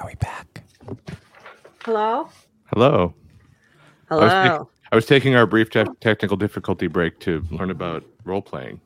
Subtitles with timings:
[0.00, 0.62] Are we back?
[1.84, 2.30] Hello?
[2.66, 3.14] Hello.
[4.08, 4.70] I was, Hello.
[4.90, 8.80] I was taking our brief te- technical difficulty break to learn about role playing.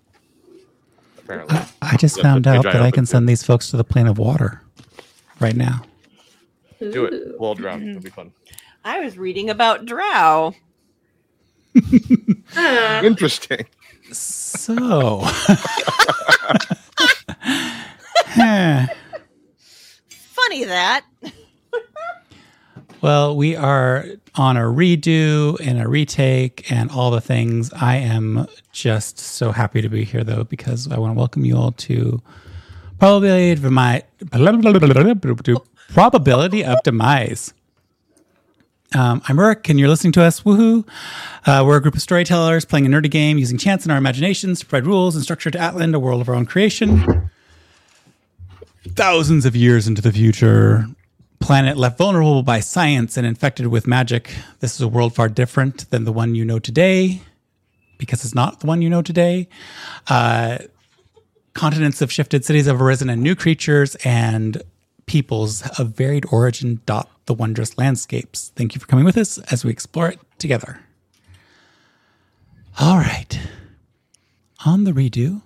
[1.18, 1.56] Apparently.
[1.80, 4.18] I just That's found out that I can send these folks to the plane of
[4.18, 4.60] water
[5.38, 5.82] right now.
[6.80, 7.38] Do it.
[7.38, 7.88] We'll all drown.
[7.88, 8.26] It'll be fun.
[8.26, 8.54] Mm-hmm.
[8.84, 10.52] I was reading about Drow.
[13.04, 13.66] Interesting.
[14.12, 15.20] So,
[18.36, 18.86] Huh.
[20.62, 21.04] That.
[23.02, 27.72] well, we are on a redo and a retake and all the things.
[27.72, 31.56] I am just so happy to be here, though, because I want to welcome you
[31.56, 32.22] all to
[33.00, 34.04] probability of my
[35.92, 37.52] probability of demise.
[38.94, 40.42] Um, I'm Eric, and you're listening to us.
[40.42, 40.86] Woohoo!
[41.44, 44.60] Uh, we're a group of storytellers playing a nerdy game using chance and our imaginations
[44.60, 47.28] to provide rules and structure to Atland, a world of our own creation.
[48.86, 50.86] Thousands of years into the future,
[51.40, 54.34] planet left vulnerable by science and infected with magic.
[54.60, 57.22] This is a world far different than the one you know today,
[57.98, 59.48] because it's not the one you know today.
[60.06, 60.58] Uh,
[61.54, 64.62] continents have shifted, cities have arisen, and new creatures and
[65.06, 68.52] peoples of varied origin dot the wondrous landscapes.
[68.54, 70.80] Thank you for coming with us as we explore it together.
[72.78, 73.40] All right.
[74.66, 75.42] On the redo,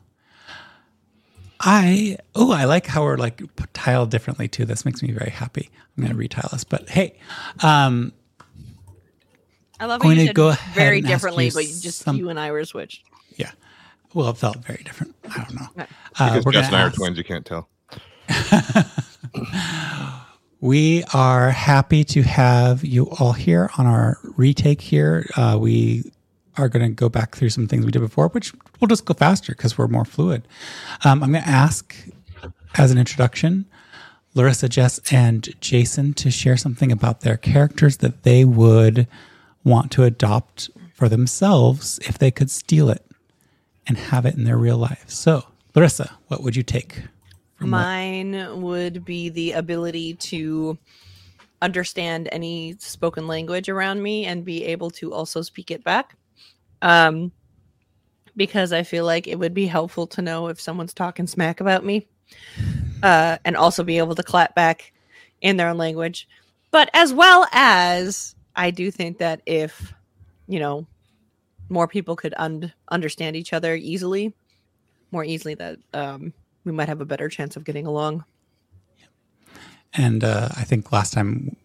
[1.60, 3.42] I oh I like how we're like
[3.72, 4.64] tiled differently too.
[4.64, 5.70] This makes me very happy.
[5.96, 7.18] I'm going to retile this, but hey,
[7.62, 8.12] um,
[9.80, 12.16] I love Going how to you go very and differently, you but you just some-
[12.16, 13.02] you and I were switched.
[13.36, 13.50] yeah.
[14.14, 15.14] Well, it felt very different.
[15.28, 15.66] I don't know.
[15.76, 15.86] Okay.
[16.18, 17.18] Uh, Because we're Jess and I are ask- twins.
[17.18, 17.68] You can't tell.
[20.60, 25.24] We are happy to have you all here on our retake here.
[25.36, 26.10] Uh, we
[26.58, 29.14] are going to go back through some things we did before, which we'll just go
[29.14, 30.46] faster because we're more fluid.
[31.04, 31.94] Um, I'm going to ask,
[32.76, 33.66] as an introduction,
[34.34, 39.06] Larissa, Jess, and Jason to share something about their characters that they would
[39.64, 43.04] want to adopt for themselves if they could steal it
[43.86, 45.04] and have it in their real life.
[45.08, 47.02] So, Larissa, what would you take?
[47.60, 50.78] Mine would be the ability to
[51.60, 56.16] understand any spoken language around me and be able to also speak it back.
[56.82, 57.32] Um,
[58.36, 61.84] because I feel like it would be helpful to know if someone's talking smack about
[61.84, 62.06] me,
[63.02, 64.92] uh, and also be able to clap back
[65.40, 66.28] in their own language.
[66.70, 69.92] But as well as, I do think that if,
[70.46, 70.86] you know,
[71.68, 74.32] more people could un- understand each other easily,
[75.10, 76.32] more easily, that um,
[76.64, 78.24] we might have a better chance of getting along.
[79.94, 81.56] And uh, I think last time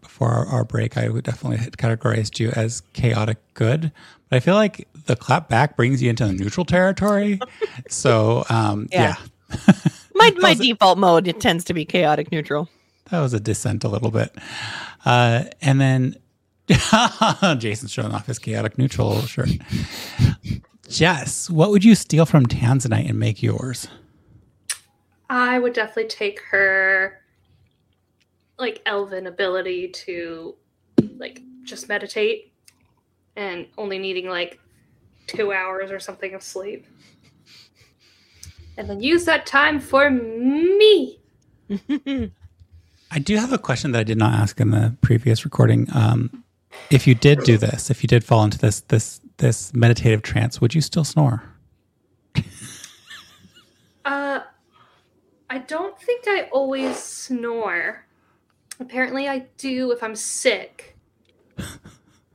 [0.00, 3.92] before our, our break, I would definitely had categorized you as chaotic good.
[4.28, 7.40] But I feel like the clap back brings you into the neutral territory.
[7.88, 9.16] so um, yeah.
[9.50, 9.56] Yeah.
[10.14, 12.68] My my was- default mode it tends to be chaotic neutral.
[13.10, 14.32] that was a descent a little bit.
[15.04, 16.16] Uh, and then
[17.58, 19.50] Jason's showing off his chaotic neutral shirt.
[20.88, 23.88] Jess, what would you steal from Tanzanite and make yours?
[25.30, 27.21] I would definitely take her
[28.62, 30.54] like elven ability to
[31.18, 32.52] like just meditate
[33.36, 34.60] and only needing like
[35.26, 36.86] two hours or something of sleep.
[38.78, 41.18] And then use that time for me.
[43.10, 45.88] I do have a question that I did not ask in the previous recording.
[45.92, 46.44] Um,
[46.90, 50.60] if you did do this, if you did fall into this this this meditative trance,
[50.60, 51.42] would you still snore?
[54.04, 54.40] Uh
[55.50, 58.06] I don't think I always snore.
[58.86, 60.96] Apparently I do if I'm sick.
[61.58, 61.64] I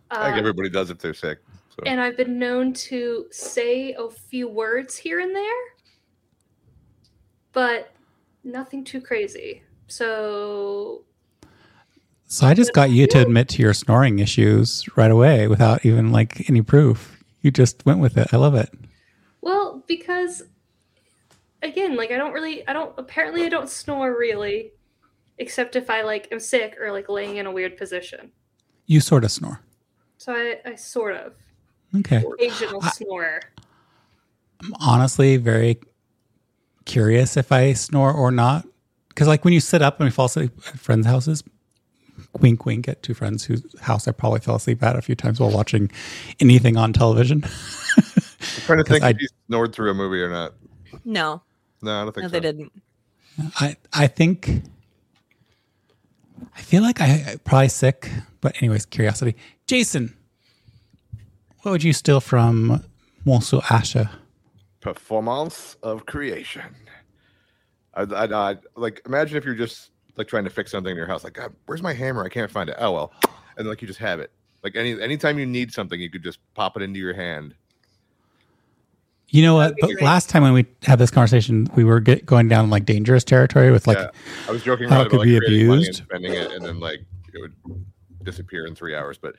[0.10, 1.40] Uh, think everybody does if they're sick.
[1.70, 1.84] So.
[1.86, 5.64] and I've been known to say a few words here and there,
[7.52, 7.92] but
[8.44, 9.62] nothing too crazy.
[9.88, 11.04] So,
[12.26, 16.12] So I just got you to admit to your snoring issues right away without even
[16.12, 17.22] like any proof.
[17.42, 18.34] You just went with it.
[18.34, 18.70] I love it.
[19.42, 20.44] well, because
[21.62, 24.72] again, like I don't really, I don't, apparently, I don't snore really,
[25.38, 28.32] except if I like am sick or like laying in a weird position.
[28.86, 29.62] You sort of snore.
[30.18, 31.34] So I, I sort of
[31.96, 32.24] Okay.
[32.34, 33.42] occasional I- snorer.
[34.64, 35.80] I'm honestly very
[36.86, 38.66] curious if I snore or not.
[39.10, 41.44] Because like when you sit up and we fall asleep at friends' houses,
[42.40, 45.40] wink wink at two friends whose house I probably fell asleep at a few times
[45.40, 45.92] while watching
[46.40, 47.44] anything on television.
[47.44, 47.52] I'm
[48.66, 50.54] trying to 'Cause think I- if you snored through a movie or not.
[51.06, 51.42] No,
[51.82, 52.32] No, I don't think no, so.
[52.32, 52.72] they didn't.
[53.60, 54.64] I I think
[56.56, 58.10] I feel like I I'm probably sick,
[58.42, 59.36] but anyways, curiosity.
[59.66, 60.16] Jason,
[61.62, 62.84] what would you steal from
[63.26, 64.10] Monsu Asha?
[64.80, 66.76] Performance of creation.
[67.94, 71.08] I, I, I like imagine if you're just like trying to fix something in your
[71.08, 71.24] house.
[71.24, 72.24] Like, God, where's my hammer?
[72.24, 72.76] I can't find it.
[72.80, 73.14] Oh well,
[73.58, 74.32] and like you just have it.
[74.64, 77.56] Like any anytime you need something, you could just pop it into your hand.
[79.30, 79.76] You know what?
[79.82, 83.26] But last time when we had this conversation, we were get, going down like dangerous
[83.26, 84.10] territory with like, yeah,
[84.48, 86.04] I was joking how it could about like, be creating money and abused.
[86.04, 87.02] spending it, and then like
[87.34, 87.54] it would
[88.24, 89.18] disappear in three hours.
[89.18, 89.36] But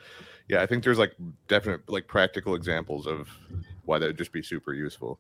[0.49, 1.15] yeah, I think there's like
[1.47, 3.29] definite like practical examples of
[3.87, 5.19] why that would just be super useful.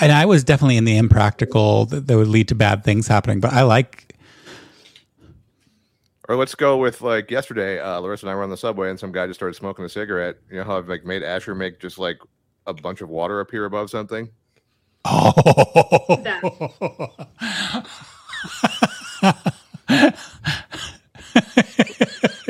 [0.00, 3.40] and I was definitely in the impractical that, that would lead to bad things happening.
[3.40, 4.16] But I like,
[6.28, 7.80] Or let's go with like yesterday.
[7.80, 9.88] Uh, Larissa and I were on the subway, and some guy just started smoking a
[9.88, 10.36] cigarette.
[10.50, 12.18] You know how I've like made Asher make just like
[12.78, 14.30] a bunch of water appear above something.
[15.04, 15.32] oh,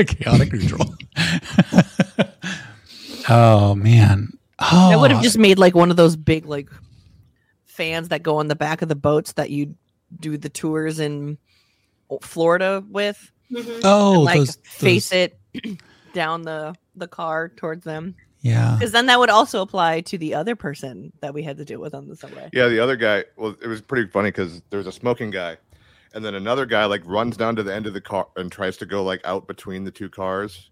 [0.07, 0.95] chaotic neutral.
[3.29, 4.33] oh man.
[4.59, 6.69] Oh, I would have just made like one of those big like
[7.65, 9.75] fans that go on the back of the boats that you
[10.19, 11.39] do the tours in
[12.23, 13.31] Florida with.
[13.51, 13.81] Mhm.
[13.85, 15.79] oh and, like those, face those- it
[16.13, 18.15] down the the car towards them.
[18.43, 18.77] Yeah.
[18.79, 21.81] Because then that would also apply to the other person that we had to deal
[21.81, 22.49] with on the subway.
[22.53, 23.25] Yeah, the other guy.
[23.37, 25.59] Well, it was pretty funny because there's a smoking guy,
[26.15, 28.77] and then another guy like runs down to the end of the car and tries
[28.79, 30.71] to go like out between the two cars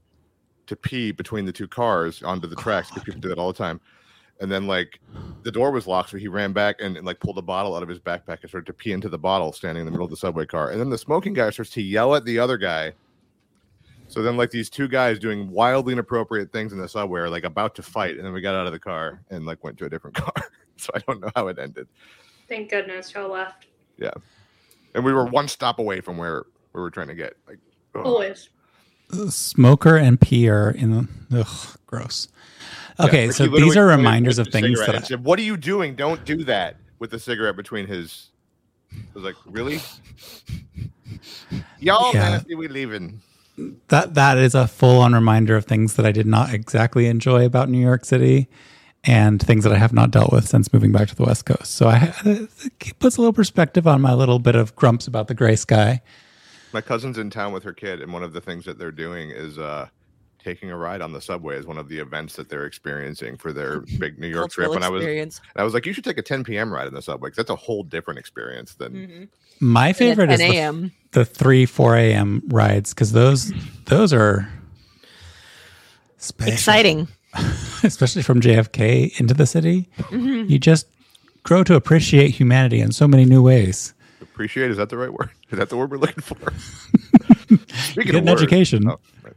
[0.66, 2.90] to pee between the two cars onto the tracks.
[2.90, 3.80] 'cause People do that all the time.
[4.40, 5.00] And then like
[5.42, 7.82] the door was locked, so he ran back and, and like pulled a bottle out
[7.82, 10.10] of his backpack and started to pee into the bottle standing in the middle of
[10.10, 10.70] the subway car.
[10.70, 12.92] And then the smoking guy starts to yell at the other guy.
[14.08, 17.44] So then like these two guys doing wildly inappropriate things in the subway are like
[17.44, 19.84] about to fight, and then we got out of the car and like went to
[19.84, 20.32] a different car.
[20.76, 21.86] so I don't know how it ended.
[22.48, 23.66] Thank goodness y'all left.
[23.98, 24.12] Yeah.
[24.94, 27.34] And we were one stop away from where we were trying to get.
[27.46, 27.58] Like,
[27.94, 28.06] ugh.
[28.06, 28.48] Always.
[29.28, 30.90] Smoker and pee are in
[31.30, 32.28] the ugh, gross.
[33.00, 35.94] Okay, like, so these are reminders of things that I, said, "What are you doing?
[35.94, 38.30] Don't do that." With the cigarette between his,
[38.92, 39.80] I was like, "Really?
[41.78, 42.30] Y'all Yeah.
[42.30, 43.20] nasty, we leaving."
[43.88, 47.44] That that is a full on reminder of things that I did not exactly enjoy
[47.44, 48.48] about New York City
[49.04, 51.74] and things that I have not dealt with since moving back to the West Coast.
[51.74, 55.34] So I it puts a little perspective on my little bit of grumps about the
[55.34, 56.02] gray sky.
[56.72, 59.30] My cousin's in town with her kid, and one of the things that they're doing
[59.30, 59.88] is uh,
[60.38, 63.52] taking a ride on the subway is one of the events that they're experiencing for
[63.52, 64.66] their big New York trip.
[64.66, 66.72] Cultural And I was, and I was like, "You should take a 10 p.m.
[66.72, 69.28] ride in the subway because that's a whole different experience than." Mhm.
[69.60, 70.92] My favorite is 10 the, a.m.
[71.12, 72.42] the three four a.m.
[72.48, 73.52] rides because those
[73.86, 74.48] those are
[76.18, 76.52] special.
[76.52, 77.08] Exciting.
[77.84, 79.88] especially from JFK into the city.
[79.98, 80.48] Mhm.
[80.48, 80.86] You just
[81.42, 83.94] grow to appreciate humanity in so many new ways.
[84.22, 85.30] Appreciate is that the right word?
[85.50, 86.36] Is that the word we're looking for?
[87.74, 88.88] Speaking Get an words- education.
[88.88, 89.34] Oh, right.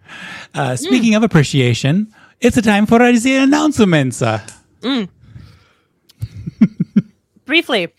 [0.53, 4.21] Uh, speaking of appreciation, it's a time for the announcements.
[4.21, 4.39] Uh,
[7.45, 7.89] Briefly,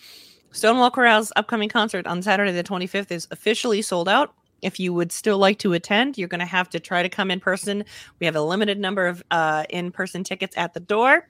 [0.53, 4.35] Stonewall Chorale's upcoming concert on Saturday the 25th is officially sold out.
[4.61, 7.31] If you would still like to attend, you're going to have to try to come
[7.31, 7.85] in person.
[8.21, 11.29] We have a limited number of uh, in person tickets at the door,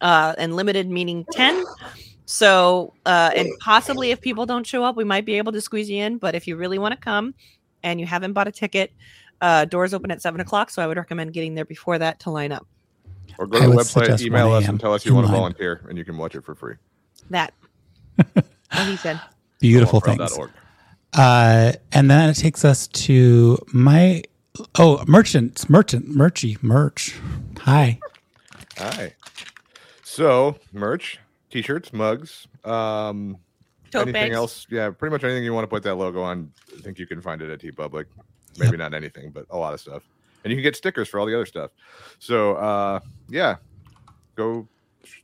[0.00, 1.62] uh, and limited meaning 10.
[2.24, 5.90] So, uh, and possibly if people don't show up, we might be able to squeeze
[5.90, 6.16] you in.
[6.16, 7.34] But if you really want to come
[7.82, 8.92] and you haven't bought a ticket,
[9.40, 10.70] uh, doors open at 7 o'clock.
[10.70, 12.66] So I would recommend getting there before that to line up.
[13.38, 15.32] Or go I to the website, suggest email us, and tell us you want to
[15.32, 16.76] volunteer, and you can watch it for free.
[17.30, 17.52] That.
[18.72, 19.20] what he said.
[19.58, 20.38] beautiful things.
[21.12, 24.22] Uh, and then it takes us to my
[24.78, 27.18] oh merchants, merchant, merchy, merch.
[27.60, 27.98] Hi.
[28.78, 29.14] Hi.
[30.04, 31.18] So, merch,
[31.50, 33.38] t-shirts, mugs, um,
[33.90, 34.36] Tote anything bags.
[34.36, 34.66] else?
[34.70, 36.52] Yeah, pretty much anything you want to put that logo on.
[36.76, 38.06] I think you can find it at TeePublic.
[38.58, 40.02] Maybe not anything, but a lot of stuff.
[40.44, 41.72] And you can get stickers for all the other stuff.
[42.18, 43.56] So, uh, yeah,
[44.36, 44.68] go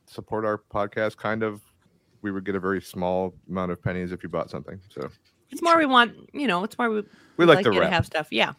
[0.07, 1.17] support our podcast.
[1.17, 1.61] Kind of,
[2.23, 4.81] we would get a very small amount of pennies if you bought something.
[4.91, 5.09] So
[5.51, 7.03] It's more we want, you know, it's more we,
[7.37, 8.29] we like, the you to have stuff.
[8.31, 8.53] Yeah.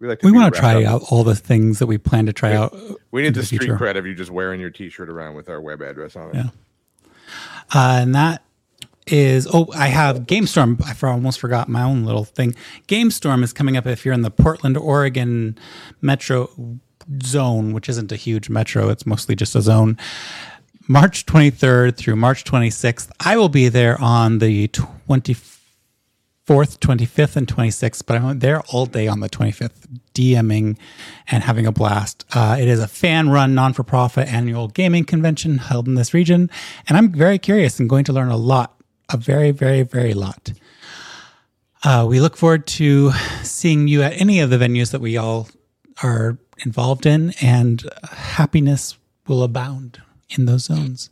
[0.00, 0.20] We like.
[0.20, 1.02] To We want to try up.
[1.02, 2.62] out all the things that we plan to try Yeah.
[2.64, 2.76] out.
[3.10, 3.76] We need the the street future.
[3.76, 6.34] cred of you just wearing your T-shirt around with our web address on it.
[6.36, 6.48] Yeah.
[7.72, 8.42] Uh, and that
[9.06, 10.80] is oh, I have GameStorm.
[10.84, 12.54] I almost forgot my own little thing.
[12.88, 15.58] GameStorm is coming up if you're in the Portland, Oregon
[16.00, 16.50] metro
[17.22, 18.88] zone, which isn't a huge metro.
[18.88, 19.96] It's mostly just a zone.
[20.90, 23.12] March 23rd through March 26th.
[23.20, 25.60] I will be there on the 24th,
[26.48, 30.76] 25th, and 26th, but I'm there all day on the 25th, DMing
[31.28, 32.24] and having a blast.
[32.32, 36.12] Uh, it is a fan run, non for profit annual gaming convention held in this
[36.12, 36.50] region.
[36.88, 38.74] And I'm very curious and going to learn a lot,
[39.10, 40.52] a very, very, very lot.
[41.84, 43.12] Uh, we look forward to
[43.44, 45.48] seeing you at any of the venues that we all
[46.02, 50.02] are involved in, and happiness will abound
[50.36, 51.10] in those zones.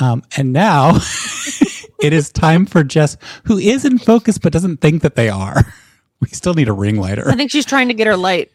[0.00, 0.96] Um, and now
[2.00, 5.62] it is time for Jess, who is in focus but doesn't think that they are.
[6.20, 7.28] we still need a ring lighter.
[7.28, 8.50] I think she's trying to get her light.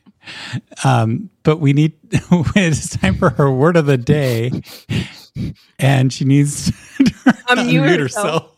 [0.83, 4.51] Um, but we need it's time for her word of the day,
[5.79, 6.65] and she needs
[6.97, 7.03] to
[7.47, 8.51] Unmute herself.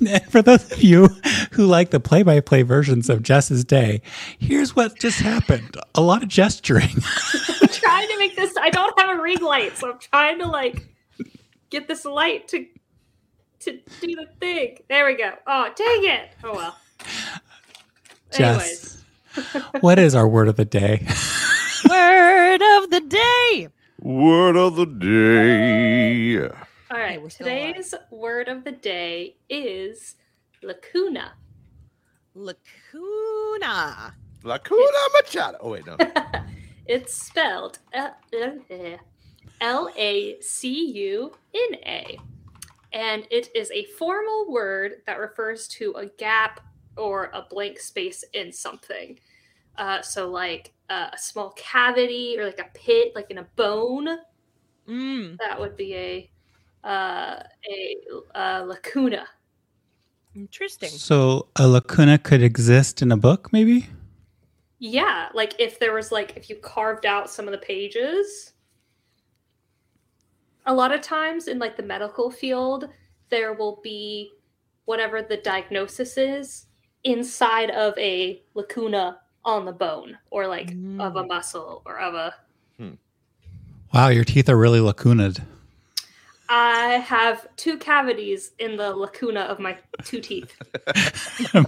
[0.00, 1.08] and for those of you
[1.52, 4.02] who like the play-by-play versions of Jess's day,
[4.38, 6.94] here's what just happened: a lot of gesturing.
[8.16, 8.56] I'm trying to make this.
[8.56, 10.86] I don't have a ring light, so I'm trying to like
[11.70, 12.66] get this light to
[13.60, 14.78] to do the thing.
[14.88, 15.32] There we go.
[15.46, 16.30] Oh, dang it!
[16.44, 16.76] Oh well.
[18.38, 19.04] Anyways,
[19.34, 21.06] Jess, what is our word of the day?
[21.88, 23.68] Word of the day.
[24.00, 26.38] Word of the day.
[26.48, 26.50] all
[26.90, 27.20] right.
[27.20, 27.36] we're alive.
[27.36, 30.16] Today's word of the day is
[30.62, 31.34] lacuna.
[32.34, 34.14] Lacuna.
[34.42, 35.58] Lacuna Machado.
[35.60, 35.96] Oh, wait, no.
[36.88, 37.78] it's spelled
[39.60, 42.18] L A C U N A.
[42.92, 46.60] And it is a formal word that refers to a gap
[46.96, 49.18] or a blank space in something.
[49.76, 54.18] Uh, so, like uh, a small cavity or like a pit, like in a bone,
[54.88, 56.30] Mm, that would be a
[56.84, 57.96] uh, a,
[58.34, 59.26] uh lacuna.
[60.34, 60.88] interesting.
[60.88, 63.88] So a lacuna could exist in a book, maybe.
[64.78, 68.52] Yeah, like if there was like if you carved out some of the pages.
[70.66, 72.88] A lot of times in like the medical field,
[73.30, 74.32] there will be
[74.84, 76.66] whatever the diagnosis is
[77.04, 81.28] inside of a lacuna on the bone or like of a Mm.
[81.28, 82.34] muscle or of a
[83.94, 85.42] Wow, your teeth are really lacunaed.
[86.48, 90.54] I have two cavities in the lacuna of my two teeth.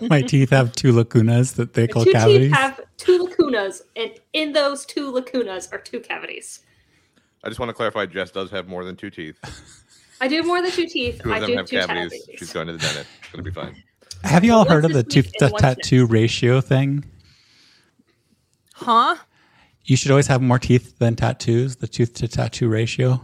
[0.08, 2.48] My teeth have two lacunas that they My call two cavities.
[2.48, 6.60] teeth have two lacunas, and in those two lacunas are two cavities.
[7.42, 9.36] I just want to clarify Jess does have more than two teeth.
[10.20, 11.20] I do have more than two teeth.
[11.22, 12.12] Two of I them do have two cavities.
[12.12, 12.38] cavities.
[12.38, 13.08] She's going to the dentist.
[13.22, 13.82] It's going to be fine.
[14.24, 16.12] Have you all Once heard of the tooth to tattoo next.
[16.12, 17.04] ratio thing?
[18.74, 19.16] Huh?
[19.84, 21.76] You should always have more teeth than tattoos.
[21.76, 23.20] The tooth to tattoo ratio.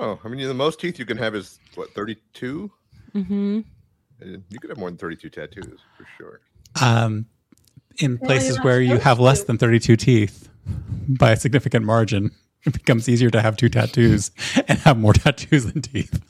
[0.00, 0.20] I don't.
[0.24, 2.70] I mean, the most teeth you can have is what, 32?
[3.14, 3.60] Mm-hmm.
[4.22, 6.40] You could have more than 32 tattoos for sure.
[6.80, 7.26] Um,
[7.98, 9.46] in Well, places where you supposed have less to.
[9.46, 10.48] than thirty-two teeth,
[11.08, 12.30] by a significant margin,
[12.64, 14.30] it becomes easier to have two tattoos
[14.68, 16.20] and have more tattoos than teeth.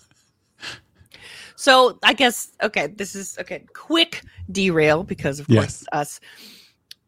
[1.56, 3.64] So I guess okay, this is okay.
[3.74, 6.20] Quick derail because of course us.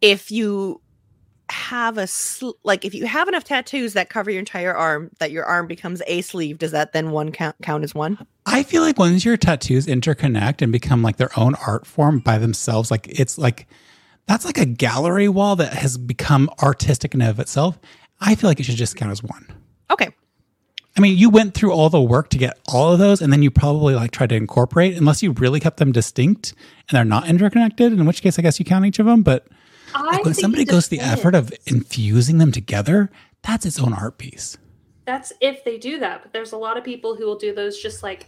[0.02, 0.80] If you
[1.50, 5.30] have a sl- like if you have enough tattoos that cover your entire arm that
[5.30, 8.18] your arm becomes a sleeve, does that then one count count as one?
[8.46, 12.38] I feel like once your tattoos interconnect and become like their own art form by
[12.38, 13.66] themselves, like it's like
[14.26, 17.78] that's like a gallery wall that has become artistic in and of itself.
[18.20, 19.46] I feel like it should just count as one.
[19.90, 20.08] Okay.
[20.96, 23.42] I mean, you went through all the work to get all of those, and then
[23.42, 26.54] you probably like tried to incorporate, unless you really kept them distinct
[26.88, 27.92] and they're not interconnected.
[27.92, 29.22] In which case, I guess you count each of them.
[29.22, 29.46] But
[29.94, 33.10] I like when think somebody goes to the effort of infusing them together,
[33.42, 34.56] that's its own art piece.
[35.04, 37.78] That's if they do that, but there's a lot of people who will do those
[37.80, 38.26] just like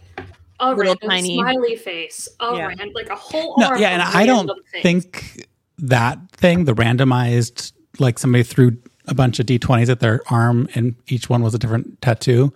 [0.59, 2.67] a Little random tiny- smiley face, a Yeah.
[2.67, 3.79] ran- like a whole No, arm.
[3.81, 4.83] yeah, and I don't things.
[4.83, 10.67] think that thing, the randomized, like somebody threw a bunch of d20s at their arm
[10.73, 12.51] and each one was a different tattoo.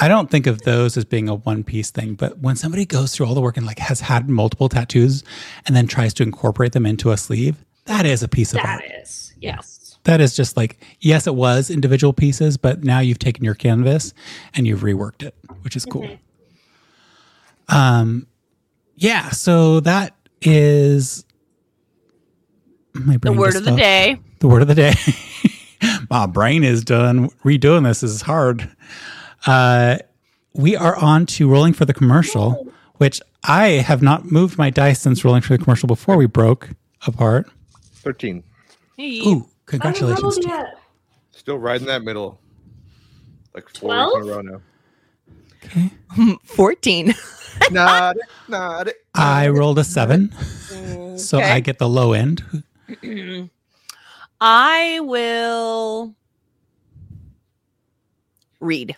[0.00, 2.14] I don't think of those as being a one piece thing.
[2.14, 5.22] But when somebody goes through all the work and like has had multiple tattoos
[5.64, 8.82] and then tries to incorporate them into a sleeve, that is a piece of that
[8.82, 8.84] art.
[9.00, 9.98] is yes.
[10.04, 14.14] That is just like, yes, it was individual pieces, but now you've taken your canvas
[14.54, 16.08] and you've reworked it, which is cool.
[17.68, 18.28] Um,
[18.94, 21.24] yeah, so that is
[22.94, 24.20] my brain The word of the day.
[24.38, 24.94] The word of the day.
[26.10, 27.30] my brain is done.
[27.44, 28.70] Redoing this is hard.
[29.44, 29.98] Uh,
[30.54, 35.00] we are on to rolling for the commercial, which I have not moved my dice
[35.00, 36.70] since rolling for the commercial before we broke
[37.06, 37.48] apart.
[38.06, 38.44] 13.
[38.96, 39.18] Hey.
[39.26, 40.38] Ooh, congratulations.
[40.38, 40.64] to you.
[41.32, 42.40] Still right in that middle.
[43.52, 44.12] Like four Twelve?
[44.14, 44.60] weeks in a row now.
[45.64, 46.36] Okay.
[46.44, 47.14] 14.
[47.72, 48.96] Not it, not it.
[49.14, 50.30] I rolled a seven,
[51.18, 51.50] so Okay.
[51.50, 52.44] I get the low end.
[54.40, 56.14] I will
[58.60, 58.94] read.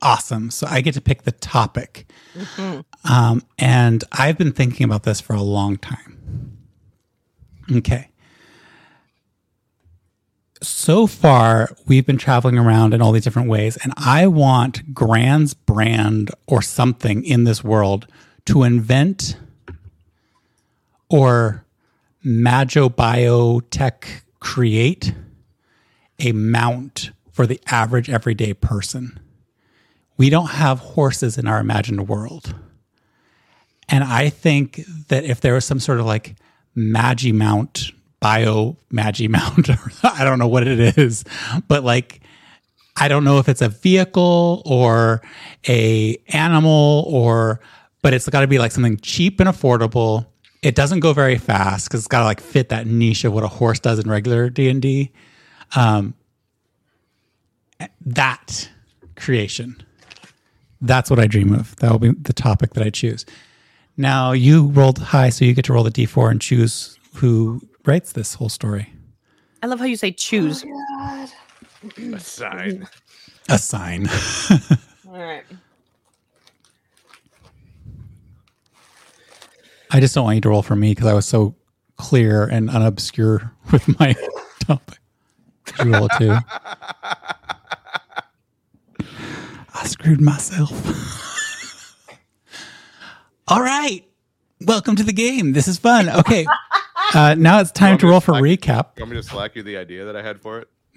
[0.00, 0.50] Awesome.
[0.50, 2.06] So I get to pick the topic.
[2.34, 2.84] Mhm.
[3.04, 6.09] Um, and I've been thinking about this for a long time.
[7.72, 8.08] Okay.
[10.62, 15.54] So far, we've been traveling around in all these different ways, and I want Grand's
[15.54, 18.06] brand or something in this world
[18.46, 19.36] to invent
[21.08, 21.64] or
[22.22, 25.14] Majo Biotech create
[26.18, 29.18] a mount for the average everyday person.
[30.18, 32.54] We don't have horses in our imagined world.
[33.88, 36.36] And I think that if there was some sort of like
[36.74, 39.70] magi mount, bio magi mount,
[40.02, 41.24] I don't know what it is,
[41.68, 42.20] but like
[42.96, 45.22] I don't know if it's a vehicle or
[45.68, 47.60] a animal or
[48.02, 50.26] but it's got to be like something cheap and affordable.
[50.62, 53.44] It doesn't go very fast because it's got to like fit that niche of what
[53.44, 55.12] a horse does in regular D and D.
[55.76, 56.14] Um,
[58.04, 58.70] that
[59.16, 59.82] creation.
[60.80, 61.76] That's what I dream of.
[61.76, 63.24] That will be the topic that I choose.
[64.00, 68.12] Now you rolled high, so you get to roll the d4 and choose who writes
[68.12, 68.90] this whole story.
[69.62, 70.64] I love how you say choose.
[70.64, 71.28] God.
[72.14, 72.88] A sign.
[73.50, 74.08] A sign.
[75.06, 75.44] All right.
[79.90, 81.54] I just don't want you to roll for me because I was so
[81.98, 84.16] clear and unobscure with my
[84.60, 84.98] topic.
[85.66, 86.38] Did you roll it too?
[89.74, 91.29] I screwed myself.
[93.50, 94.04] All right.
[94.60, 95.52] Welcome to the game.
[95.52, 96.08] This is fun.
[96.08, 96.46] Okay.
[97.12, 98.86] Uh, now it's time to me to roll for slack- recap.
[98.96, 100.68] You want me to slack you the idea that I had for it?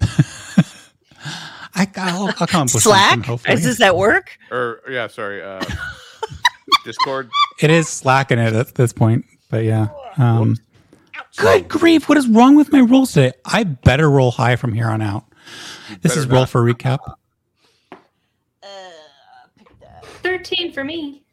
[1.74, 3.28] I, I'll, I'll come up with Slack?
[3.48, 4.38] Is this at work?
[4.52, 5.42] Or yeah, sorry.
[5.42, 5.60] Uh,
[6.84, 7.30] Discord.
[7.60, 9.88] It is slacking it at this point, but yeah.
[10.16, 10.56] Um,
[11.36, 12.08] good grief!
[12.08, 13.32] What is wrong with my rolls today?
[13.44, 15.24] I better roll high from here on out.
[16.02, 16.98] This better is roll for recap.
[20.22, 21.23] Thirteen for me.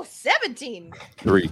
[0.00, 0.92] Ooh, 17.
[1.18, 1.50] Three.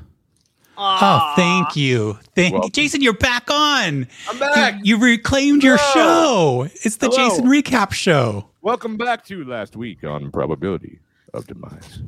[0.80, 2.70] Oh, thank you, thank Welcome.
[2.70, 3.02] Jason.
[3.02, 4.06] You're back on.
[4.28, 4.74] I'm You, back.
[4.84, 6.66] you reclaimed your Hello.
[6.66, 6.70] show.
[6.84, 7.28] It's the Hello.
[7.28, 8.48] Jason recap show.
[8.62, 11.00] Welcome back to last week on probability
[11.34, 11.98] of demise.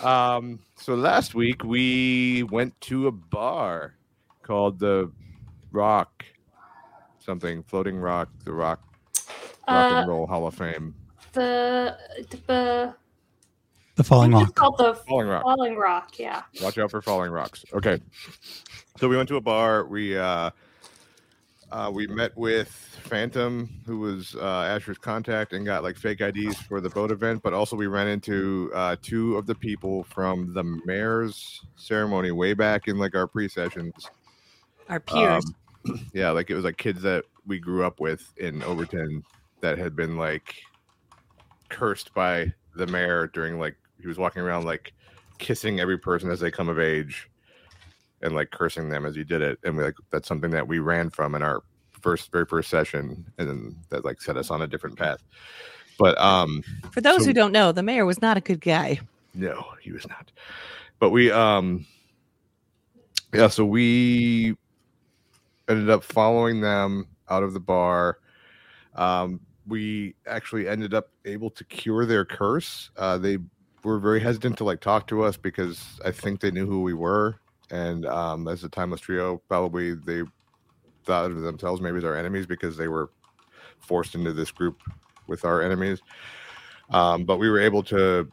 [0.04, 3.94] um, so last week we went to a bar
[4.42, 5.10] called the
[5.72, 6.24] Rock,
[7.18, 8.80] something floating rock, the Rock
[9.68, 10.94] Rock Uh, and Roll Hall of Fame,
[11.32, 11.98] the
[12.46, 12.94] the
[13.96, 14.42] The falling rock.
[14.42, 15.42] It's called the Falling Rock.
[15.42, 16.18] Falling Rock.
[16.18, 16.42] Yeah.
[16.62, 17.64] Watch out for falling rocks.
[17.72, 17.98] Okay.
[18.98, 19.86] So we went to a bar.
[19.86, 20.50] We uh,
[21.72, 26.56] uh, we met with Phantom, who was uh, Asher's contact, and got like fake IDs
[26.56, 27.42] for the boat event.
[27.42, 32.52] But also we ran into uh, two of the people from the mayor's ceremony way
[32.52, 34.10] back in like our pre-sessions.
[34.90, 35.44] Our peers.
[35.88, 39.24] Um, yeah, like it was like kids that we grew up with in Overton
[39.62, 40.54] that had been like
[41.70, 44.92] cursed by the mayor during like he was walking around like
[45.38, 47.28] kissing every person as they come of age
[48.22, 50.78] and like cursing them as he did it and we like that's something that we
[50.78, 51.64] ran from in our
[52.00, 55.18] first very first session and then that like set us on a different path
[55.98, 59.00] but um For those so- who don't know, the mayor was not a good guy.
[59.34, 60.30] no, he was not.
[61.00, 61.84] But we um
[63.34, 64.54] yeah, so we
[65.68, 68.18] ended up following them out of the bar.
[68.94, 72.90] Um we actually ended up able to cure their curse.
[72.96, 73.38] Uh they
[73.86, 76.92] were very hesitant to like talk to us because I think they knew who we
[76.94, 77.36] were
[77.70, 80.22] and um as a timeless trio probably they
[81.04, 83.10] thought of themselves maybe as our enemies because they were
[83.78, 84.80] forced into this group
[85.28, 86.00] with our enemies.
[86.90, 88.30] Um, but we were able to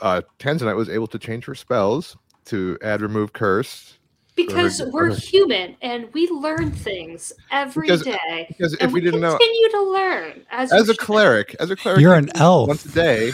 [0.00, 3.98] uh Tanzanite was able to change her spells to add remove curse
[4.34, 8.92] Because Or- we're or- human and we learn things every day, Because- because and if
[8.92, 10.98] we didn't know continue to learn as, as a should.
[10.98, 12.68] cleric as a cleric You're an elf.
[12.68, 13.32] once a day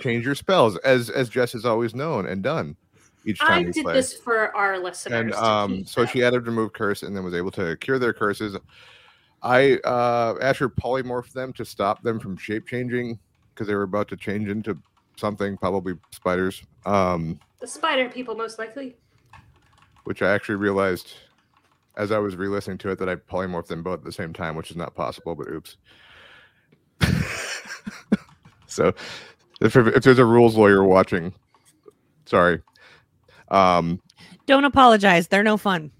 [0.00, 2.76] change your spells as as Jess has always known and done
[3.24, 3.94] each time I did play.
[3.94, 5.20] this for our listeners.
[5.20, 6.10] and um so them.
[6.10, 8.56] she added remove curse and then was able to cure their curses
[9.42, 13.18] i uh asher polymorphed them to stop them from shape changing
[13.54, 14.76] because they were about to change into
[15.16, 18.96] something probably spiders um the spider people most likely.
[20.04, 21.12] which i actually realized
[21.96, 24.56] as i was re-listening to it that i polymorphed them both at the same time
[24.56, 25.76] which is not possible but oops
[28.66, 28.92] so
[29.60, 31.32] if, if there's a rules lawyer watching
[32.26, 32.62] sorry.
[33.48, 34.00] Um
[34.46, 35.28] Don't apologize.
[35.28, 35.90] They're no fun.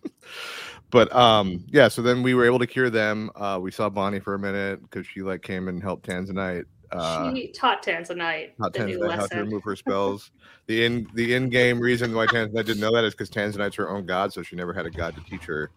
[0.90, 3.30] but um yeah so then we were able to cure them.
[3.34, 7.32] Uh we saw bonnie for a minute because she like came and helped tanzanite uh
[7.34, 10.30] she taught Tanzanite taught the new tanzanite how to remove her spells.
[10.66, 14.06] The in the in-game reason why tanzanite didn't know that is because tanzanite's her own
[14.06, 15.70] god so she never had a god to teach her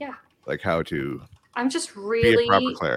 [0.00, 0.14] Yeah.
[0.46, 1.22] like how to
[1.54, 2.48] I'm just really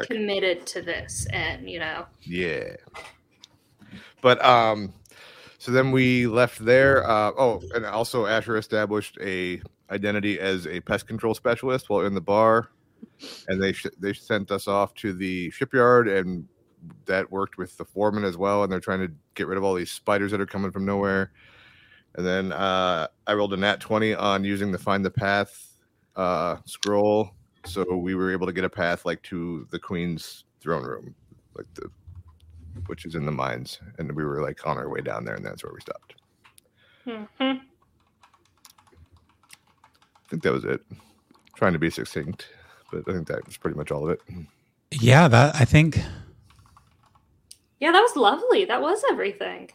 [0.06, 2.76] committed to this, and you know, yeah
[4.26, 4.92] but um
[5.60, 9.62] so then we left there uh oh and also asher established a
[9.92, 12.72] identity as a pest control specialist while in the bar.
[13.48, 16.48] And they sh- they sent us off to the shipyard and
[17.06, 19.76] that worked with the foreman as well and they're trying to get rid of all
[19.76, 21.32] these spiders that are coming from nowhere.
[22.16, 25.68] And then uh i rolled a nat 20 on using the find the path
[26.16, 27.30] uh scroll.
[27.64, 31.14] So we were able to get a path like to the queen's throne room
[31.56, 31.92] like the
[32.88, 35.46] which is in the mines, and we were like on our way down there, and
[35.46, 36.16] that's where we stopped.
[37.08, 37.28] Mhm.
[37.62, 37.64] I
[40.30, 40.82] think that was it.
[41.56, 42.48] Trying to be succinct,
[42.92, 44.22] but I think that was pretty much all of it.
[44.92, 46.00] Yeah, that I think
[47.80, 48.66] Yeah, that was lovely.
[48.66, 49.70] That was everything.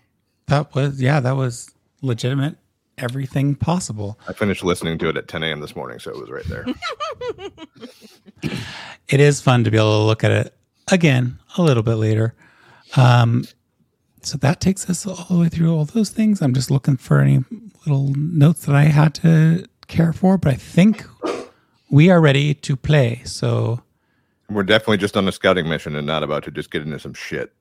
[0.46, 1.70] that was yeah, that was
[2.02, 2.56] legitimate.
[2.98, 4.18] Everything possible.
[4.28, 5.60] I finished listening to it at 10 a.m.
[5.60, 6.66] this morning, so it was right there.
[9.08, 10.54] It is fun to be able to look at it
[10.92, 12.32] again a little bit later.
[12.96, 13.44] Um,
[14.22, 16.42] so that takes us all the way through all those things.
[16.42, 17.44] I'm just looking for any
[17.87, 21.05] little notes that I had to care for, but I think
[21.90, 23.22] we are ready to play.
[23.24, 23.83] So
[24.48, 27.14] We're definitely just on a scouting mission and not about to just get into some
[27.14, 27.53] shit.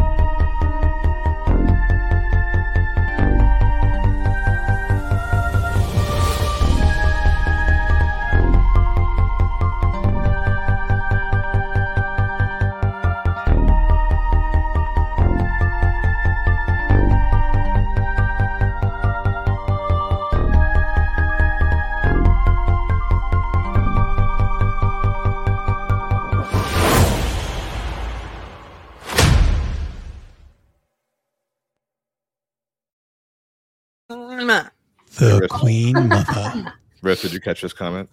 [35.18, 35.40] the other- Mwah.
[35.40, 35.60] the Yes.
[35.60, 36.72] Queen Mother.
[37.02, 38.08] Riss, did you catch this comment?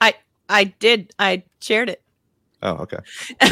[0.00, 0.14] I
[0.48, 1.12] I did.
[1.18, 2.02] I shared it
[2.62, 2.98] Oh, okay.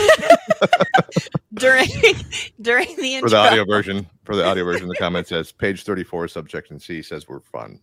[1.55, 1.89] during
[2.61, 6.29] during the For the audio version, for the audio version, the comment says page 34,
[6.29, 7.81] subsection C says we're fun.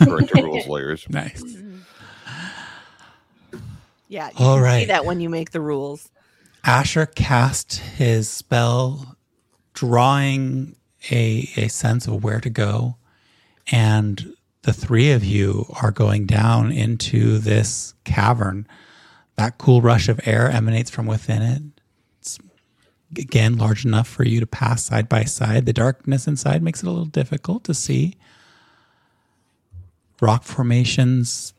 [0.00, 1.06] Referring to rules lawyers.
[1.08, 1.42] nice.
[1.42, 1.76] Mm-hmm.
[4.08, 6.10] Yeah, you All can see that when you make the rules.
[6.64, 9.16] Asher cast his spell,
[9.74, 10.76] drawing
[11.10, 12.96] a, a sense of where to go.
[13.70, 18.66] And the three of you are going down into this cavern.
[19.36, 21.62] That cool rush of air emanates from within it.
[22.20, 22.38] It's
[23.16, 25.66] again large enough for you to pass side by side.
[25.66, 28.16] The darkness inside makes it a little difficult to see.
[30.20, 31.54] Rock formations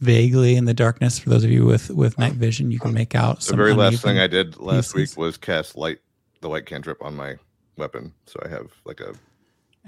[0.00, 1.18] vaguely in the darkness.
[1.18, 4.02] For those of you with, with night vision, you can make out The very last
[4.02, 5.16] thing I did last pieces.
[5.16, 6.00] week was cast light,
[6.42, 7.36] the light cantrip on my
[7.78, 8.12] weapon.
[8.26, 9.14] So I have like a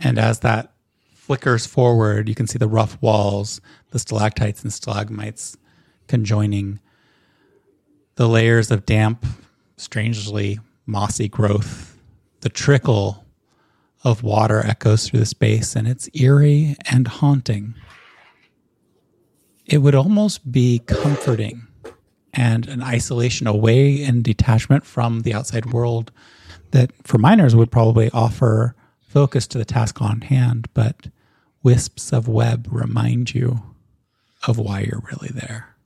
[0.03, 0.73] And as that
[1.29, 3.61] flickers forward, you can see the rough walls,
[3.91, 5.59] the stalactites and stalagmites
[6.07, 6.81] conjoining,
[8.15, 9.27] the layers of damp,
[9.77, 11.99] strangely mossy growth.
[12.41, 13.27] The trickle
[14.05, 17.75] of water echoes through the space, and it's eerie and haunting.
[19.67, 21.67] It would almost be comforting
[22.33, 26.11] and an isolation away and detachment from the outside world
[26.71, 31.09] that for miners would probably offer focus to the task on hand, but
[31.69, 33.61] wisps of web remind you
[34.47, 35.77] of why you're really there.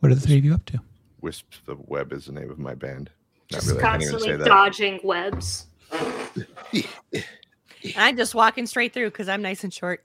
[0.00, 0.78] What are the three of you up to?
[1.22, 3.08] Wisps of Web is the name of my band.
[3.50, 3.82] Not Just really.
[3.82, 5.64] I can't even constantly dodging webs.
[7.96, 10.04] I'm just walking straight through because I'm nice and short.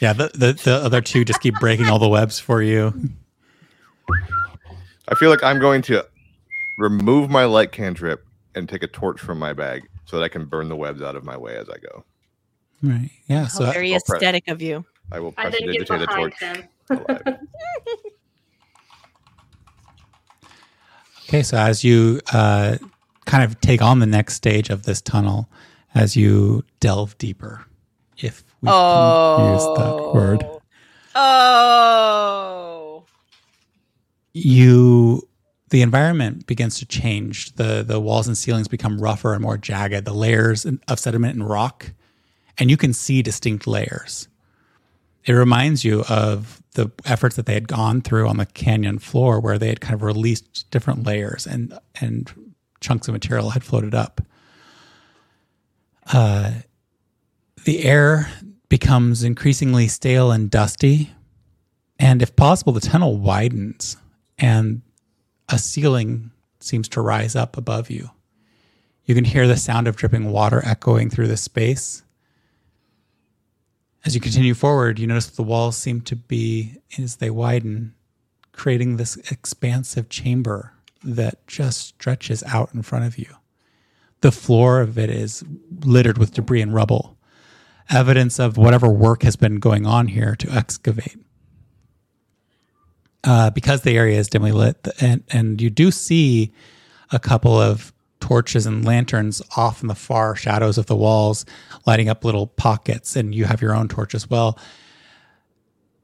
[0.00, 3.10] Yeah, the, the, the other two just keep breaking all the webs for you.
[5.08, 6.04] I feel like I'm going to
[6.78, 10.46] remove my light cantrip and take a torch from my bag so that I can
[10.46, 12.04] burn the webs out of my way as I go.
[12.84, 13.10] Right.
[13.26, 13.46] Yeah.
[13.46, 14.84] So very I'll press- aesthetic of you.
[15.10, 17.38] I will And press then get digitate a behind torch him.
[21.28, 22.76] Okay, so as you uh,
[23.24, 25.48] kind of take on the next stage of this tunnel,
[25.94, 27.64] as you delve deeper,
[28.18, 30.44] if we can use that word,
[31.16, 33.04] Oh.
[34.32, 35.22] you
[35.70, 37.54] the environment begins to change.
[37.54, 40.04] the The walls and ceilings become rougher and more jagged.
[40.04, 41.92] The layers of sediment and rock,
[42.58, 44.28] and you can see distinct layers.
[45.24, 49.40] It reminds you of the efforts that they had gone through on the canyon floor,
[49.40, 53.94] where they had kind of released different layers and and chunks of material had floated
[53.94, 54.20] up.
[56.12, 56.52] Uh,
[57.64, 58.30] the air
[58.68, 61.10] becomes increasingly stale and dusty,
[61.98, 63.96] and if possible, the tunnel widens
[64.38, 64.82] and
[65.48, 68.10] a ceiling seems to rise up above you.
[69.04, 72.03] You can hear the sound of dripping water echoing through the space.
[74.04, 77.94] As you continue forward, you notice the walls seem to be, as they widen,
[78.52, 83.26] creating this expansive chamber that just stretches out in front of you.
[84.20, 85.44] The floor of it is
[85.84, 87.18] littered with debris and rubble,
[87.90, 91.16] evidence of whatever work has been going on here to excavate
[93.24, 96.52] uh, because the area is dimly lit, and and you do see
[97.10, 97.92] a couple of
[98.24, 101.44] torches and lanterns off in the far shadows of the walls,
[101.86, 104.58] lighting up little pockets, and you have your own torch as well.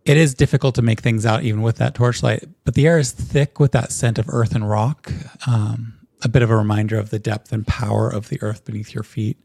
[0.04, 3.10] it is difficult to make things out even with that torchlight, but the air is
[3.10, 5.10] thick with that scent of earth and rock.
[5.46, 8.94] Um, a bit of a reminder of the depth and power of the earth beneath
[8.94, 9.38] your feet.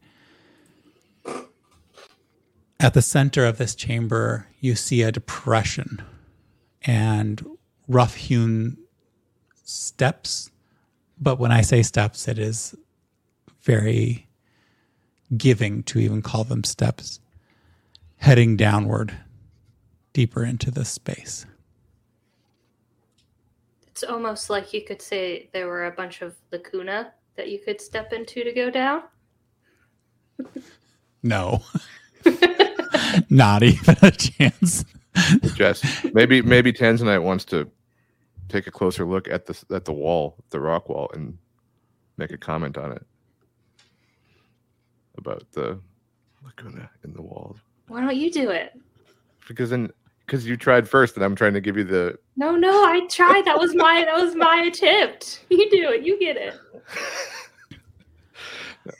[2.78, 6.02] At the center of this chamber, you see a depression
[6.82, 7.42] and
[7.88, 8.76] rough hewn
[9.64, 10.50] steps.
[11.18, 12.74] But when I say steps, it is
[13.62, 14.26] very
[15.36, 17.20] giving to even call them steps,
[18.18, 19.16] heading downward
[20.12, 21.46] deeper into this space.
[23.88, 27.80] It's almost like you could say there were a bunch of lacuna that you could
[27.80, 29.02] step into to go down.
[31.22, 31.62] No,
[33.30, 34.84] not even a chance.
[35.54, 37.70] Jess, maybe maybe Tanzanite wants to
[38.48, 41.36] take a closer look at the at the wall, the rock wall, and
[42.16, 43.02] make a comment on it
[45.18, 45.78] about the
[46.44, 47.56] lacuna in the wall.
[47.88, 48.72] Why don't you do it?
[49.48, 49.90] Because then,
[50.24, 52.18] because you tried first, and I'm trying to give you the.
[52.36, 53.44] No, no, I tried.
[53.44, 55.44] That was my that was my attempt.
[55.50, 56.02] You do it.
[56.04, 56.54] You get it.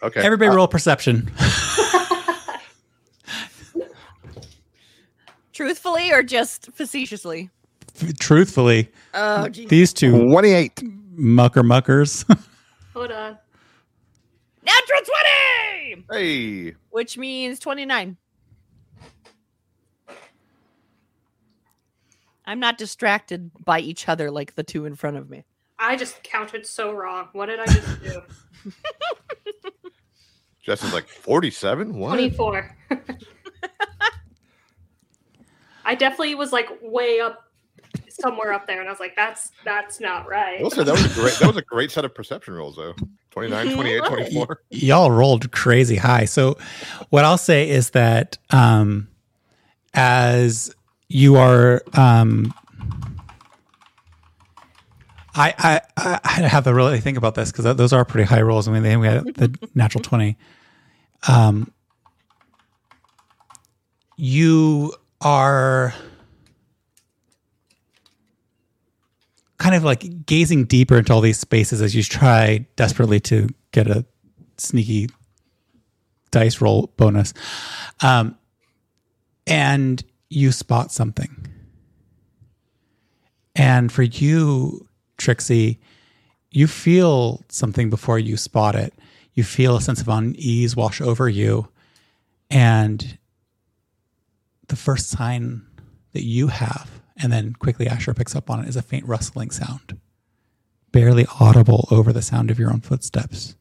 [0.02, 0.20] Okay.
[0.20, 1.30] Everybody Uh, roll perception.
[5.52, 7.50] Truthfully or just facetiously?
[8.18, 9.68] Truthfully, Oh, geez.
[9.68, 10.82] these two 28.
[11.12, 12.24] mucker muckers.
[12.94, 13.38] Hold on.
[14.64, 15.00] Natural
[15.90, 16.06] 20!
[16.10, 16.74] Hey.
[16.90, 18.16] Which means 29.
[22.44, 25.44] I'm not distracted by each other like the two in front of me.
[25.78, 27.28] I just counted so wrong.
[27.32, 28.22] What did I just do?
[30.62, 31.94] Jess is like 47?
[31.94, 32.10] What?
[32.10, 32.76] 24.
[35.84, 37.44] I definitely was like way up
[38.20, 40.62] somewhere up there and I was like that's that's not right.
[40.62, 42.94] Also, that was a great that was a great set of perception rolls though.
[43.30, 44.08] 29, 28, Right.
[44.08, 44.60] 24.
[44.70, 46.24] y'all rolled crazy high.
[46.24, 46.56] So,
[47.10, 49.08] what I'll say is that um,
[49.94, 50.74] as
[51.08, 52.52] you are, um,
[55.34, 58.40] I, I I I have to really think about this because those are pretty high
[58.40, 58.68] rolls.
[58.68, 60.38] I mean, they we had the natural twenty.
[61.28, 61.70] Um,
[64.16, 65.92] you are
[69.58, 73.86] kind of like gazing deeper into all these spaces as you try desperately to get
[73.88, 74.04] a
[74.58, 75.08] sneaky
[76.30, 77.32] dice roll bonus.
[78.00, 78.36] Um,
[79.46, 81.46] and you spot something.
[83.54, 85.80] And for you, Trixie,
[86.50, 88.92] you feel something before you spot it.
[89.34, 91.68] You feel a sense of unease wash over you.
[92.50, 93.18] And
[94.68, 95.62] the first sign
[96.12, 99.50] that you have, and then quickly Asher picks up on it, is a faint rustling
[99.50, 99.98] sound,
[100.92, 103.56] barely audible over the sound of your own footsteps.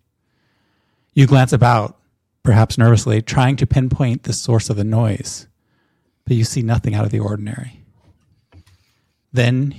[1.13, 1.97] You glance about,
[2.43, 5.47] perhaps nervously, trying to pinpoint the source of the noise,
[6.25, 7.81] but you see nothing out of the ordinary.
[9.31, 9.75] Then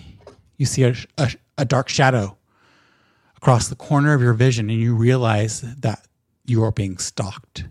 [0.56, 2.36] you see a, a, a dark shadow
[3.36, 6.06] across the corner of your vision, and you realize that
[6.46, 7.66] you are being stalked.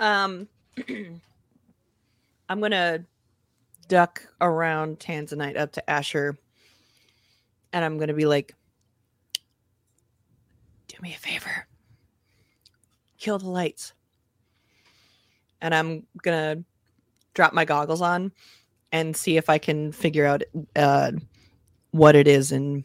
[0.00, 0.48] Um,
[2.50, 3.04] I'm gonna
[3.86, 6.36] duck around Tanzanite up to Asher,
[7.72, 8.56] and I'm gonna be like,
[10.88, 11.68] "Do me a favor,
[13.18, 13.92] kill the lights."
[15.60, 16.64] And I'm gonna
[17.34, 18.32] drop my goggles on
[18.90, 20.42] and see if I can figure out
[20.74, 21.12] uh,
[21.92, 22.50] what it is.
[22.50, 22.82] And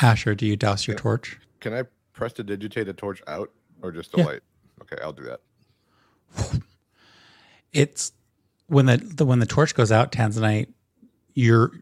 [0.00, 1.02] Asher, do you douse your Yeah.
[1.02, 1.38] torch?
[1.60, 1.82] Can I
[2.14, 4.24] prestidigitate a torch out or just the Yeah.
[4.24, 4.42] light?
[4.80, 6.62] Okay, I'll do that.
[7.74, 8.12] it's
[8.68, 10.68] when the, the when the torch goes out, Tanzanite,
[11.34, 11.72] you're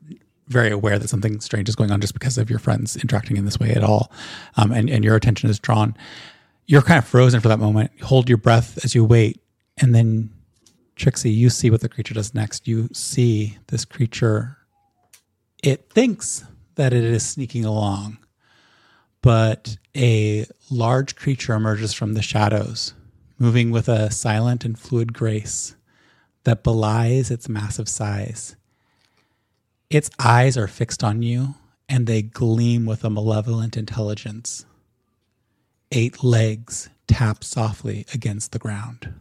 [0.48, 3.44] very aware that something strange is going on just because of your friends interacting in
[3.44, 4.10] this way at all,
[4.56, 5.94] um, and and your attention is drawn.
[6.66, 7.90] You're kind of frozen for that moment.
[8.02, 9.40] Hold your breath as you wait,
[9.78, 10.30] and then
[10.96, 12.66] Trixie, you see what the creature does next.
[12.66, 14.58] You see this creature.
[15.62, 18.18] It thinks that it is sneaking along,
[19.20, 22.94] but a large creature emerges from the shadows,
[23.38, 25.76] moving with a silent and fluid grace
[26.44, 28.56] that belies its massive size.
[29.90, 31.54] Its eyes are fixed on you,
[31.88, 34.64] and they gleam with a malevolent intelligence.
[35.90, 39.12] Eight legs tap softly against the ground.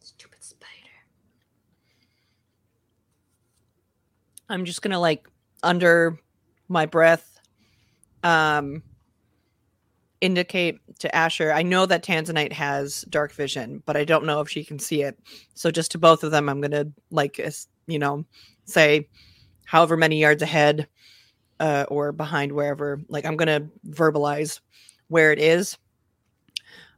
[0.00, 0.70] Stupid spider.
[4.48, 5.28] I'm just gonna like
[5.62, 6.18] under
[6.68, 7.38] my breath
[8.24, 8.82] um
[10.22, 11.52] indicate to Asher.
[11.52, 15.02] I know that Tanzanite has dark vision, but I don't know if she can see
[15.02, 15.18] it.
[15.54, 17.38] So just to both of them, I'm gonna like
[17.86, 18.24] you know
[18.64, 19.08] say
[19.66, 20.86] however many yards ahead
[21.60, 23.00] uh, or behind wherever.
[23.08, 24.60] Like I'm gonna verbalize
[25.08, 25.76] where it is.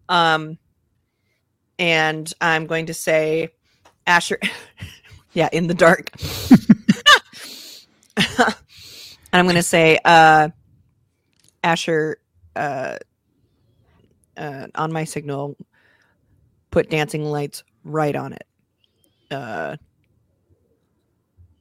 [0.09, 0.59] Um,
[1.79, 3.49] and I'm going to say,
[4.07, 4.39] Asher,
[5.33, 6.11] yeah, in the dark.
[8.17, 8.55] and
[9.33, 10.51] I'm going to say, uh,
[11.63, 12.19] Asher,
[12.55, 12.99] uh,
[14.37, 15.57] uh, on my signal,
[16.71, 18.47] put dancing lights right on it.
[19.31, 19.77] Uh,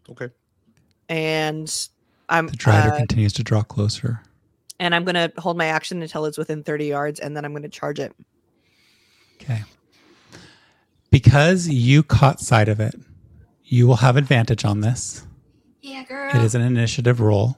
[0.10, 0.30] Okay.
[1.10, 1.88] and
[2.28, 4.22] I'm The driver uh, continues to draw closer.
[4.80, 7.70] and I'm gonna hold my action until it's within 30 yards, and then I'm gonna
[7.70, 8.14] charge it.
[9.42, 9.64] Okay.
[11.10, 12.96] Because you caught sight of it,
[13.64, 15.26] you will have advantage on this.
[15.82, 16.36] Yeah, girl.
[16.36, 17.58] It is an initiative roll.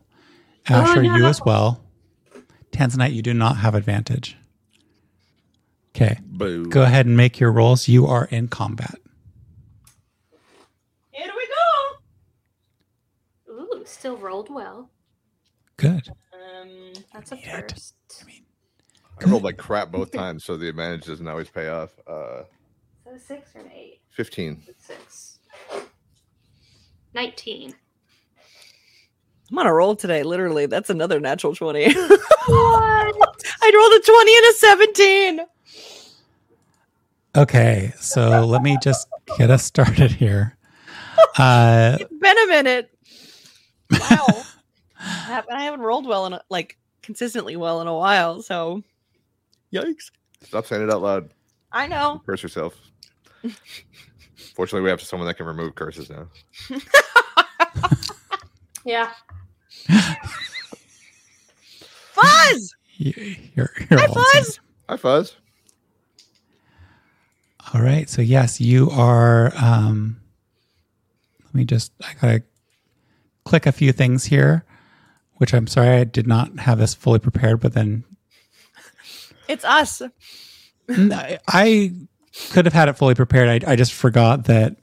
[0.70, 1.82] Oh, Asher, you as well.
[2.72, 4.36] Tanzanite, you do not have advantage.
[5.96, 6.18] Okay.
[6.26, 6.66] Boo.
[6.68, 7.88] Go ahead and make your rolls.
[7.88, 8.96] You are in combat.
[11.12, 11.48] Here we
[13.48, 13.54] go.
[13.54, 14.90] Ooh, still rolled well.
[15.78, 16.10] Good.
[16.34, 17.96] Um, That's a Yeah, it- first.
[18.22, 18.44] I mean,
[19.26, 21.92] I rolled like crap both times, so the advantage doesn't always pay off.
[22.06, 22.44] Uh,
[23.06, 24.02] So six or an eight?
[24.12, 24.64] 15.
[24.78, 25.40] Six.
[27.14, 27.74] Nineteen.
[29.50, 30.24] I'm on a roll today.
[30.24, 31.94] Literally, that's another natural 20.
[32.48, 33.44] What?
[33.62, 34.54] I rolled a 20 and a
[35.40, 35.55] 17.
[37.38, 37.94] Okay.
[38.00, 40.58] So let me just get us started here.
[41.38, 42.92] Uh, It's been a minute.
[43.92, 44.28] Wow.
[45.00, 48.42] I haven't- rolled well in a, like consistently well in a while.
[48.42, 48.82] So,
[49.74, 50.12] yikes.
[50.44, 51.30] Stop saying it out loud.
[51.72, 52.22] I know.
[52.26, 52.74] Curse yourself.
[54.56, 56.28] Fortunately, we have someone that can remove curses now.
[58.88, 59.12] Yeah.
[62.14, 62.76] Fuzz!
[62.98, 64.60] you- you're, you're Hi, all Fuzz!
[64.90, 65.36] Hi, Fuzz.
[67.74, 68.10] All right.
[68.10, 69.52] So yes, you are.
[69.56, 70.22] Um,
[71.44, 71.92] let me just.
[72.02, 72.44] I gotta
[73.44, 74.66] click a few things here,
[75.36, 77.60] which I'm sorry I did not have this fully prepared.
[77.60, 78.04] But then
[79.48, 80.02] It's us.
[80.90, 81.94] I
[82.52, 83.64] could have had it fully prepared.
[83.64, 84.76] I, I just forgot that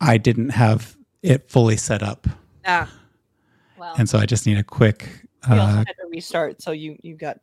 [0.00, 2.26] I didn't have it fully set up,
[2.64, 2.86] Yeah.
[3.78, 5.08] Well, and so I just need a quick.
[5.50, 6.62] we also Uh, had to restart.
[6.62, 7.38] So you you got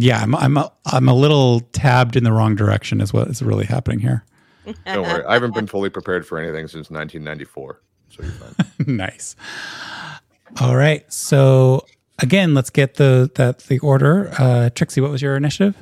[0.00, 3.00] yeah, I'm I'm a, I'm a little tabbed in the wrong direction.
[3.00, 4.24] Is what is really happening here.
[4.86, 5.24] Don't worry.
[5.24, 7.80] I haven't been fully prepared for anything since 1994.
[8.10, 8.66] So you're fine.
[8.96, 9.34] nice.
[10.60, 11.10] All right.
[11.12, 11.84] So
[12.18, 14.32] again, let's get the that the order.
[14.38, 15.76] Uh, Trixie, what was your initiative?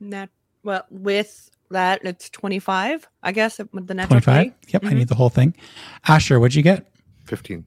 [0.00, 0.30] Nat-
[0.62, 4.54] well, with that, it's 25, I guess, with the natural Twenty five.
[4.68, 4.94] Yep, I Mhm.
[4.96, 5.54] need the whole thing.
[6.08, 6.90] Asher, what'd you get?
[7.26, 7.64] 15.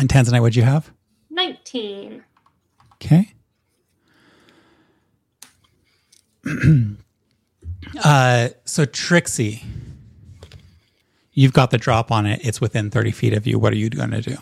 [0.00, 0.90] And Tanzanite, what'd you have?
[1.30, 2.24] Nineteen.
[3.04, 3.28] Okay.
[8.04, 9.62] uh, so Trixie,
[11.32, 12.40] you've got the drop on it.
[12.44, 13.58] It's within 30 feet of you.
[13.58, 14.36] What are you going to do?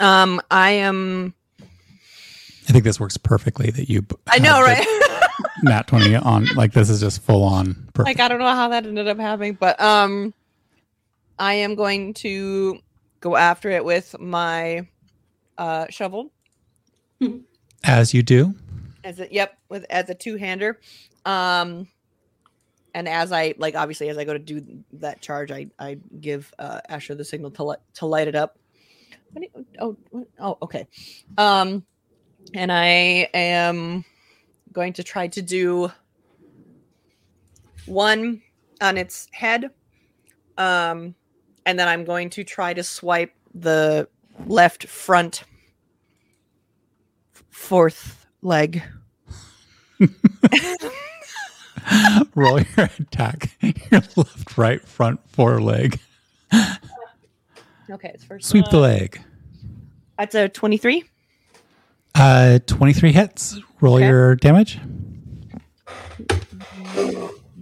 [0.00, 1.34] Um, I am.
[1.60, 4.04] I think this works perfectly that you.
[4.26, 4.84] I know, right?
[5.62, 8.18] Nat 20 on, like, this is just full on perfect.
[8.18, 10.34] like I don't know how that ended up happening, but um,
[11.38, 12.80] I am going to
[13.20, 14.86] go after it with my
[15.58, 16.32] uh shovel
[17.84, 18.54] As you do.
[19.04, 20.78] as a yep with as a two hander,
[21.24, 21.88] um,
[22.94, 26.52] and as I like obviously as I go to do that charge, I I give
[26.58, 28.58] uh Asher the signal to light to light it up.
[29.36, 29.96] You- oh
[30.38, 30.86] oh okay,
[31.38, 31.84] um,
[32.54, 34.04] and I am
[34.72, 35.90] going to try to do
[37.86, 38.42] one
[38.80, 39.70] on its head
[40.56, 41.14] um
[41.66, 44.08] and then i'm going to try to swipe the
[44.46, 45.42] left front
[47.52, 48.82] fourth leg
[52.34, 53.56] Roll your attack.
[53.60, 55.98] Your left, right, front, foreleg.
[57.90, 59.20] okay it's first Sweep the leg.
[60.18, 61.04] that's a 23
[62.14, 63.58] Uh, 23 hits.
[63.80, 64.06] Roll Okay.
[64.08, 64.78] your damage.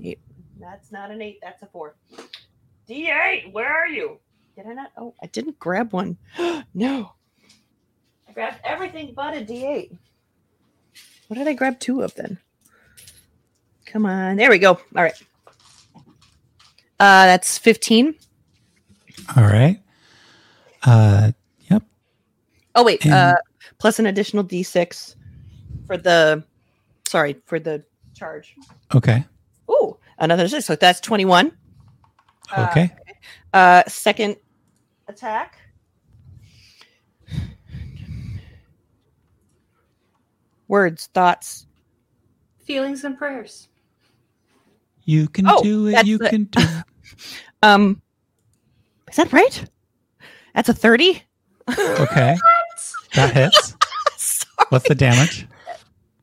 [0.03, 0.19] Eight.
[0.61, 1.95] that's not an eight that's a four
[2.89, 4.19] d8 where are you
[4.57, 6.17] did i not oh i didn't grab one
[6.75, 7.13] no
[8.31, 9.97] i grabbed everything but a d8
[11.29, 12.39] what did i grab two of then
[13.87, 15.21] come on there we go all right
[17.01, 18.15] uh that's 15
[19.37, 19.81] All right.
[20.83, 21.33] Uh,
[21.71, 21.83] yep.
[22.75, 23.35] oh wait And- uh
[23.79, 25.17] plus an additional d6
[25.87, 26.45] for the
[27.09, 27.83] sorry for the
[28.15, 28.55] charge
[28.95, 29.25] Okay.
[29.71, 31.53] Ooh, another six so that's 21
[32.53, 32.91] Uh, Okay.
[33.53, 34.37] Uh, second
[35.09, 35.60] attack.
[40.71, 41.67] Words, thoughts.
[42.65, 43.67] Feelings and prayers.
[45.05, 46.07] You can Oh, do it.
[46.07, 46.85] You the- can do it.
[47.63, 48.01] Um,
[49.11, 49.69] is that right?
[50.55, 51.23] That's a thirty.
[51.69, 52.37] Okay.
[53.17, 53.75] That hits.
[54.69, 55.49] What's the damage?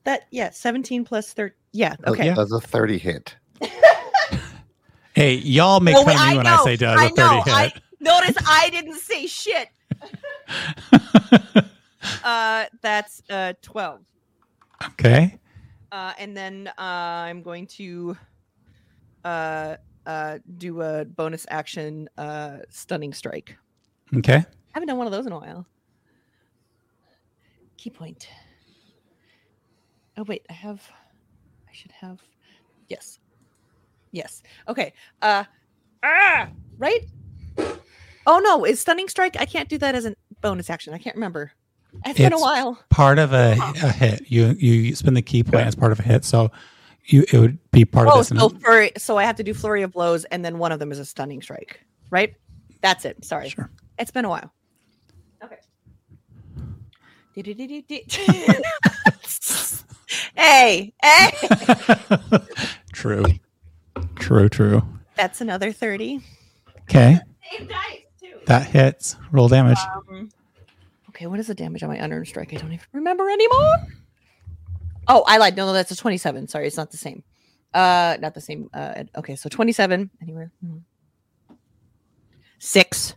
[0.05, 1.53] that yeah, 17 plus 30.
[1.73, 2.27] Yeah, okay.
[2.27, 2.33] yeah.
[2.33, 3.35] That's a 30 hit.
[5.13, 7.09] Hey, y'all make Well, fun of me I when know, I say does I a
[7.09, 7.53] 30 know, hit.
[7.53, 9.67] I- Notice I didn't say shit.
[12.23, 13.99] Uh that's uh 12.
[14.85, 15.39] Okay.
[15.91, 18.17] Uh and then uh I'm going to
[19.23, 19.75] uh
[20.05, 23.57] uh do a bonus action uh stunning strike.
[24.15, 24.35] Okay.
[24.35, 25.65] I haven't done one of those in a while.
[27.77, 28.27] Ki point.
[30.17, 30.81] Oh wait, I have
[31.69, 32.21] I should have
[32.87, 33.19] yes.
[34.11, 34.41] Yes.
[34.67, 34.93] Okay.
[35.21, 35.43] Uh
[36.03, 37.05] ah, right?
[38.25, 39.37] Oh no, is stunning strike?
[39.39, 40.93] I can't do that as a bonus action.
[40.93, 41.51] I can't remember.
[42.05, 42.77] It's been a while.
[42.89, 44.29] Part of a, a hit.
[44.31, 46.23] You you spin the ki point as part of a hit.
[46.25, 46.51] So
[47.05, 48.27] you it would be part of Oh, this.
[48.29, 50.79] so it- for so I have to do flurry of blows, and then one of
[50.79, 51.79] them is a stunning strike,
[52.09, 52.35] right?
[52.81, 53.25] That's it.
[53.25, 53.69] Sorry, Sure.
[53.97, 54.51] it's been a while.
[55.43, 55.57] Okay.
[60.35, 61.31] hey, hey,
[62.93, 63.25] true.
[64.15, 64.83] True, true.
[65.15, 66.21] that's another thirty.
[66.83, 67.19] Okay.
[67.57, 68.37] Same dice too.
[68.45, 69.15] That hits.
[69.31, 69.77] Roll damage.
[70.09, 70.29] Um,
[71.17, 72.53] okay, what is the damage on my unarmed strike?
[72.53, 73.75] I don't even remember anymore.
[75.07, 75.57] Oh, I lied.
[75.57, 76.47] No, no, that's a twenty-seven.
[76.47, 77.23] Sorry, it's not the same.
[77.73, 78.69] Uh, not the same.
[78.73, 80.11] Uh, okay, so twenty-seven.
[80.21, 80.51] Anywhere.
[82.59, 83.15] Six.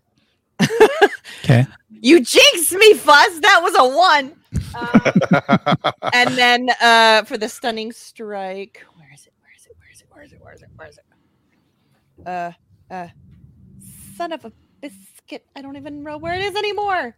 [1.45, 1.67] Okay.
[2.03, 3.41] You jinxed me, Fuzz.
[3.41, 4.35] That was a one.
[4.75, 9.35] Um, and then uh, for the stunning strike, where is it?
[9.39, 9.77] Where is it?
[9.79, 10.09] Where is it?
[10.11, 10.41] Where is it?
[10.41, 10.69] Where is it?
[10.77, 11.05] Where is it?
[12.27, 13.09] Uh, uh,
[14.17, 15.45] son of a biscuit.
[15.55, 17.15] I don't even know where it is anymore.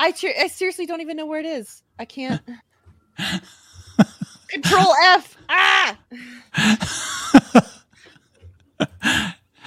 [0.00, 1.82] I, ser- I seriously don't even know where it is.
[1.98, 2.40] I can't.
[4.48, 5.36] Control F.
[5.48, 5.98] Ah.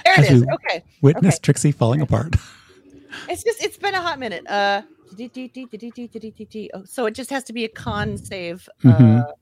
[0.04, 0.42] There As it is.
[0.42, 0.84] Okay.
[1.00, 1.40] Witness Okay.
[1.42, 2.36] Trixie falling apart.
[3.28, 4.44] It's just it's been a hot minute.
[4.48, 4.82] Uh
[6.74, 9.32] oh, so it just has to be a con save uh Mhm.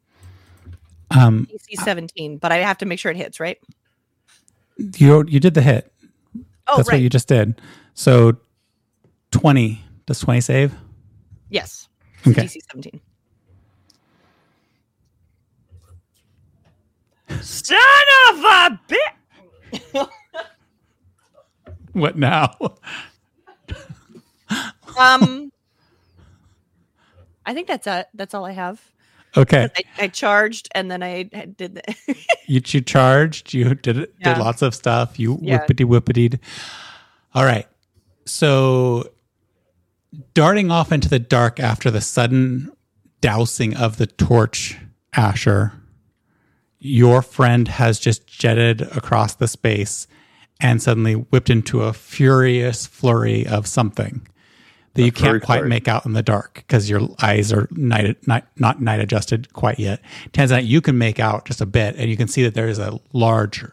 [1.11, 3.57] Um, AC 17, but I have to make sure it hits, right?
[4.77, 5.91] you you did the hit.
[6.67, 6.97] Oh That's right.
[6.97, 7.61] what you just did.
[7.95, 8.37] So
[9.31, 9.83] twenty.
[10.07, 10.75] Does twenty save?
[11.53, 11.89] Yes.
[12.27, 12.43] Okay.
[12.45, 13.01] DC 17.
[17.41, 17.79] Son
[18.31, 20.09] of a bitch!
[21.95, 22.57] What now?
[24.99, 25.53] Um
[27.45, 28.07] I think that's it.
[28.15, 28.81] That's all I have.
[29.37, 29.69] Okay.
[29.77, 31.83] I, I charged and then I had- did the
[32.47, 33.53] You you charged.
[33.53, 34.15] You did it.
[34.21, 34.35] Yeah.
[34.35, 35.19] Did lots of stuff.
[35.19, 35.59] You Yeah.
[35.59, 36.39] whippity whippity.
[37.35, 37.67] All right.
[38.25, 39.11] So
[40.35, 42.71] darting off into the dark after the sudden
[43.21, 44.79] dousing of the torch,
[45.15, 45.73] Asher,
[46.79, 50.07] your friend has just jetted across the space
[50.61, 54.27] and suddenly whipped into a furious flurry of something
[54.95, 55.69] that A you can't quite flurry.
[55.69, 59.79] make out in the dark because your eyes are night, night, not night adjusted quite
[59.79, 60.01] yet.
[60.33, 62.79] Tanzanite, you can make out just a bit, and you can see that there is
[62.79, 63.65] a large,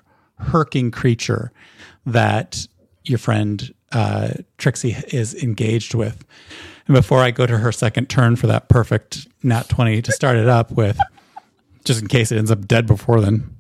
[0.41, 1.51] herking creature
[2.05, 2.67] that
[3.03, 6.25] your friend uh, Trixie is engaged with.
[6.87, 10.37] And before I go to her second turn for that perfect nat 20 to start
[10.37, 10.97] it up with,
[11.85, 13.55] just in case it ends up dead before then,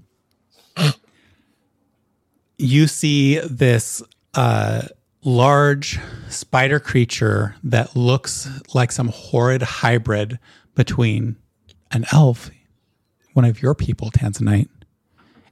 [2.57, 4.03] you see this
[4.33, 4.83] uh,
[5.23, 5.99] large
[6.29, 10.39] spider creature that looks like some horrid hybrid
[10.75, 11.35] between
[11.91, 12.51] an elf,
[13.33, 14.69] one of your people, Tanzanite,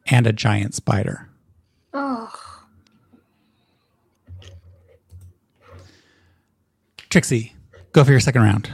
[0.08, 1.30] and a giant spider.
[1.94, 2.32] Oh,
[7.10, 7.56] Trixie,
[7.94, 8.70] go for your second round.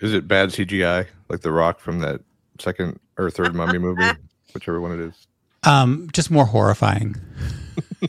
[0.00, 2.20] Is it bad CGI like The Rock from that
[2.60, 4.02] second or third Mummy movie,
[4.54, 5.26] whichever one it is?
[5.62, 7.16] Um, just more horrifying.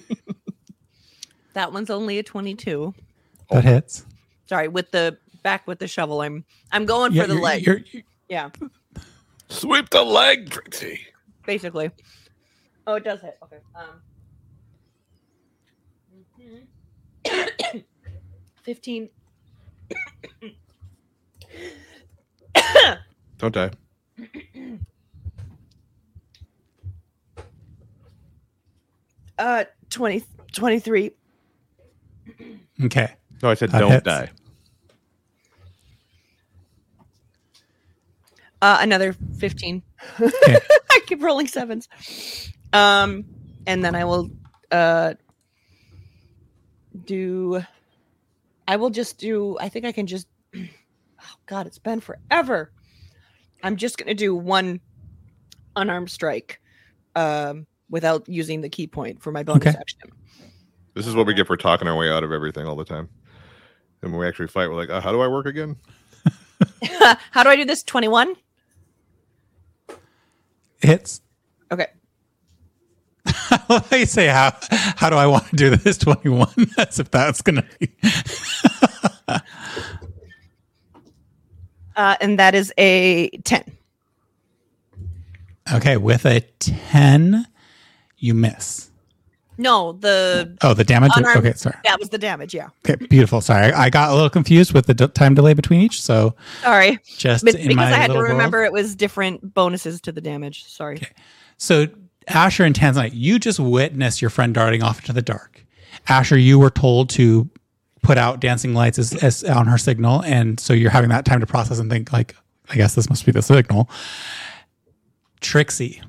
[1.53, 2.93] That one's only a 22.
[3.49, 4.05] That hits.
[4.47, 6.19] Sorry, with the back with the shovel.
[6.19, 7.65] I'm I'm going Yeah, for the you're- leg.
[7.65, 8.49] you're- yeah,
[9.47, 10.99] Sweep the leg, Trixie.
[11.45, 11.91] basically.
[12.85, 13.37] Oh, it does hit.
[13.41, 13.59] Okay.
[13.73, 13.85] Um.
[18.65, 19.09] 15.
[23.37, 23.69] Don't die.
[29.37, 31.11] Uh 20 23.
[32.85, 33.15] okay.
[33.43, 34.03] No, I said That don't hits.
[34.05, 34.29] die.
[38.61, 39.83] Uh another 15.
[40.21, 40.57] Okay.
[40.91, 41.89] I keep rolling sevens.
[42.71, 43.25] Um
[43.67, 44.29] and then I will
[44.71, 45.15] uh
[47.03, 47.61] do
[48.67, 52.71] I will just do I think I can just oh god, it's been forever.
[53.63, 54.79] I'm just going to do one
[55.75, 56.59] unarmed strike
[57.15, 59.77] um without using the ki point for my bonus Okay.
[59.77, 60.09] action.
[60.95, 63.09] This is what we get for talking our way out of everything all the time.
[64.01, 65.75] And when we actually fight, we're like, uh, how do I work again?
[67.31, 67.83] How do I do this?
[67.83, 68.35] 21?
[70.81, 71.21] Hits.
[71.71, 71.87] Okay.
[73.69, 74.53] I love how you say how
[74.95, 76.47] how do I want to do this 21?
[76.77, 77.89] As if that's gonna be
[81.95, 83.63] Uh, and that is a 10.
[85.73, 87.47] Okay, with a 10,
[88.17, 88.89] you miss.
[89.57, 91.13] No, the Oh, the damage.
[91.15, 91.77] Unarmed- Okay, sorry.
[91.85, 92.53] that was the damage.
[92.53, 92.67] Yeah.
[92.85, 93.39] Okay, beautiful.
[93.39, 96.01] Sorry, I got a little confused with the d- time delay between each.
[96.01, 96.99] So Sorry.
[97.17, 100.65] just because I had to little world- remember it was different bonuses to the damage.
[100.65, 100.97] Sorry.
[100.97, 101.07] Okay.
[101.57, 101.87] So
[102.27, 105.63] Asher and Tanzanite, you just witnessed your friend darting off into the dark.
[106.07, 107.49] Asher, you were told to
[108.01, 111.39] put out dancing lights as, as on her signal, and so you're having that time
[111.39, 112.35] to process and think like,
[112.69, 113.89] I guess this must be the signal.
[115.41, 116.01] Trixie,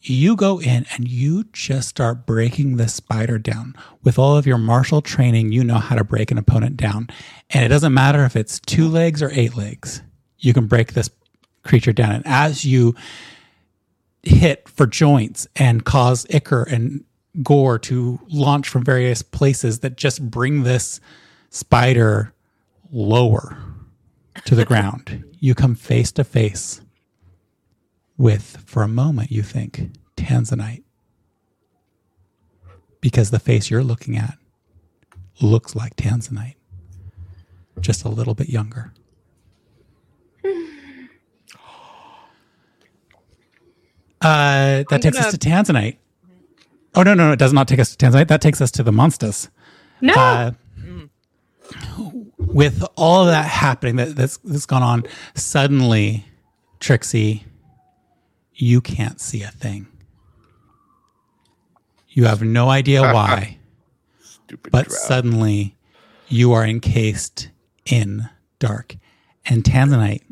[0.00, 3.74] you go in and you just start breaking this spider down.
[4.02, 7.08] With all of your martial training, you know how to break an opponent down.
[7.50, 10.02] And it doesn't matter if it's two legs or eight legs,
[10.38, 11.10] you can break this
[11.64, 12.12] creature down.
[12.12, 12.94] And as you
[14.22, 17.04] hit for joints and cause ichor and
[17.42, 21.00] gore to launch from various places that just bring this
[21.50, 22.32] spider
[22.90, 23.58] lower
[24.44, 25.24] to the ground.
[25.38, 26.80] You come face to face
[28.16, 30.82] with, for a moment, you think, Tanzanite.
[33.00, 34.36] Because the face you're looking at
[35.40, 36.56] looks like Tanzanite,
[37.80, 38.92] just a little bit younger.
[44.20, 45.96] Uh, that takes us to Tanzanite.
[46.94, 47.32] Oh no, no, no!
[47.32, 48.28] It does not take us to Tanzanite.
[48.28, 49.48] That takes us to the monsters.
[50.00, 50.14] No.
[50.14, 50.50] Uh,
[52.38, 55.04] with all of that happening that, that's, that's gone on,
[55.34, 56.24] suddenly,
[56.80, 57.44] Trixie,
[58.54, 59.86] you can't see a thing.
[62.08, 63.58] You have no idea why,
[64.20, 64.96] Stupid but drow.
[64.96, 65.76] suddenly
[66.28, 67.50] you are encased
[67.84, 68.96] in dark.
[69.44, 70.22] And Tanzanite,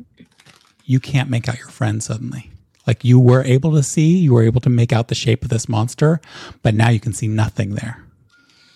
[0.84, 2.50] you can't make out your friend suddenly.
[2.86, 5.48] Like you were able to see, you were able to make out the shape of
[5.48, 6.20] this monster,
[6.62, 8.02] but now you can see nothing there.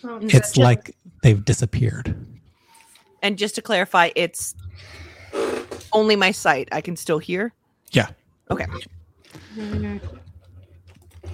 [0.04, 0.60] Oh, It's gotcha.
[0.60, 2.14] like they've disappeared.
[3.22, 4.54] And just to clarify, it's
[5.92, 6.68] only my sight.
[6.72, 7.52] I can still hear.
[7.92, 8.08] Yeah.
[8.50, 8.66] Okay.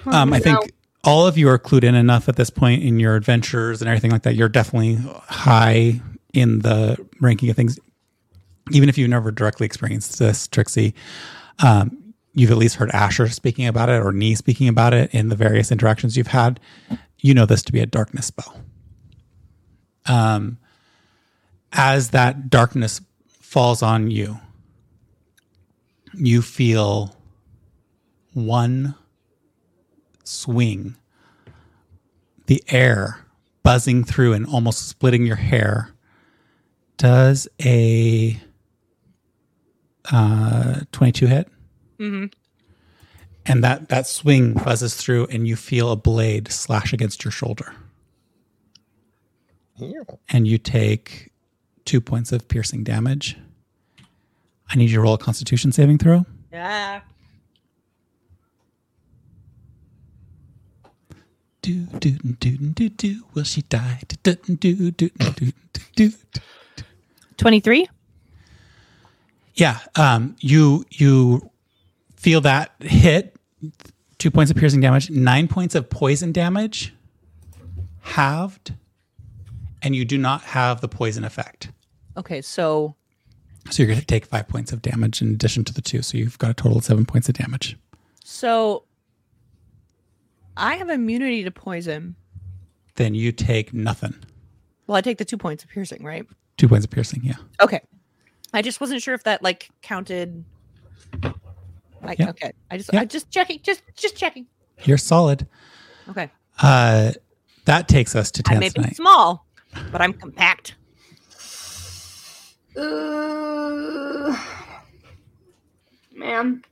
[0.07, 0.73] Um, I think
[1.05, 4.11] all of you are clued in enough at this point in your adventures and everything
[4.11, 4.35] like that.
[4.35, 4.97] You're definitely
[5.29, 6.01] high
[6.33, 7.79] in the ranking of things.
[8.73, 10.95] Even if you've never directly experienced this, Trixie,
[11.63, 12.06] um,
[12.37, 15.35] you've at least heard Asher speaking about it or Nee speaking about it in the
[15.35, 16.61] various interactions you've had.
[17.19, 18.61] You know this to be a darkness spell.
[20.05, 20.59] Um,
[21.73, 24.39] as that darkness falls on you,
[26.13, 27.17] you feel
[28.35, 28.95] one
[30.23, 30.95] swing,
[32.47, 33.25] the air
[33.63, 35.95] buzzing through and almost splitting your hair.
[36.99, 38.39] Does a
[40.13, 41.49] uh, 22 hit?
[41.99, 42.33] Mhm.
[43.47, 47.75] And that, that swing buzzes through, and you feel a blade slash against your shoulder.
[50.29, 51.31] And you take
[51.85, 53.37] two points of piercing damage.
[54.69, 56.25] I need you to roll a constitution saving throw.
[56.51, 57.01] Yeah.
[61.63, 63.25] Do do do do do.
[63.35, 64.01] Will she die?
[64.23, 65.53] Do do do do do
[65.95, 66.13] do.
[67.37, 67.87] 23?
[69.55, 69.79] Yeah.
[69.95, 70.37] Um.
[70.41, 71.51] You you
[72.27, 73.37] feel that hit.
[74.19, 75.09] Two points of piercing damage.
[75.11, 76.93] Nine points of poison damage.
[78.01, 78.75] Halved.
[79.81, 81.71] And you do not have the poison effect.
[82.17, 82.97] Okay, so
[83.71, 86.03] So you're going to take five points of damage in addition to the two.
[86.03, 87.77] So you've got a total of seven points of damage.
[88.25, 88.83] so
[90.57, 92.17] I have immunity to poison.
[92.97, 94.15] Then you take nothing.
[94.89, 96.27] Well, I take the two points of piercing, right?
[96.57, 97.23] Two points of piercing.
[97.23, 97.37] Yeah.
[97.61, 97.83] Okay.
[98.53, 100.45] I just wasn't sure if that like counted.
[102.03, 102.31] Like Yeah.
[102.31, 103.01] okay, I just Yeah.
[103.01, 104.47] I just checking, just just checking.
[104.85, 105.47] You're solid.
[106.09, 106.31] Okay,
[106.63, 107.13] Uh,
[107.65, 108.95] that takes us to I may be Tanzanite.
[108.97, 109.47] small,
[109.91, 110.77] but I'm compact.
[112.77, 114.37] Uh,
[116.15, 116.63] man,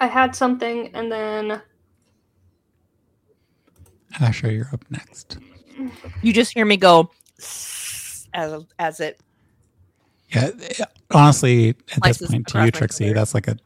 [0.00, 1.60] I had something and then
[4.20, 5.38] Asher, you're up next.
[6.22, 9.20] You just hear me go as as it.
[10.30, 10.50] Yeah,
[11.12, 13.56] honestly, at this point, to you, Trixie, that's like a.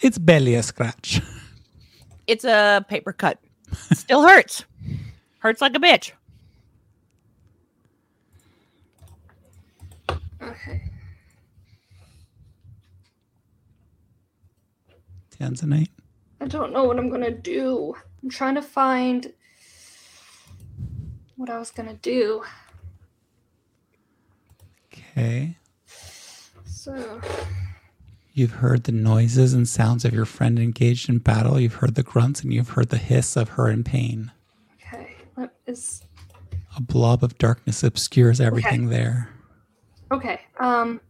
[0.00, 1.20] It's barely a scratch.
[2.26, 3.38] It's a paper cut.
[3.92, 4.64] Still hurts.
[5.40, 6.12] Hurts like a bitch.
[10.64, 10.82] okay.
[15.38, 15.88] Tanzanite.
[16.40, 17.94] I don't know what I'm gonna do.
[18.22, 19.32] I'm trying to find
[21.36, 22.44] what I was gonna do.
[24.86, 25.56] Okay.
[26.64, 27.20] So
[28.36, 31.60] You've heard the noises and sounds of your friend engaged in battle.
[31.60, 34.32] You've heard the grunts and you've heard the hiss of her in pain.
[34.84, 36.02] okay, what is
[36.76, 39.28] A blob of darkness obscures everything there.
[40.10, 40.40] okay?
[40.58, 41.00] Um.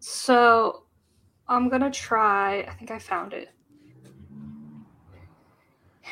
[0.00, 0.82] So
[1.48, 2.62] I'm gonna try.
[2.62, 3.50] I think I found it.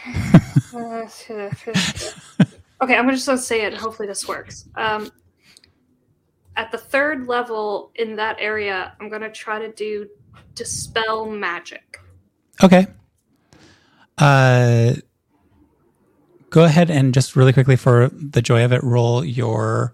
[2.82, 4.68] Okay, I'm just gonna say it, hopefully this works.
[4.74, 5.10] Um,
[6.56, 10.08] at the third level in that area, I'm gonna try to do
[10.54, 12.00] dispel magic.
[12.62, 12.86] Okay.
[14.18, 14.94] Uh,
[16.50, 19.92] go ahead and just really quickly, for the joy of it, roll your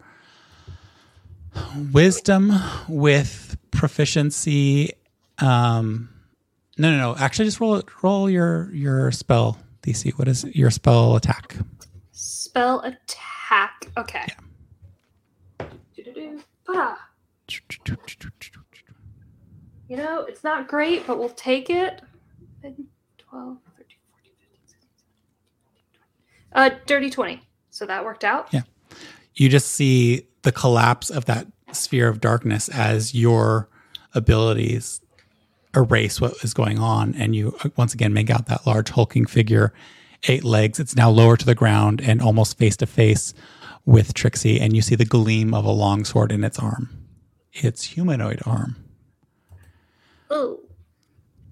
[1.92, 2.52] wisdom
[2.88, 4.92] with proficiency.
[5.38, 6.11] Um,
[6.76, 7.16] no, no, no.
[7.18, 10.12] Actually, just roll roll your your spell DC.
[10.18, 11.56] What is your spell attack?
[12.12, 13.90] Spell attack.
[13.96, 14.24] Okay.
[14.26, 14.49] Doo-doo-doo.
[19.89, 22.01] You know, it's not great, but we'll take it.
[22.62, 22.87] 10,
[23.18, 25.11] 12, 13, 14, 15, 16, 17,
[25.75, 25.91] 18,
[26.55, 26.75] 19, 20.
[26.75, 27.41] Uh, dirty 20.
[27.71, 28.49] So that worked out.
[28.53, 28.62] Yeah.
[29.35, 33.68] You just see the collapse of that sphere of darkness as your
[34.14, 35.01] abilities
[35.75, 39.27] erase what is going on, and you uh, once again make out that large hulking
[39.27, 39.73] figure,
[40.29, 40.81] eight legs.
[40.81, 43.35] It's now lower to the ground and almost face to face
[43.91, 46.88] with Trixie, and you see the gleam of a long sword in its arm.
[47.53, 48.76] Its humanoid arm.
[50.30, 50.61] Oh.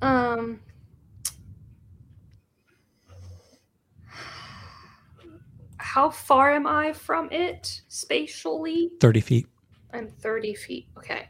[0.01, 0.61] Um.
[5.79, 8.93] How far am I from it spatially?
[9.01, 9.47] 30 feet.
[9.93, 10.87] I'm 30 feet.
[10.97, 11.29] Okay.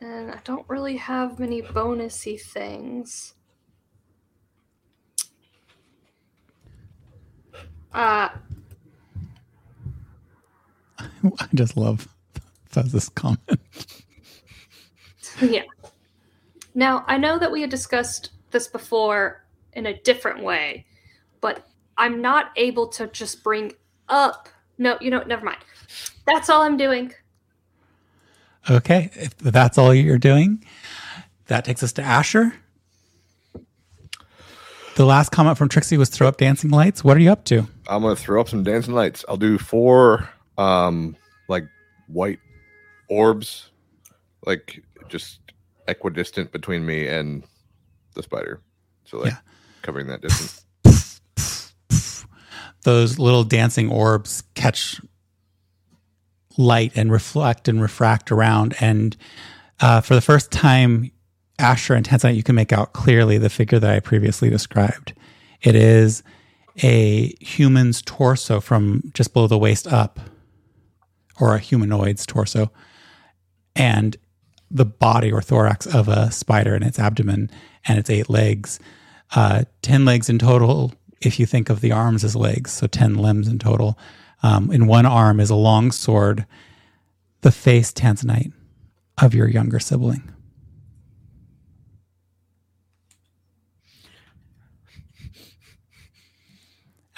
[0.00, 3.33] And I don't really have many bonusy things.
[7.94, 8.28] Uh,
[11.38, 12.08] I just love
[12.68, 13.40] Fez's comment.
[15.40, 15.62] yeah.
[16.74, 20.86] Now, I know that we had discussed this before in a different way,
[21.40, 21.66] but
[21.96, 23.72] I'm not able to just bring
[24.08, 24.48] up.
[24.76, 25.58] No, you know, never mind.
[26.26, 27.14] That's all I'm doing.
[28.68, 30.64] Okay, if that's all you're doing,
[31.46, 32.54] that takes us to Asher.
[34.96, 37.02] The last comment from Trixie was throw up dancing lights.
[37.02, 37.66] What are you up to?
[37.88, 39.24] I'm gonna throw up some dancing lights.
[39.28, 41.16] I'll do four um
[41.48, 41.64] like
[42.06, 42.38] white
[43.08, 43.70] orbs,
[44.46, 45.40] like just
[45.88, 47.44] equidistant between me and
[48.14, 48.60] the spider.
[49.04, 49.38] So like Yeah.
[49.82, 50.60] covering that distance.
[52.84, 55.00] Those little dancing orbs catch
[56.56, 58.74] light and reflect and refract around.
[58.78, 59.16] And
[59.80, 61.10] uh, for the first time,
[61.58, 65.12] Asher and Tanzanite, you can make out clearly the figure that I previously described.
[65.62, 66.22] It is
[66.82, 70.18] a human's torso from just below the waist up,
[71.40, 72.70] or a humanoid's torso,
[73.76, 74.16] and
[74.70, 77.50] the body or thorax of a spider and its abdomen
[77.86, 78.80] and its eight legs.
[79.34, 83.14] Uh, 10 legs in total, if you think of the arms as legs, so 10
[83.14, 83.98] limbs in total.
[84.42, 86.44] Um, in one arm is a long sword,
[87.42, 88.52] the face Tanzanite
[89.22, 90.33] of your younger sibling.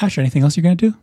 [0.01, 0.97] Asher, anything else you're going to do?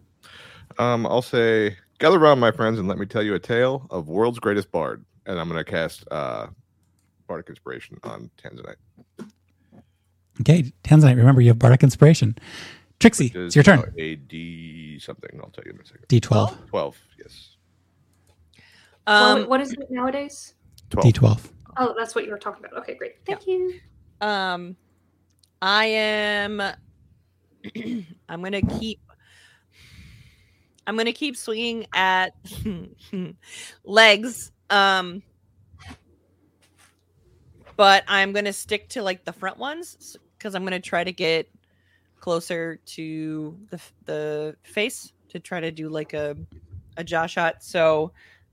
[0.84, 4.08] Um, I'll say, gather around, my friends, and let me tell you a tale of
[4.08, 5.04] world's greatest bard.
[5.26, 6.48] And I'm gonna cast uh,
[7.28, 8.76] bardic inspiration on Tanzanite.
[10.42, 12.36] Okay, Tanzanite, remember you have Bardic Inspiration.
[13.00, 13.80] Trixie, which it's your turn.
[13.80, 15.30] uh, A D something.
[15.42, 16.08] I'll tell you in a second.
[16.10, 16.68] D12.
[16.68, 16.98] Twelve.
[17.18, 17.56] Yes.
[19.08, 20.56] Well, Um, what is it nowadays?
[20.90, 21.06] Twelve.
[21.14, 21.52] D12.
[21.78, 22.80] Oh, that's what you were talking about.
[22.82, 23.14] Okay, great.
[23.26, 23.80] Thank you.
[24.22, 24.76] um,
[25.62, 26.62] I am.
[28.30, 29.00] I'm gonna keep.
[30.86, 32.36] I'm gonna keep swinging at
[33.84, 34.52] legs.
[34.70, 35.24] Um,
[37.76, 41.50] but I'm gonna stick to like the front ones because I'm gonna try to get
[42.20, 46.36] closer to the the face to try to do like a
[46.98, 47.64] a jaw shot.
[47.64, 48.12] So,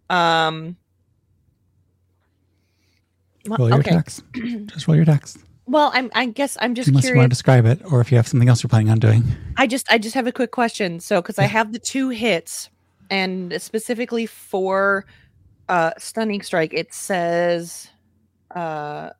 [0.08, 0.76] um,
[3.46, 3.98] Roll your okay.
[4.66, 5.38] Just roll your attacks.
[5.70, 6.10] Well, I'm.
[6.16, 8.26] I guess I'm just Unless you must want to describe it, or if you have
[8.26, 9.22] something else you're planning on doing.
[9.56, 10.98] I just I just have a quick question.
[10.98, 12.70] So because I have the two hits
[13.08, 15.06] and specifically for
[15.68, 17.88] uh stunning strike, it says
[18.52, 19.10] uh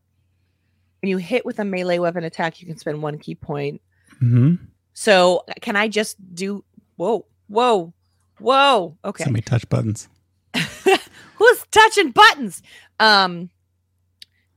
[1.00, 3.80] when you hit with a melee weapon attack, you can spend one ki point.
[4.18, 4.56] hmm
[4.92, 6.64] So can I just do
[6.96, 7.94] whoa, whoa,
[8.40, 8.98] whoa.
[9.04, 9.22] Okay.
[9.22, 10.08] So many touch buttons.
[10.54, 12.60] Who's touching buttons?
[12.98, 13.50] Um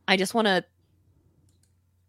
[0.08, 0.66] I just want to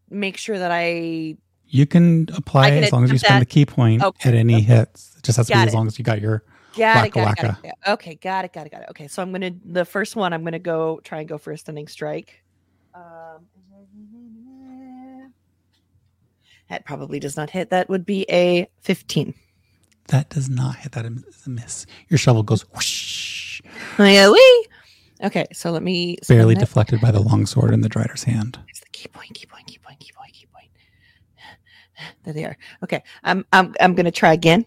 [0.09, 1.37] make sure that I
[1.67, 4.55] You can apply can as long as you spend the ki point Okay, at any
[4.55, 4.63] okay.
[4.63, 5.15] hits.
[5.17, 6.43] It just has to be Got as long as you got your
[6.77, 7.71] Got it, got it, got it.
[7.87, 8.89] Okay, got it, got it, got it.
[8.89, 10.33] Okay, so I'm gonna the first one.
[10.33, 12.43] I'm gonna go try and go for a stunning strike.
[12.93, 13.45] Um,
[16.69, 17.69] that probably does not hit.
[17.69, 19.33] That would be a 15.
[20.07, 20.91] That does not hit.
[20.93, 21.85] That is a miss.
[22.09, 23.61] Your shovel goes whoosh,
[23.99, 24.67] Yeah, wee.
[25.23, 28.59] Okay, so let me barely that- deflected by the long sword in the Drider's hand.
[29.05, 29.33] Ki point?
[29.33, 29.67] Ki point.
[29.67, 29.99] Ki point.
[29.99, 30.33] Ki point.
[30.33, 30.69] Ki point.
[32.23, 32.57] There they are.
[32.83, 34.65] Okay, I'm I'm I'm gonna try again.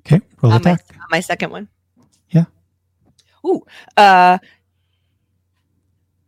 [0.00, 0.78] Okay, roll on my, on
[1.10, 1.68] my second one.
[2.30, 2.46] Yeah.
[3.46, 3.62] Ooh.
[3.96, 4.38] Uh.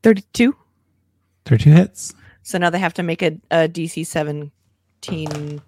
[0.03, 0.55] Thirty-two.
[1.47, 2.15] 32 hits.
[2.43, 5.63] So now they have to make a, a DC seventeen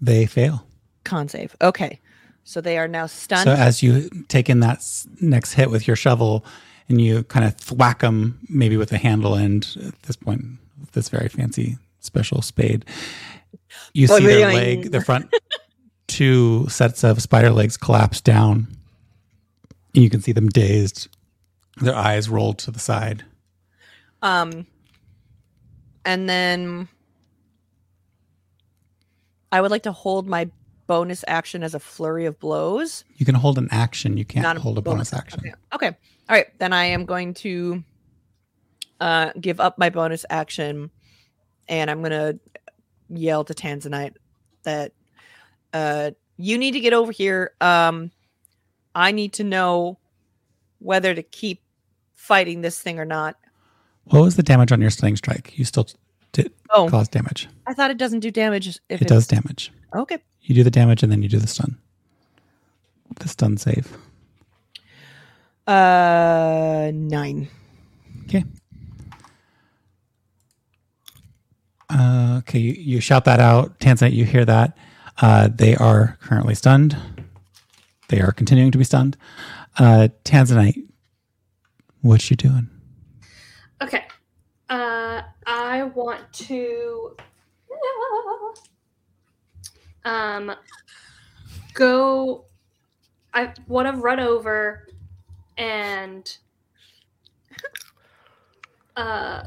[0.00, 0.66] They fail.
[1.04, 1.54] con save.
[1.60, 2.00] Okay.
[2.44, 3.44] So they are now stunned.
[3.44, 4.82] So as you take in that
[5.20, 6.44] next hit with your shovel
[6.88, 10.44] and you kind of thwack them maybe with a handle end at this point,
[10.80, 12.84] with this very fancy special spade,
[13.92, 15.32] you see their leg, the front
[16.06, 18.68] two sets of spider legs collapse down.
[19.94, 21.08] And you can see them dazed,
[21.80, 23.24] their eyes rolled to the side.
[24.22, 24.66] Um,
[26.04, 26.88] and then
[29.52, 30.50] I would like to hold my
[30.88, 33.04] bonus action as a flurry of blows.
[33.16, 35.38] You can hold an action, you can't Not hold a bonus action.
[35.38, 35.52] Okay.
[35.72, 35.96] okay.
[36.28, 36.46] All right.
[36.58, 37.84] Then I am going to
[39.00, 40.90] uh, give up my bonus action,
[41.68, 42.34] and I'm gonna
[43.08, 44.14] yell to Tanzanite
[44.64, 44.92] that
[45.72, 47.52] uh, you need to get over here.
[47.60, 48.10] Um,
[48.94, 49.98] I need to know
[50.80, 51.62] whether to keep
[52.14, 53.36] fighting this thing or not.
[54.04, 55.56] What was the damage on your sling strike?
[55.58, 55.86] You still
[56.32, 57.48] did Oh, cause damage.
[57.66, 59.72] I thought it doesn't do damage if It does it's- damage.
[59.94, 60.18] Okay.
[60.42, 61.78] You do the damage and then you do the stun.
[63.20, 63.96] The stun save.
[65.66, 67.48] Uh, nine.
[68.24, 68.44] Okay.
[71.90, 73.78] Uh, okay, you, you shout that out.
[73.80, 74.76] Tanzanite, you hear that.
[75.20, 76.96] Uh, they are currently stunned.
[78.08, 79.16] They are continuing to be stunned.
[79.78, 80.82] Uh, Tanzanite,
[82.02, 82.68] what you doing?
[83.82, 84.04] Okay.
[84.68, 87.16] Uh, I want to
[90.04, 90.52] um
[91.72, 92.44] go.
[93.32, 94.86] I want to run over
[95.56, 96.36] and
[98.96, 99.44] uh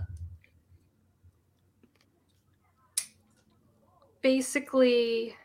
[4.21, 5.35] basically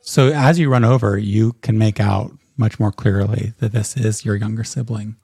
[0.00, 4.24] So as you run over, you can make out much more clearly that this is
[4.24, 5.16] your younger sibling.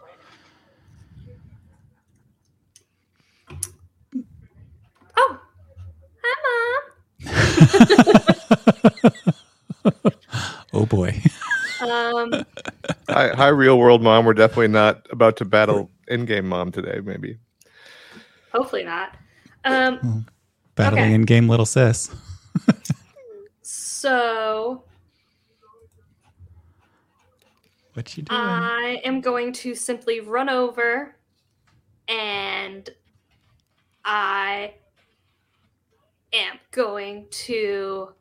[5.16, 5.40] oh
[6.22, 7.44] hi
[10.74, 11.20] Oh boy.
[11.80, 12.44] mom um
[13.08, 14.26] Hi, hi, real world mom.
[14.26, 17.00] We're definitely not about to battle in-game mom today.
[17.02, 17.38] Maybe.
[18.52, 19.16] hopefully not
[19.64, 20.26] um
[20.74, 21.14] Battling Okay.
[21.14, 22.10] in game little sis.
[23.62, 24.84] so
[27.94, 28.40] What you doing?
[28.40, 31.16] I am going to simply run over
[32.06, 32.88] and
[34.04, 34.74] I
[36.32, 38.12] am going to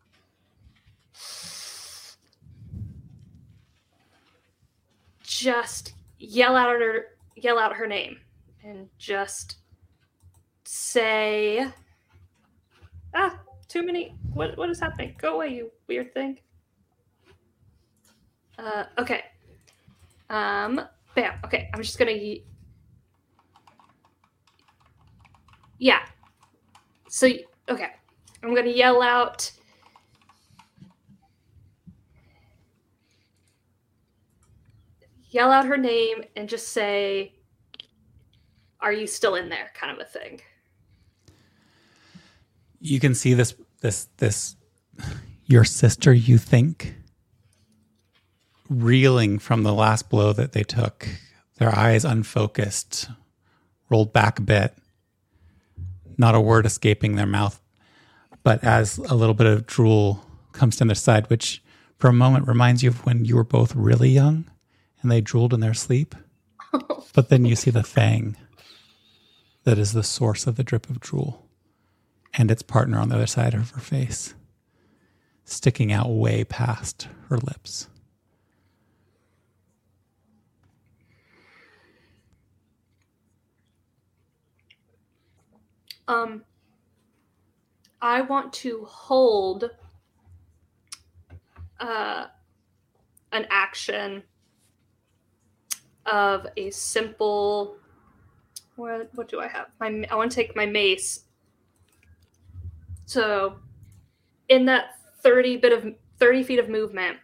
[5.21, 8.17] just yell out her yell out her name
[8.63, 9.57] and just
[10.63, 11.67] say
[13.13, 16.39] ah too many what what is happening go away you weird thing
[18.57, 19.23] uh okay
[20.29, 20.81] um,
[21.15, 21.39] bam.
[21.45, 22.11] Okay, I'm just gonna.
[22.11, 22.43] Ye-
[25.79, 26.05] yeah.
[27.09, 27.29] So
[27.69, 27.89] okay,
[28.43, 29.51] I'm gonna yell out.
[35.29, 37.33] Yell out her name and just say,
[38.79, 40.41] "Are you still in there?" Kind of a thing.
[42.79, 44.55] you can see this this this
[45.45, 46.95] your sister you think
[48.69, 51.07] reeling from the last blow that they took
[51.57, 53.09] their eyes unfocused
[53.89, 54.75] rolled back a bit
[56.17, 57.61] not a word escaping their mouth
[58.43, 61.63] but as a little bit of drool comes down their side which
[61.97, 64.45] for a moment reminds you of when you were both really young
[65.01, 66.15] and they drooled in their sleep
[67.13, 68.35] but then you see the fang
[69.67, 71.47] that is the source of the drip of drool
[72.33, 74.33] and its partner on the other side of her face,
[75.43, 77.89] sticking out way past her lips.
[86.07, 86.43] Um,
[88.01, 89.69] I want to hold
[91.79, 92.27] uh,
[93.31, 94.23] an action
[96.05, 97.77] of a simple.
[98.75, 99.67] What what do I have?
[99.79, 101.23] My I want to take my mace.
[103.05, 103.55] So,
[104.49, 107.17] in that thirty bit of 30 feet of movement.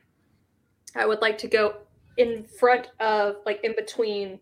[0.96, 1.78] I would like to go
[2.18, 4.40] in front of, like, in between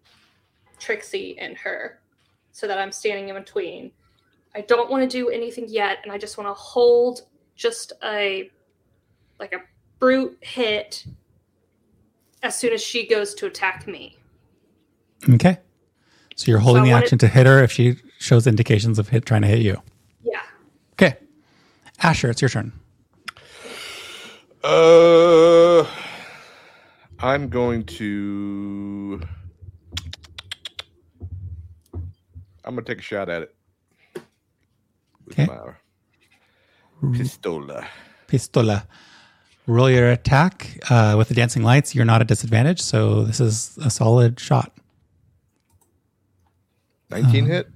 [0.80, 2.00] Trixie and her
[2.52, 3.92] so that I'm standing in between.
[4.56, 7.22] I don't want to do anything yet, and I just want to hold
[7.56, 8.50] just a,
[9.40, 9.60] like, a
[10.00, 11.06] brute hit
[12.44, 14.18] as soon as she goes to attack me.
[15.30, 15.58] Okay.
[16.36, 19.10] So you're holding So the wanted- action to hit her if she shows indications of
[19.10, 19.82] hit trying to hit you.
[20.24, 20.42] Yeah.
[20.94, 21.18] Okay.
[22.02, 22.74] Asher, it's your turn.
[24.64, 25.86] Uh,
[27.20, 29.22] I'm going to.
[32.64, 33.56] I'm gonna take a shot at it.
[35.28, 35.46] With Okay.
[35.48, 35.74] my
[37.18, 37.86] pistola.
[38.28, 38.86] Pistola.
[39.68, 41.94] Roll your attack uh, with the dancing lights.
[41.96, 44.72] You're not at disadvantage, so this is a solid shot.
[47.10, 47.70] 19 hit.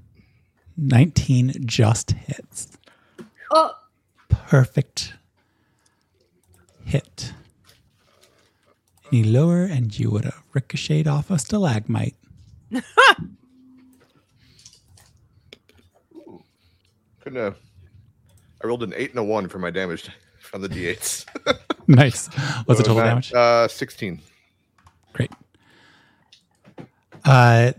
[0.78, 2.78] 19 just hits.
[3.52, 3.72] Oh,
[4.30, 5.14] Perfect
[6.86, 7.34] hit.
[9.12, 12.16] Any lower, and you would have ricocheted off a stalagmite.
[17.26, 17.58] Couldn't have.
[18.64, 20.08] I rolled an eight and a one for my damage
[20.54, 21.26] on the d8s.
[21.88, 22.28] Nice.
[22.66, 23.32] What's the total that- damage?
[23.32, 24.20] Uh, 16.
[25.14, 25.32] Great.
[27.24, 27.74] Uh,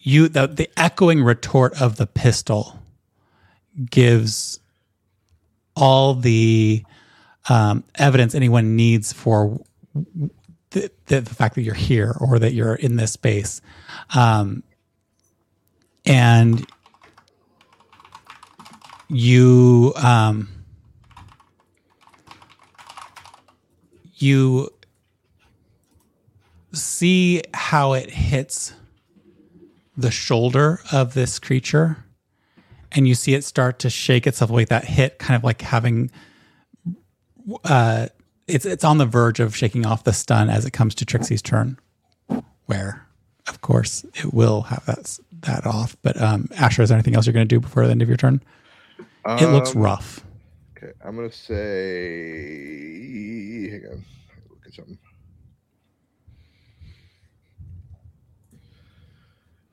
[0.00, 2.78] you the the echoing retort of the pistol
[3.90, 4.60] gives
[5.74, 6.84] all the
[7.48, 9.58] um, evidence anyone needs for
[10.70, 13.62] the, the, the fact that you're here or that you're in this space,
[14.14, 14.62] um,
[16.04, 16.66] and
[19.08, 20.48] you um,
[24.14, 24.70] you
[26.72, 28.72] see how it hits
[29.96, 32.04] the shoulder of this creature
[32.92, 36.10] and you see it start to shake itself like that hit kind of like having
[37.64, 38.06] uh
[38.46, 41.42] it's it's on the verge of shaking off the stun as it comes to Trixie's
[41.42, 41.78] turn
[42.66, 43.06] where
[43.46, 45.96] of course it will have that that off.
[46.02, 48.08] But um Asher is there anything else you're going to do before the end of
[48.08, 48.42] your turn
[49.26, 50.24] it looks Um, rough
[50.76, 51.60] Okay, I'm gonna say.
[53.70, 54.04] Hang on,
[54.50, 54.98] look at something.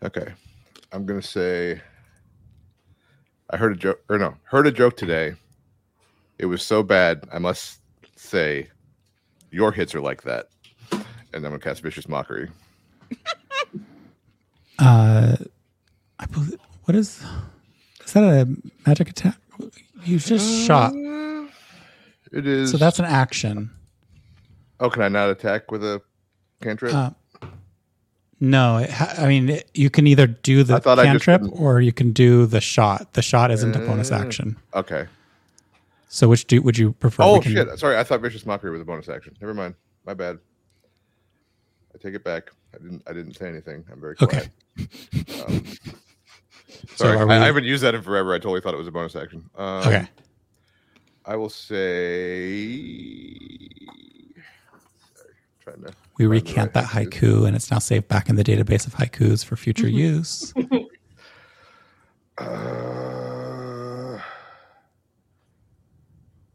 [0.04, 0.34] Okay,
[0.94, 1.82] I'm gonna say.
[3.50, 5.34] I heard a joke, or no, heard a joke today.
[6.40, 7.82] It was so bad, I must
[8.16, 8.70] say,
[9.52, 10.48] your hits are like that,
[10.94, 12.50] and I'm gonna cast vicious mockery.
[14.80, 15.36] uh
[16.20, 17.22] I believe what is
[18.06, 18.48] is that a
[18.88, 19.38] magic attack
[20.04, 21.46] you just shot Uh,
[22.32, 22.72] It is.
[22.72, 23.72] so that's an action
[24.80, 26.02] Oh, can I not attack with a
[26.62, 26.92] cantrip?
[26.94, 27.12] Uh,
[28.40, 31.26] no, it ha- I mean it, you can either do the I thought I just
[31.26, 33.14] cantrip or you can do the shot.
[33.14, 34.58] The shot isn't a bonus Uh, action.
[34.74, 35.06] okay.
[36.10, 37.22] So which do would you prefer?
[37.22, 37.78] Oh can- shit!
[37.80, 39.36] Sorry, I thought vicious mockery was a bonus action.
[39.40, 39.76] Never mind.
[40.06, 40.40] My bad.
[41.94, 42.50] I take it back.
[42.74, 43.04] I didn't.
[43.08, 43.86] I didn't say anything.
[43.92, 44.50] I'm very Okay.
[45.48, 45.64] Um,
[46.96, 48.34] sorry, are we- I, I haven't used that in forever.
[48.34, 49.50] I totally thought it was a bonus action.
[49.56, 50.08] Um, Okay.
[51.26, 51.78] I will say.
[55.16, 55.94] Sorry, trying to.
[56.18, 57.10] We recant that haikus.
[57.12, 60.54] haiku and it's now saved back in the database of haikus for future use.
[62.38, 64.20] Uh,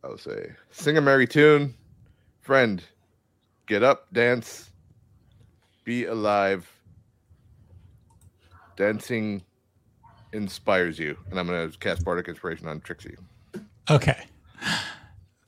[0.02, 1.74] I will say, sing a merry tune,
[2.40, 2.82] friend.
[3.66, 4.70] Get up, dance,
[5.84, 6.70] be alive.
[8.76, 9.42] Dancing
[10.32, 13.16] inspires you, and I'm gonna cast bardic inspiration on Trixie.
[13.90, 14.24] Okay.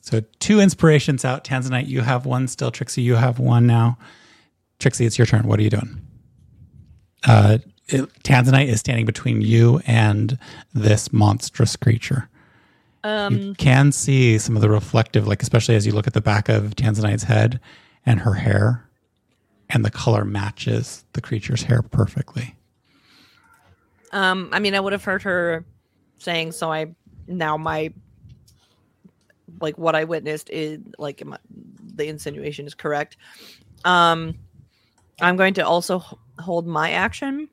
[0.01, 1.45] So two inspirations out.
[1.45, 2.71] Tanzanite, you have one still.
[2.71, 3.99] Trixie, you have one now.
[4.79, 5.47] Trixie, it's your turn.
[5.47, 6.01] What are you doing?
[7.27, 7.59] Uh,
[7.89, 10.39] it, Tanzanite is standing between you and
[10.73, 12.29] this monstrous creature.
[13.05, 16.21] you Um, can see some of the reflective, like especially as you look at the
[16.21, 17.61] back of Tanzanite's head
[18.07, 18.89] and her hair,
[19.69, 22.55] and the color matches the creature's hair perfectly.
[24.13, 25.65] Um, I mean, I would have heard her
[26.19, 26.95] saying, so I
[27.27, 27.93] now my
[29.61, 31.39] like what I witnessed is like my,
[31.95, 33.17] the insinuation is correct.
[33.85, 34.35] Um,
[35.21, 36.03] I'm going to also
[36.39, 37.49] hold my action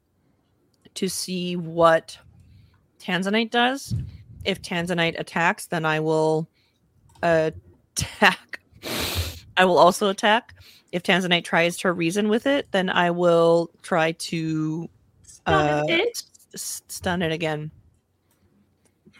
[0.95, 2.17] to see what
[2.99, 3.93] Tanzanite does.
[4.43, 6.47] If Tanzanite attacks, then I will
[7.23, 8.59] attack.
[9.57, 10.53] I will also attack.
[10.91, 14.89] If Tanzanite tries to reason with it, then I will try to
[15.45, 16.23] Uh, it.
[16.55, 17.71] Stun it again.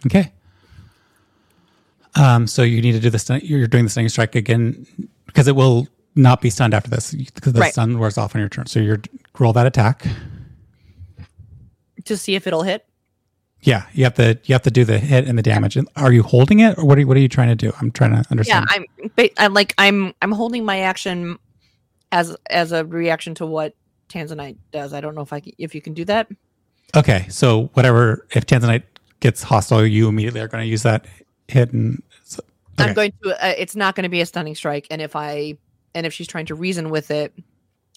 [0.05, 0.31] Okay.
[2.15, 3.41] Um, so you need to do the stun.
[3.43, 4.86] You're doing the stunning strike again
[5.25, 7.73] because it will not be stunned after this because the Right.
[7.73, 8.67] stun wears off on your turn.
[8.67, 9.01] So you're
[9.38, 10.05] roll that attack.
[12.05, 12.86] to see if it'll hit.
[13.61, 15.75] Yeah, you have to you have to do the hit and the damage.
[15.75, 17.73] And are you holding it, or what are you, what are you trying to do?
[17.81, 18.65] I'm trying to Yeah, understand.
[18.69, 21.39] I'm, ba- I'm like I'm I'm holding my action
[22.11, 23.73] as as a reaction to what
[24.07, 24.93] Tanzanite does.
[24.93, 26.27] I don't know if I can, if you can do that.
[26.95, 28.27] Okay, so whatever.
[28.33, 28.83] If Tanzanite
[29.19, 31.05] gets hostile, you immediately are going to use that
[31.47, 32.41] hit, and so,
[32.79, 32.89] okay.
[32.89, 33.45] I'm going to.
[33.45, 35.57] Uh, it's not going to be a stunning strike, and if I
[35.93, 37.33] and if she's trying to reason with it,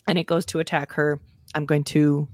[0.06, 1.20] and it goes to attack her,
[1.54, 2.28] I'm going to.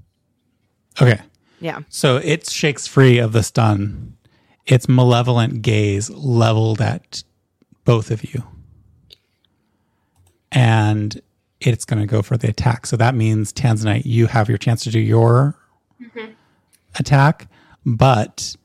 [1.01, 1.19] okay.
[1.59, 1.79] Yeah.
[1.89, 4.17] So it shakes free of the stun.
[4.65, 7.23] Its malevolent gaze leveled at
[7.85, 8.43] both of you.
[10.51, 11.19] And
[11.59, 12.85] it's going to go for the attack.
[12.85, 15.57] So that means, Tanzanite, you have your chance to do your
[16.99, 17.47] attack.
[17.85, 18.55] But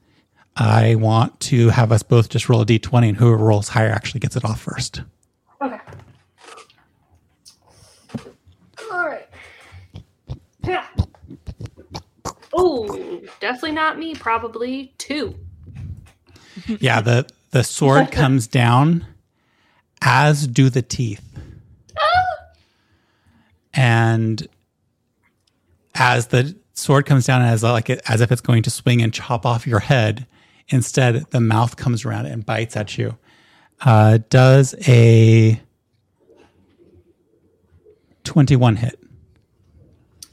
[0.57, 4.21] I want to have us both just roll a d20, and whoever rolls higher actually
[4.21, 5.03] gets it off first.
[5.61, 5.79] Okay.
[8.91, 9.29] All right.
[10.65, 10.87] Yeah.
[12.53, 14.15] Oh, definitely not me.
[14.15, 15.35] Probably two.
[16.67, 19.07] Yeah, the, the sword comes down,
[20.03, 21.25] as do the teeth.
[21.99, 22.31] Ah!
[23.75, 24.47] and
[25.95, 29.13] as the sword comes down as like it, as if it's going to swing and
[29.13, 30.27] chop off your head.
[30.69, 33.17] Instead the mouth comes around and bites at you.
[33.81, 35.61] Uh, does a
[38.25, 38.99] 21 hit?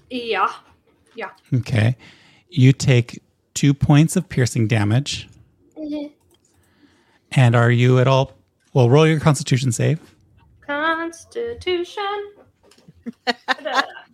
[0.10, 0.52] Yeah.
[1.16, 1.30] Yeah.
[1.54, 1.96] okay.
[2.50, 3.22] You take
[3.54, 5.28] two points of piercing damage.
[7.32, 8.38] And are you at all
[8.74, 10.00] well roll your constitution save.
[10.62, 12.04] Constitution.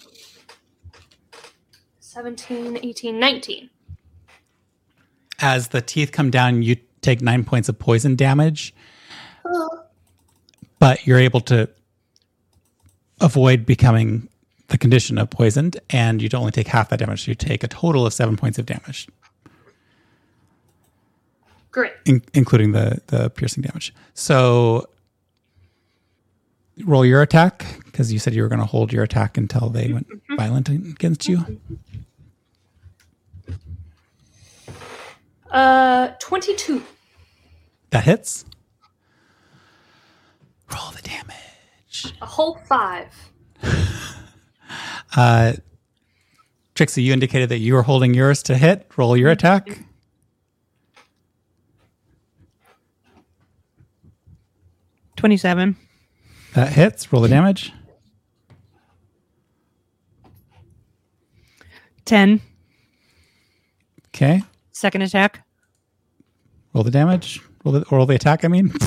[2.13, 3.69] 17, 18, 19.
[5.41, 8.71] as the teeth come down, you take nine points of poison damage,
[10.77, 11.67] but you're able to
[13.19, 14.29] avoid becoming
[14.67, 17.25] the condition of poisoned, and you don't only take half that damage.
[17.25, 19.07] So you take a total of seven points of damage,
[21.71, 21.93] Great.
[22.05, 23.91] in, including the the piercing damage.
[24.13, 24.87] So
[26.85, 29.91] roll your attack because you said you were going to hold your attack until they
[29.91, 30.35] went mm-hmm.
[30.35, 31.37] violent against you.
[31.39, 31.75] Mm-hmm.
[35.53, 36.83] Uh, 22.
[37.91, 38.43] That hits.
[40.73, 42.13] Roll the damage.
[42.21, 43.07] A whole five.
[45.15, 45.53] Uh,
[46.73, 48.89] Trixie, you indicated that you were holding yours to hit.
[48.97, 49.83] Roll your attack.
[55.15, 55.75] Twenty-seven.
[56.55, 57.11] That hits.
[57.13, 57.71] Roll the damage.
[62.05, 62.41] Ten.
[64.09, 64.41] Okay.
[64.71, 65.42] Second attack.
[66.73, 67.41] Roll the damage.
[67.63, 68.73] Roll the, roll the attack, I mean.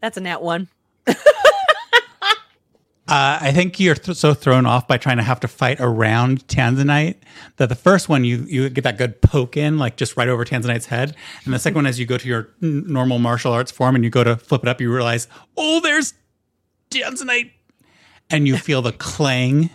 [0.00, 0.68] That's a nat one.
[3.06, 6.46] Uh, I think you're th- so thrown off by trying to have to fight around
[6.48, 7.16] Tanzanite
[7.58, 10.42] that the first one you you get that good poke in, like just right over
[10.42, 11.14] Tanzanite's head,
[11.44, 14.04] and the second one, as you go to your n- normal martial arts form and
[14.04, 16.14] you go to flip it up, you realize, oh, there's
[16.90, 17.50] Tanzanite,
[18.30, 19.68] and you feel the clang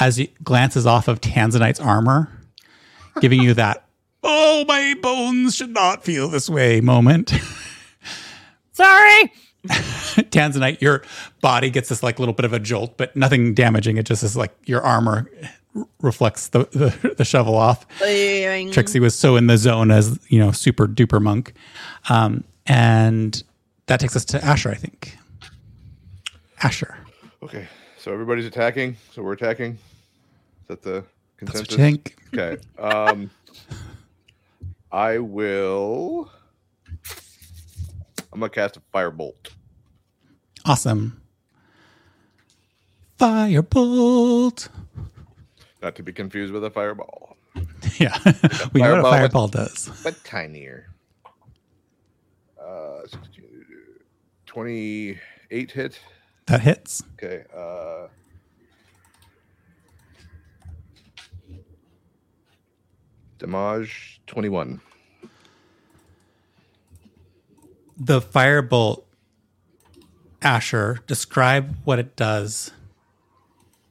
[0.00, 2.28] as it glances off of Tanzanite's armor,
[3.20, 3.85] giving you that,
[4.26, 7.30] oh, my bones should not feel this way moment.
[8.72, 9.32] Sorry.
[9.66, 11.02] Tanzanite, your
[11.40, 13.96] body gets this like little bit of a jolt, but nothing damaging.
[13.96, 15.30] It just is like your armor
[15.74, 17.86] r- reflects the, the, the shovel off.
[17.98, 21.54] Trixie was so in the zone as, you know, super duper monk.
[22.08, 23.42] Um, and
[23.86, 25.16] that takes us to Asher, I think.
[26.62, 26.96] Asher.
[27.42, 27.66] Okay,
[27.98, 28.96] so everybody's attacking.
[29.12, 29.72] So we're attacking.
[29.72, 31.04] Is that the
[31.40, 31.60] That's consensus?
[31.62, 32.16] what you think.
[32.34, 32.62] Okay.
[32.78, 33.30] Um,
[34.96, 36.30] I will.
[38.32, 39.50] I'm gonna cast a firebolt.
[40.64, 41.20] Awesome.
[43.20, 44.68] Firebolt.
[45.82, 47.36] Not to be confused with a fireball,
[47.98, 48.16] Yeah.
[48.72, 49.90] we know what a Fireball does.
[50.02, 50.86] but tinier.
[52.58, 53.02] Uh,
[54.46, 56.00] 28 hit.
[56.46, 57.02] That hits.
[57.22, 57.44] Okay.
[57.54, 58.08] Uh,
[63.38, 64.80] damage 21.
[67.98, 69.04] the firebolt
[70.42, 72.70] asher describe what it does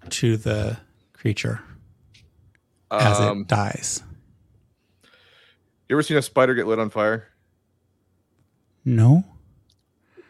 [0.09, 0.77] to the
[1.13, 1.59] creature
[2.91, 4.03] as Um, it dies
[5.89, 7.27] you ever seen a spider get lit on fire?
[8.83, 9.23] no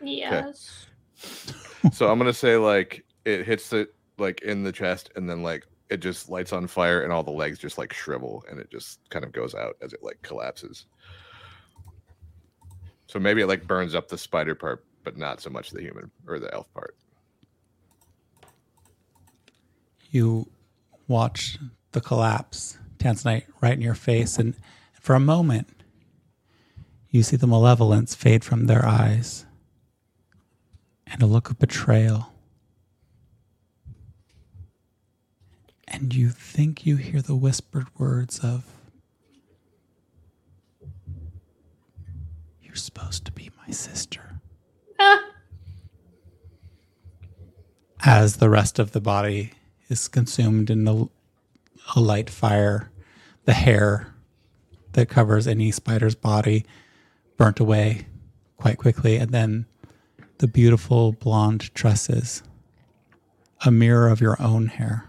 [0.01, 0.87] Yes.
[1.91, 5.65] so I'm gonna say like it hits it like in the chest and then like
[5.89, 8.99] it just lights on fire and all the legs just like shrivel and it just
[9.09, 10.85] kind of goes out as it like collapses.
[13.07, 16.09] So maybe it like burns up the spider part, but not so much the human
[16.27, 16.95] or the elf part.
[20.15, 20.47] you
[21.09, 21.59] watch
[21.91, 24.39] the collapse Tanzanite right in your face.
[24.39, 24.55] And
[25.01, 25.67] for a moment,
[27.09, 29.45] you see the malevolence fade from their eyes
[31.05, 32.31] and a look of betrayal.
[35.95, 38.65] And you think you hear the whispered words of,
[42.61, 44.41] You're supposed to be my sister.
[44.99, 45.23] Ah,
[48.05, 49.53] as the rest of the body
[49.87, 51.07] is consumed in the,
[51.95, 52.91] a light fire,
[53.45, 54.13] the hair
[54.91, 56.65] that covers any spider's body
[57.37, 58.05] burnt away
[58.57, 59.65] quite quickly, and then
[60.39, 62.43] the beautiful blonde tresses,
[63.65, 65.04] a mirror of your own hair,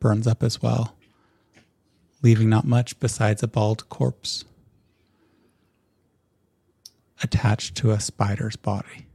[0.00, 0.96] burns up as well,
[2.22, 4.44] leaving not much besides a bald corpse
[7.22, 9.06] attached to a spider's body.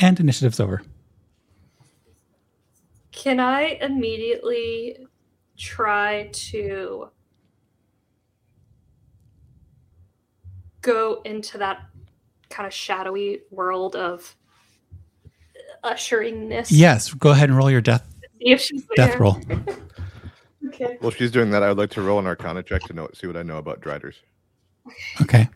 [0.00, 0.82] And initiative's over.
[3.10, 5.06] Can I immediately
[5.56, 7.10] try to
[10.82, 11.80] go into that
[12.48, 14.36] kind of shadowy world of
[15.82, 16.68] usheringness?
[16.70, 19.18] Yes, go ahead and roll your death See if she's death there.
[19.20, 19.40] roll.
[20.66, 20.96] Okay.
[21.00, 23.26] While she's doing that, I would like to roll an Arcana check to know see
[23.26, 24.16] what I know about Driders.
[25.22, 25.48] Okay.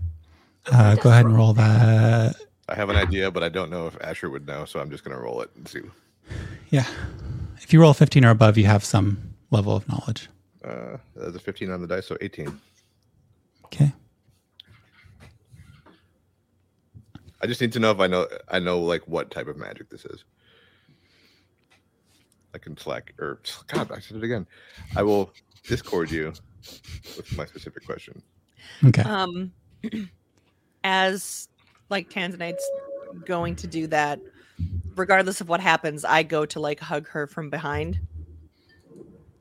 [0.71, 2.37] Uh, go ahead and roll that.
[2.69, 5.05] I have an idea, but I don't know if Asher would know, so I'm just
[5.05, 5.81] going to roll it and see.
[6.71, 6.87] Yeah.
[7.61, 10.29] If you roll 15 or above, you have some level of knowledge.
[10.65, 12.59] Uh, that's a 15 on the dice, so 18.
[13.65, 13.93] Okay.
[17.41, 19.91] I just need to know if I know I know like what type of magic
[19.91, 20.25] this is.
[22.55, 24.47] I can slack or God, I said it again.
[24.97, 25.33] I will
[25.65, 26.33] discord you
[27.17, 28.23] with my specific question.
[28.85, 29.03] Okay.
[29.03, 29.53] Um,
[30.85, 31.49] as
[31.89, 32.69] like Tanzanite's
[33.27, 34.21] going to do that,
[34.97, 38.01] regardless of what happens, I go to like hug her from behind.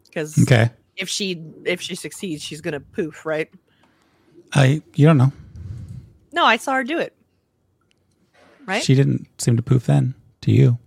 [0.05, 0.69] Because Okay.
[0.97, 3.49] if she if she succeeds, she's gonna poof, right?
[4.53, 5.31] I you don't know.
[6.33, 7.15] No, I saw her do it.
[8.65, 8.83] Right?
[8.83, 10.77] She didn't seem to poof then to you.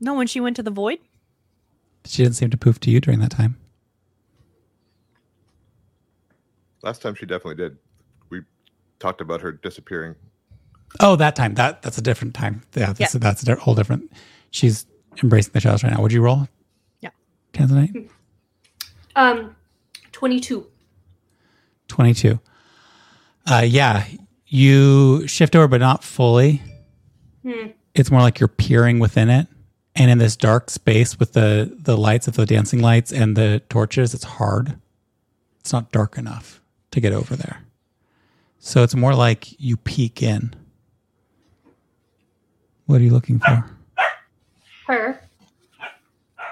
[0.00, 0.98] No, when she went to the void.
[2.06, 3.58] She didn't seem to poof to you during that time.
[6.82, 7.76] Last time she definitely did.
[8.30, 8.40] We
[8.98, 10.14] talked about her disappearing.
[10.98, 11.54] Oh, that time.
[11.54, 12.62] That that's a different time.
[12.74, 14.10] Yeah, that's that's a whole different.
[14.50, 14.86] She's
[15.22, 16.00] embracing the shadows right now.
[16.02, 16.48] Would you roll?
[17.00, 17.10] Yeah.
[17.52, 18.08] Tanzanite?
[19.16, 19.56] Um,
[20.12, 20.66] 22.
[21.88, 22.38] 22.
[23.50, 24.06] Uh, yeah,
[24.46, 26.62] you shift over, but not fully.
[27.42, 27.68] Hmm.
[27.94, 29.48] It's more like you're peering within it.
[29.96, 33.62] And in this dark space with the, the lights of the dancing lights and the
[33.68, 34.78] torches, it's hard.
[35.60, 36.60] It's not dark enough
[36.92, 37.62] to get over there.
[38.58, 40.54] So it's more like you peek in.
[42.86, 43.64] What are you looking for?
[44.86, 45.20] Her.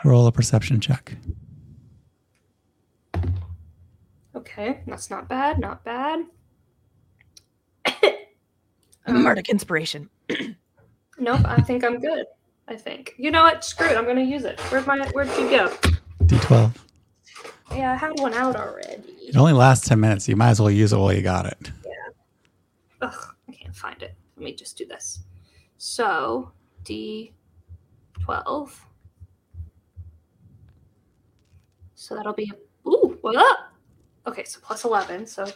[0.04, 1.16] Roll a perception check.
[4.34, 5.58] Okay, that's not bad.
[5.58, 6.24] Not bad.
[9.06, 10.08] Bardic inspiration.
[11.20, 12.26] Nope, I think I'm good.
[12.68, 13.14] I think.
[13.16, 13.64] You know what?
[13.64, 13.96] Screw it.
[13.96, 14.60] I'm gonna use it.
[14.70, 15.68] Where'd my Where'd you go?
[16.24, 16.74] D12.
[17.72, 19.02] Yeah, I had one out already.
[19.22, 20.28] It only lasts 10 minutes.
[20.28, 21.70] You might as well use it while you got it.
[21.84, 21.92] Yeah.
[23.02, 24.14] Ugh, I can't find it.
[24.36, 25.20] Let me just do this.
[25.76, 26.50] So,
[26.84, 27.32] D12.
[31.94, 32.50] So that'll be,
[32.86, 33.72] ooh, what up?
[34.26, 35.26] Okay, so plus 11.
[35.26, 35.46] So,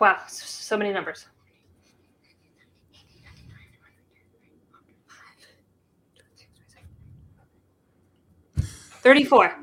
[0.00, 1.26] wow, so many numbers.
[9.06, 9.54] Thirty-four.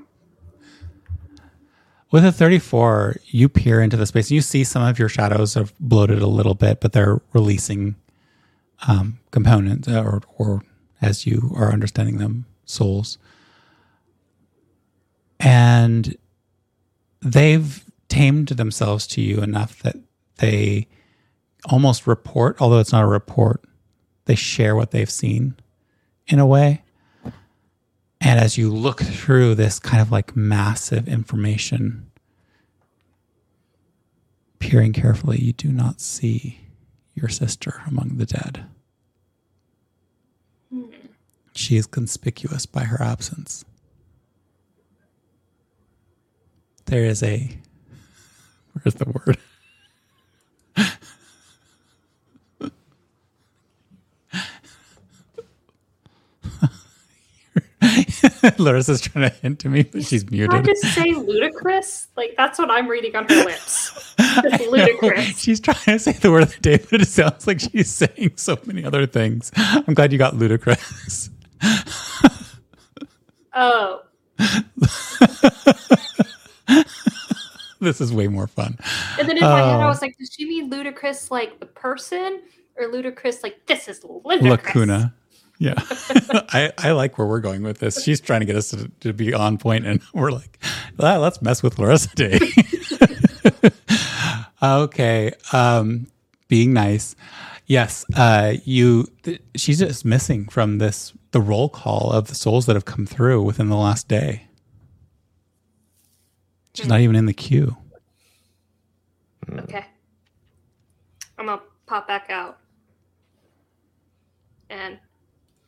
[2.12, 4.28] With a 34, you peer into the space.
[4.28, 7.96] And you see some of your shadows have bloated a little bit, but they're releasing
[8.88, 10.64] um, components, uh, or, or
[11.02, 13.18] as you are understanding them, souls.
[15.42, 16.16] And
[17.22, 19.98] they've tamed themselves to you enough that
[20.38, 20.88] they
[21.66, 23.62] almost report, although it's not a report,
[24.24, 25.58] they share what they've seen
[26.28, 26.83] in a way.
[28.24, 32.10] And as you look through this kind of like massive information,
[34.60, 36.62] peering carefully, you do not see
[37.16, 38.66] your sister among the dead.
[40.72, 40.86] Hmm.
[41.54, 43.66] She is conspicuous by her absence.
[46.86, 47.58] There is a,
[48.74, 49.38] where's the word?
[58.58, 60.66] Larissa's trying to hint to me, but she's Did I muted.
[60.82, 62.08] just say ludicrous?
[62.18, 64.14] Like, that's what I'm reading on her lips.
[64.70, 65.40] Ludicrous.
[65.40, 68.34] She's trying to say the word of the day, but it sounds like she's saying
[68.36, 69.52] so many other things.
[69.56, 71.30] I'm glad you got ludicrous.
[73.54, 74.02] Oh.
[77.80, 78.78] this is way more fun.
[79.20, 79.88] And then in my head, I Oh.
[79.88, 82.42] was like, does she mean Ludacris like the person,
[82.78, 84.50] or ludicrous like this is ludicrous?
[84.66, 85.14] Lacuna.
[85.64, 85.76] Yeah.
[86.52, 88.04] I, I like where we're going with this.
[88.04, 90.60] She's trying to get us to, to be on point, and we're like,
[91.00, 92.38] "Ah, let's mess with Larissa Day.
[94.64, 95.32] okay.
[95.54, 96.08] Um,
[96.50, 97.16] being nice.
[97.66, 98.04] Yes.
[98.14, 102.76] Uh, you, th- she's just missing from this, the roll call of the souls that
[102.76, 104.48] have come through within the last day.
[106.74, 107.78] She's not even in the queue.
[109.50, 109.86] Okay.
[111.38, 112.58] I'm gonna pop back out.
[114.70, 114.98] And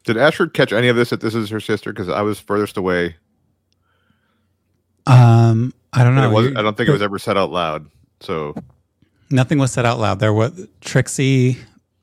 [0.05, 1.91] Did Ashford catch any of this that this is her sister?
[1.91, 3.15] Because I was furthest away.
[5.07, 6.29] Um, I don't know.
[6.29, 7.87] it was, I don't think it was ever said out loud.
[8.21, 8.55] So
[9.29, 10.19] Nothing was said out loud.
[10.19, 11.57] There was Trixie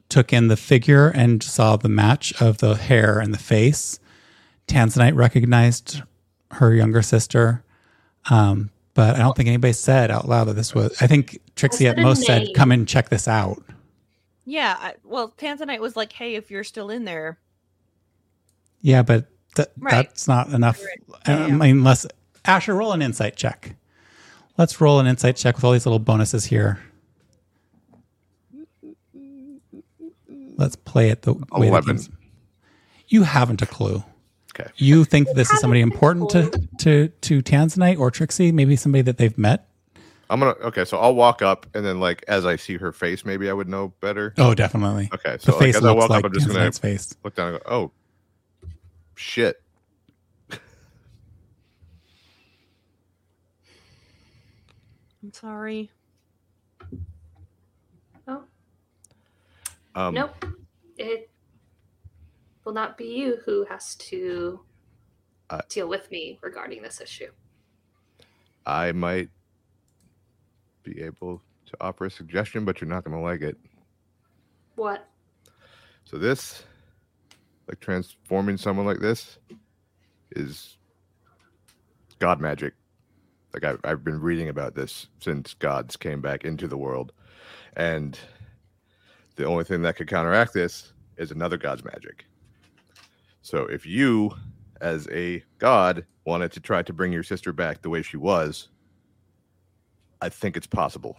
[0.09, 3.99] took in the figure and saw the match of the hair and the face.
[4.67, 6.03] Tanzanite recognized
[6.53, 7.65] her younger sister,
[8.31, 11.01] um, but I don't think anybody said out loud that this was.
[11.01, 13.63] I think Trixie at said a most said, "Come and check this out."
[14.45, 14.77] Yeah.
[14.79, 17.39] I, well, Tanzanite was like, "Hey, if you're still in there,
[18.83, 19.93] Yeah, but th- Right.
[19.93, 20.81] that's not enough.
[20.85, 21.19] Right.
[21.27, 21.55] I Yeah.
[21.55, 22.07] mean, unless
[22.45, 23.77] Asher roll an insight check.
[24.59, 26.79] Let's roll an insight check with all these little bonuses here.
[30.57, 31.97] Let's play it the way that 11.
[31.97, 32.11] things-
[33.09, 34.05] You haven't a clue.
[34.55, 34.71] okay.
[34.77, 38.53] You think this is somebody important to, to to Tanzanite or Trixie?
[38.53, 39.67] Maybe somebody that they've met.
[40.31, 40.85] I'm gonna okay.
[40.85, 43.69] So I'll walk up and then like as I see her face, maybe I would
[43.69, 44.35] know better.
[44.39, 45.11] Oh, definitely.
[45.13, 45.33] Okay.
[45.37, 47.15] The So like, face as I looks walk like up, I'm just gonna Tanzanite's face.
[47.25, 47.91] look down and go, oh,
[49.23, 49.63] shit.
[55.23, 55.91] I'm sorry."
[58.29, 58.43] oh
[59.95, 60.45] Um, nope,
[60.99, 61.31] it
[62.65, 64.61] will not be you who has to
[65.51, 67.31] Uh, deal with me regarding this issue.
[68.67, 69.29] I might
[70.83, 73.57] be able to offer a suggestion, but you're not gonna like it.
[74.75, 75.09] What?
[76.05, 76.65] So this,
[77.69, 79.39] like transforming someone like this,
[80.33, 80.77] is
[82.19, 82.75] god magic.
[83.53, 87.13] Like I've, I've been reading about this since gods came back into the world,
[87.77, 88.19] and
[89.37, 92.25] the only thing that could counteract this is another god's magic.
[93.43, 94.33] So if you,
[94.81, 98.69] as a god, wanted to try to bring your sister back the way she was,
[100.21, 101.19] I think it's possible.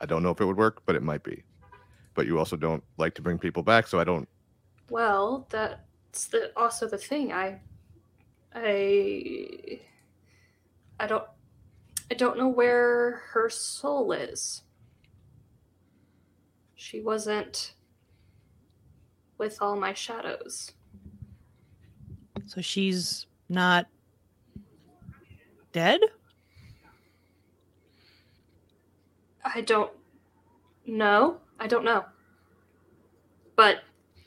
[0.00, 1.44] I don't know if it would work, but it might be
[2.14, 4.28] but you also don't like to bring people back so i don't
[4.90, 7.32] Well, that's the also the thing.
[7.32, 7.60] I,
[8.54, 9.80] I,
[11.00, 11.24] I don't,
[12.10, 14.62] I don't know where her soul is.
[16.74, 17.74] She wasn't
[19.38, 20.72] with all my shadows.
[22.46, 23.86] So she's not
[25.72, 26.00] dead.
[29.44, 29.90] I don't
[30.86, 31.38] know.
[31.58, 32.04] I don't know.
[33.56, 33.84] But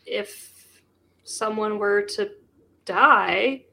[0.07, 0.81] if
[1.23, 2.31] someone were to
[2.85, 3.65] die,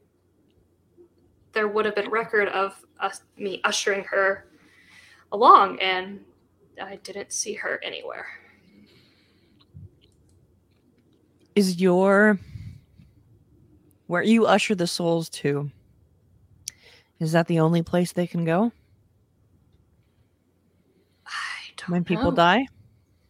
[1.52, 4.46] there would have been record of us, me ushering her
[5.32, 6.20] along, and
[6.82, 8.26] I didn't see her anywhere.
[11.54, 12.38] Is your
[14.08, 15.70] where you usher the souls to?
[17.20, 18.72] Is that the only place they can go
[21.24, 21.30] I
[21.76, 22.36] don't when people know.
[22.36, 22.66] die?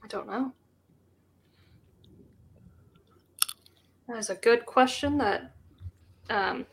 [0.03, 0.53] I don't know.
[4.09, 5.53] That is a good question that
[6.31, 6.67] um,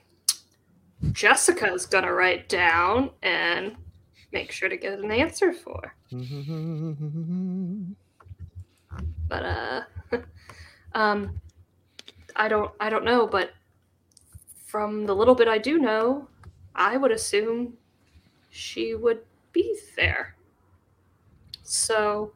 [1.11, 3.75] Jessica's gonna write down and
[4.31, 5.95] make sure to get an answer for.
[9.27, 9.81] But uh,
[10.93, 11.39] um,
[12.35, 13.27] I don't, I don't know.
[13.27, 13.51] But
[14.65, 16.27] from the little bit I do know,
[16.75, 17.77] I would assume
[18.49, 19.21] she would
[19.53, 20.35] be there.
[21.63, 22.33] So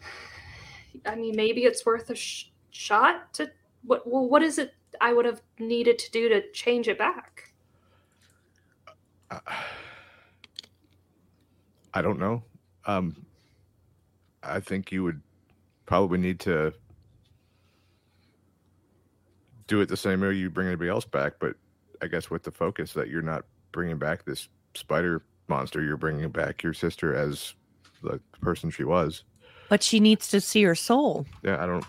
[1.06, 3.50] I mean, maybe it's worth a sh- shot to
[3.84, 4.06] what?
[4.06, 7.52] Well, what is it I would have needed to do to change it back?
[11.94, 12.42] i don't know
[12.86, 13.14] um
[14.42, 15.20] i think you would
[15.86, 16.72] probably need to
[19.66, 21.54] do it the same way you bring anybody else back but
[22.02, 26.28] i guess with the focus that you're not bringing back this spider monster you're bringing
[26.28, 27.54] back your sister as
[28.02, 29.24] the person she was
[29.68, 31.26] But she needs to see her soul.
[31.42, 31.84] yeah i don't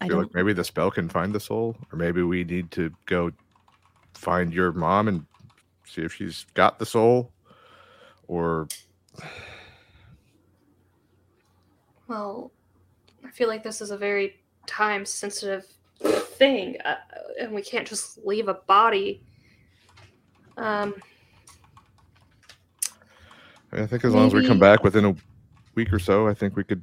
[0.00, 2.70] i I feel like maybe the spell can find the soul or maybe we need
[2.72, 3.32] to go
[4.14, 5.26] find your mom and
[5.84, 7.32] see if she's got the soul
[8.26, 8.68] or
[12.08, 12.52] Well,
[13.24, 15.66] I feel like this is a very time sensitive
[16.00, 16.96] thing, uh,
[17.38, 19.22] and we can't just leave a body.
[20.56, 20.94] Um,
[23.72, 25.14] I think as long as we come back within a
[25.74, 26.82] week or so, I think we could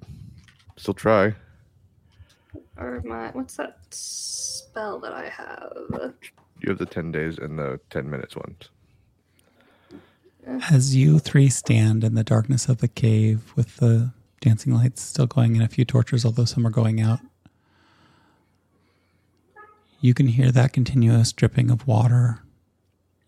[0.77, 1.34] still try.
[2.78, 6.14] Or my what's that spell that I have?
[6.62, 8.70] You have the 10 days and the 10 minutes ones.
[10.72, 14.12] As you three stand in the darkness of the cave with the
[14.42, 17.20] dancing lights still going and a few torches, although some are going out,
[20.02, 22.42] you can hear that continuous dripping of water.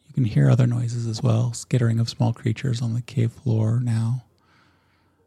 [0.07, 3.79] You can hear other noises as well skittering of small creatures on the cave floor
[3.79, 4.23] now.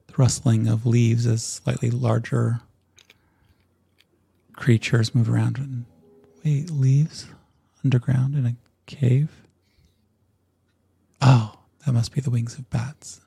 [0.06, 2.60] The rustling of leaves as slightly larger
[4.60, 5.58] creatures move around.
[5.58, 5.86] And
[6.44, 7.26] wait, leaves
[7.82, 8.54] underground in a
[8.86, 9.30] cave?
[11.20, 11.54] Oh,
[11.84, 13.20] that must be the wings of bats.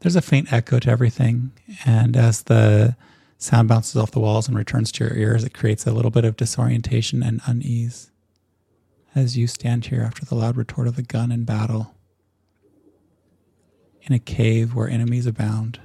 [0.00, 1.52] There's a faint echo to everything,
[1.84, 2.96] and as the
[3.38, 6.24] sound bounces off the walls and returns to your ears, it creates a little bit
[6.24, 8.10] of disorientation and unease
[9.14, 11.94] as you stand here after the loud retort of the gun in battle
[14.02, 15.80] in a cave where enemies abound.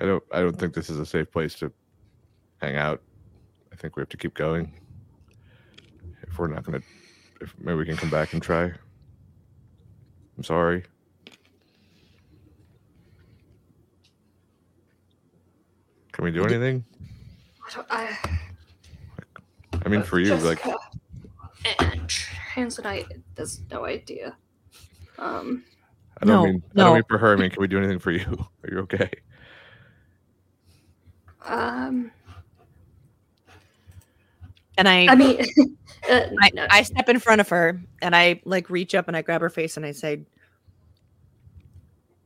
[0.00, 1.72] I don't I don't think this is a safe place to
[2.60, 3.02] hang out.
[3.72, 4.72] I think we have to keep going.
[6.22, 6.80] If we're not gonna
[7.40, 8.64] if maybe we can come back and try.
[10.36, 10.84] I'm sorry.
[16.12, 16.84] Can we do anything?
[17.64, 18.18] I don't, I,
[19.84, 20.76] I mean for you, like Jessica
[21.78, 22.08] and
[22.54, 24.36] Tanzanite has no idea.
[25.18, 25.64] Um,
[26.20, 27.98] I don't No, mean I don't mean for her, I mean can we do anything
[27.98, 28.24] for you?
[28.64, 29.10] Are you okay?
[31.44, 32.10] Um,
[34.78, 35.40] And I, I mean,
[36.10, 36.66] uh, I, no.
[36.70, 39.50] I step in front of her and I like reach up and I grab her
[39.50, 40.20] face and I say,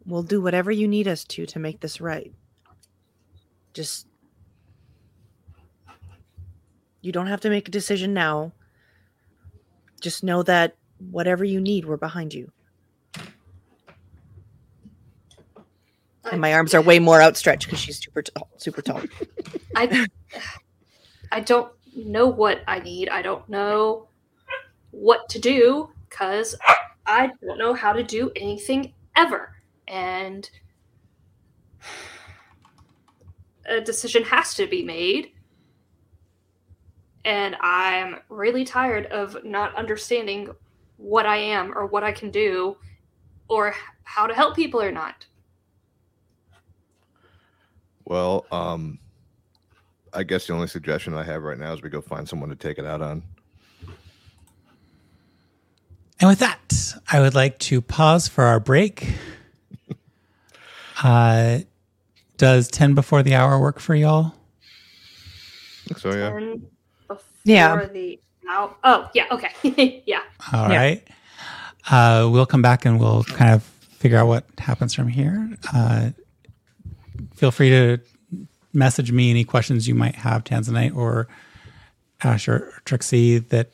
[0.04, 2.30] "We'll do whatever you need us to to make this right.
[3.72, 4.06] Just
[7.00, 8.52] you don't have to make a decision now.
[10.02, 10.76] Just know that
[11.10, 12.52] whatever you need, we're behind you."
[16.32, 19.02] And my arms are way more outstretched because she's super tall, super tall.
[19.76, 20.06] I
[21.30, 23.10] I don't know what I need.
[23.10, 24.08] I don't know
[24.90, 26.54] what to do because
[27.04, 29.54] I don't know how to do anything ever.
[29.88, 30.48] And
[33.66, 35.32] a decision has to be made.
[37.26, 40.48] And I'm really tired of not understanding
[40.96, 42.78] what I am or what I can do
[43.48, 45.26] or how to help people or not.
[48.12, 48.98] Well, um
[50.12, 52.54] I guess the only suggestion I have right now is we go find someone to
[52.56, 53.22] take it out on.
[56.20, 59.08] And with that, I would like to pause for our break.
[61.02, 61.60] Uh,
[62.36, 64.34] does 10 before the hour work for y'all?
[65.96, 66.36] So yeah.
[66.36, 66.66] And
[67.08, 67.86] before Yeah.
[67.86, 70.02] the oh, oh yeah, okay.
[70.06, 70.20] yeah.
[70.52, 70.76] All Yeah.
[70.76, 71.08] right.
[71.90, 75.50] Uh, we'll come back and we'll kind of figure out what happens from here.
[75.74, 76.10] Uh,
[77.34, 77.98] feel free to
[78.72, 81.28] message me any questions you might have, Tanzanite or
[82.22, 83.70] Ash or Trixie, that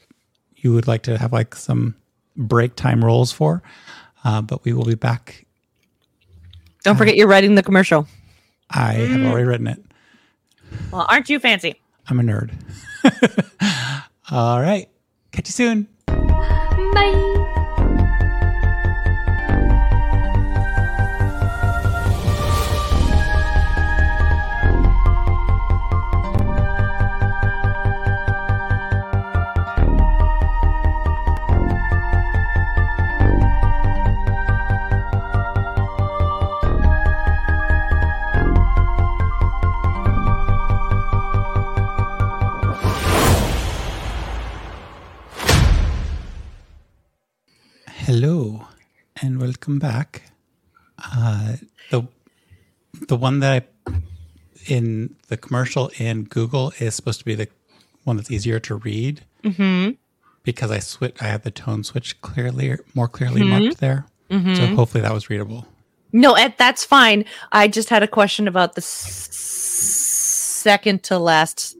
[0.56, 1.94] you would like to have like some
[2.36, 3.62] break time rolls for.
[4.24, 5.46] Uh, but we will be back.
[6.82, 8.06] Don't forget you're writing the commercial.
[8.70, 9.82] I have already written it.
[10.92, 11.80] Well, aren't you fancy?
[12.08, 12.52] I'm a nerd.
[14.30, 14.88] All right.
[15.32, 15.88] Catch you soon.
[16.06, 17.34] Bye.
[53.08, 53.92] The one that I
[54.66, 57.48] in the commercial in Google is supposed to be the
[58.04, 59.92] one that's easier to read Mm-hmm.
[60.42, 61.16] because I switch.
[61.20, 64.06] I had the tone switch clearly, more clearly marked there.
[64.30, 65.66] So hopefully that was readable.
[66.12, 67.24] No, that's fine.
[67.52, 71.76] I just had a question about the s- second to last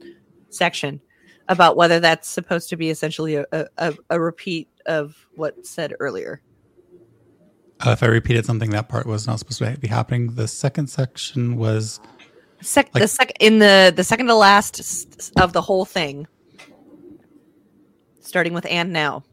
[0.49, 1.01] section
[1.47, 3.45] about whether that's supposed to be essentially a,
[3.77, 6.41] a, a repeat of what said earlier.
[7.85, 10.35] Uh, if I repeated something, that part was not supposed to be happening.
[10.35, 11.99] The second section was
[12.61, 16.27] Sec- the Like- second in the the second to last of the whole thing,
[18.19, 19.23] starting with and now.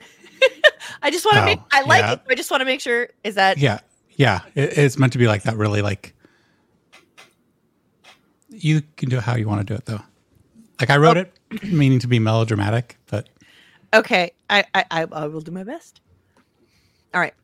[1.02, 1.58] I just want to Oh, make.
[1.72, 2.12] I like yeah.
[2.12, 2.20] it.
[2.28, 3.08] I just want to make sure.
[3.24, 3.80] Is that yeah,
[4.14, 4.40] yeah.
[4.54, 5.56] It, it's meant to be like that.
[5.56, 6.14] Really, like
[8.50, 10.00] you can do it how you want to do it, though.
[10.80, 11.32] Like I wrote it
[11.64, 13.28] meaning to be melodramatic, but
[13.92, 14.30] okay?
[14.48, 16.00] I I, I will do my best.
[17.12, 17.34] All right.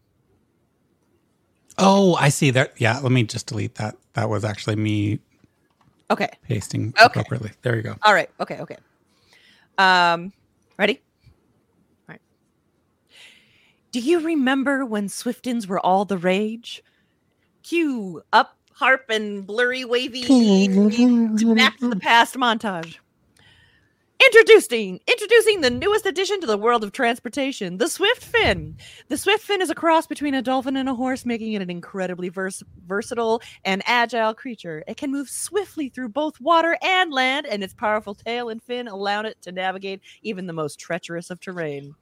[1.78, 2.74] Oh, I see that.
[2.80, 3.96] Yeah, let me just delete that.
[4.14, 5.20] That was actually me
[6.10, 6.28] Okay.
[6.42, 7.04] pasting Okay.
[7.06, 7.52] appropriately.
[7.62, 7.96] There you go.
[8.02, 8.28] All right.
[8.40, 8.58] Okay.
[8.60, 8.76] Okay.
[9.78, 10.32] Um,
[10.78, 11.00] ready?
[12.08, 12.20] All right.
[13.92, 16.82] Do you remember when Swift Fins were all the rage?
[17.62, 20.22] Cue up, harp, and blurry, wavy
[21.54, 22.96] back to the past montage.
[24.26, 28.76] Introducing, introducing the newest addition to the world of transportation, the Swift Fin.
[29.08, 31.70] The Swift Fin is a cross between a dolphin and a horse, making it an
[31.70, 34.84] incredibly vers- versatile and agile creature.
[34.86, 38.86] It can move swiftly through both water and land, and its powerful tail and fin
[38.86, 41.94] allow it to navigate even the most treacherous of terrain.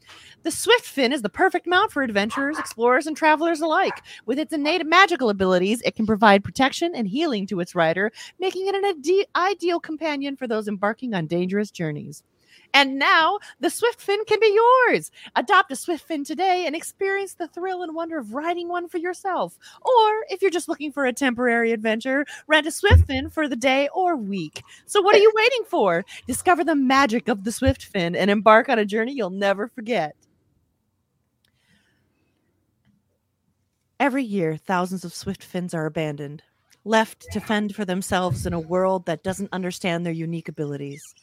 [0.43, 4.03] The Swift Fin is the perfect mount for adventurers, explorers, and travelers alike.
[4.27, 8.67] With its innate magical abilities, it can provide protection and healing to its rider, making
[8.67, 12.10] it an ide- ideal companion for those embarking on dangerous journeys.
[12.73, 15.11] And now the Swift Fin can be yours.
[15.35, 18.99] Adopt a Swift Fin today and experience the thrill and wonder of riding one for
[18.99, 19.59] yourself.
[19.83, 23.57] Or if you're just looking for a temporary adventure, rent a Swift Fin for the
[23.57, 24.63] day or week.
[24.87, 26.05] So what are you waiting for?
[26.27, 30.15] Discover the magic of the Swift Fin and embark on a journey you'll never forget.
[33.99, 36.43] Every year, thousands of swift fins are abandoned,
[36.85, 41.15] left to fend for themselves in a world that doesn't understand their unique abilities.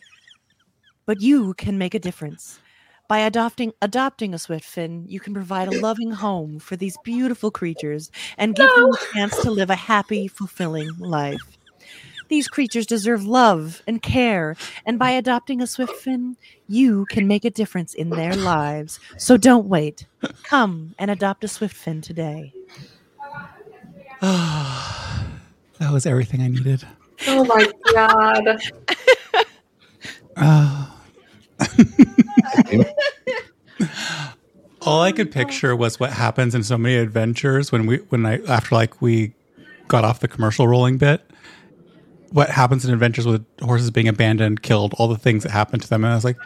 [1.07, 2.59] But you can make a difference.
[3.07, 7.49] By adopting adopting a swift fin, you can provide a loving home for these beautiful
[7.49, 11.57] creatures and give them a chance to live a happy, fulfilling life.
[12.27, 16.35] These creatures deserve love and care, and by adopting a swift fin,
[16.67, 18.99] you can make a difference in their lives.
[19.17, 20.05] So don't wait.
[20.43, 22.53] Come and adopt a swift fin today.
[24.19, 26.83] that was everything I needed.
[27.27, 28.59] Oh my god.
[30.39, 30.96] Oh.
[34.81, 38.41] All I could picture was what happens in so many adventures when we when I
[38.45, 39.33] after like we
[39.87, 41.21] got off the commercial rolling bit.
[42.31, 45.89] What happens in adventures with horses being abandoned, killed, all the things that happen to
[45.89, 46.37] them, and I was like,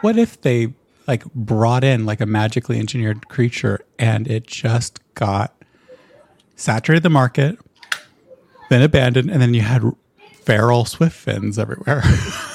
[0.00, 0.72] what if they
[1.06, 5.54] like brought in like a magically engineered creature and it just got
[6.56, 7.58] saturated the market,
[8.70, 9.82] then abandoned, and then you had
[10.42, 12.02] feral swift fins everywhere.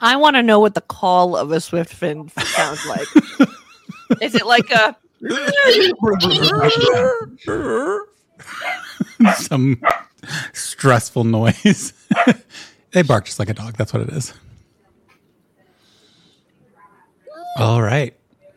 [0.00, 3.06] I want to know what the call of a swift fin sounds like.
[4.20, 4.96] Is it like a
[9.36, 9.80] some
[10.52, 11.92] stressful noise.
[12.92, 13.76] they bark just like a dog.
[13.76, 14.34] That's what it is.
[17.56, 18.16] All right.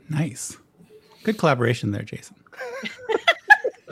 [0.09, 0.57] Nice.
[1.23, 2.35] Good collaboration there, Jason.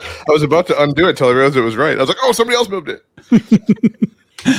[0.00, 1.96] I was about to undo it till I realized it was right.
[1.96, 3.04] I was like, oh, somebody else moved it.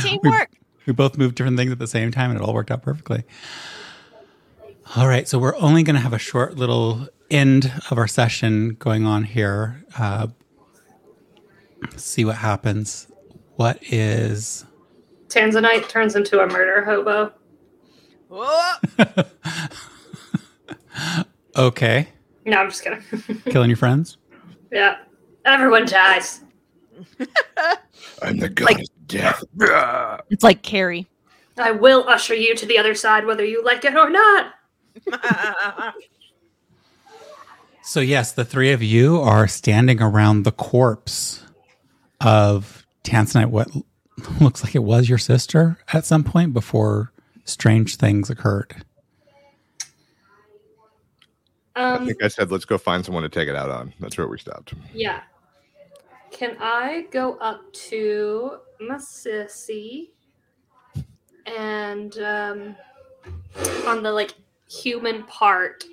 [0.01, 0.49] teamwork?
[0.87, 3.23] We both moved different things at the same time and it all worked out perfectly.
[4.95, 5.27] All right.
[5.27, 9.23] So we're only going to have a short little end of our session going on
[9.23, 9.83] here.
[9.99, 10.27] Uh,
[11.95, 13.07] see what happens.
[13.57, 14.65] What is.
[15.27, 17.33] Tanzanite turns into a murder hobo.
[18.29, 18.73] Whoa.
[21.57, 22.07] Okay.
[22.45, 23.01] No, I'm just kidding.
[23.45, 24.17] Killing your friends?
[24.71, 24.97] yeah.
[25.43, 26.41] Everyone dies.
[28.21, 29.43] I'm the goddess of death.
[30.29, 31.07] It's like Carrie.
[31.57, 34.53] I will usher you to the other side whether you like it or not.
[37.83, 41.41] So, yes, the three of you are standing around the corpse
[42.19, 43.69] of Tanzanite, what
[44.41, 47.13] looks like it was your sister at some point before
[47.45, 48.75] strange things occurred.
[51.77, 53.93] I Um, think I said, let's go find someone to take it out on.
[54.01, 54.73] That's where we stopped.
[54.93, 55.21] yeah.
[56.29, 60.09] Can I go up to my sissy
[61.45, 62.75] and um,
[63.85, 64.33] on the like
[64.69, 65.83] human part,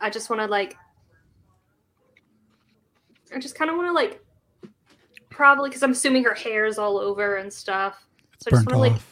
[0.00, 0.76] I just want to like,
[3.34, 4.22] I just kind of want to like,
[5.30, 8.06] probably because I'm assuming her hair is all over and stuff.
[8.38, 9.02] So I just want to like.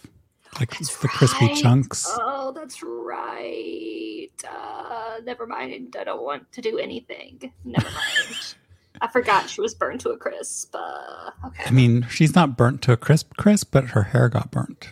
[0.59, 1.57] Like the crispy right.
[1.57, 2.11] chunks.
[2.21, 4.29] Oh, that's right.
[4.49, 5.97] Uh, never mind.
[6.01, 7.53] I don't want to do anything.
[7.65, 8.55] Never mind.
[9.01, 10.75] I forgot she was burned to a crisp.
[10.75, 11.65] Uh, okay.
[11.67, 14.89] I mean, she's not burnt to a crisp, crisp, but her hair got burnt.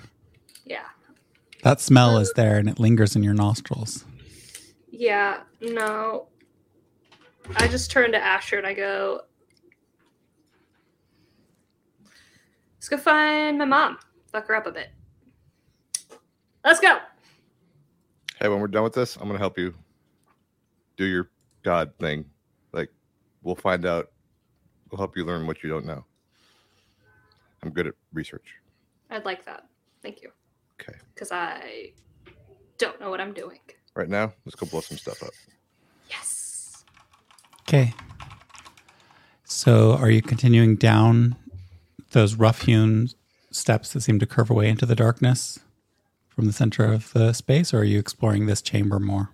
[0.65, 0.85] Yeah.
[1.63, 4.05] That smell is there and it lingers in your nostrils.
[4.91, 5.41] Yeah.
[5.61, 6.29] No.
[7.57, 9.23] I just turn to Asher and I go,
[12.77, 13.99] let's go find my mom.
[14.33, 14.91] Fuck her up a bit.
[16.65, 16.99] Let's go.
[18.41, 19.75] Hey, when we're done with this, I'm going to help you
[20.97, 21.31] do your
[21.63, 22.25] God thing.
[23.47, 24.11] Like, we'll find out.
[24.91, 26.05] We'll help you learn what you don't know.
[27.63, 28.57] I'm good at research.
[29.11, 29.67] I'd like that.
[30.03, 30.31] Thank you.
[30.81, 30.99] Okay.
[31.15, 31.93] Because I
[32.79, 33.61] don't know what I'm doing.
[33.95, 35.31] Right now, let's go blow some stuff up.
[36.11, 36.85] Yes.
[37.63, 37.95] Okay.
[39.45, 41.37] So, are you continuing down
[42.11, 43.09] those rough hewn
[43.53, 45.61] steps that seem to curve away into the darkness
[46.29, 49.31] from the center of the space, or are you exploring this chamber more?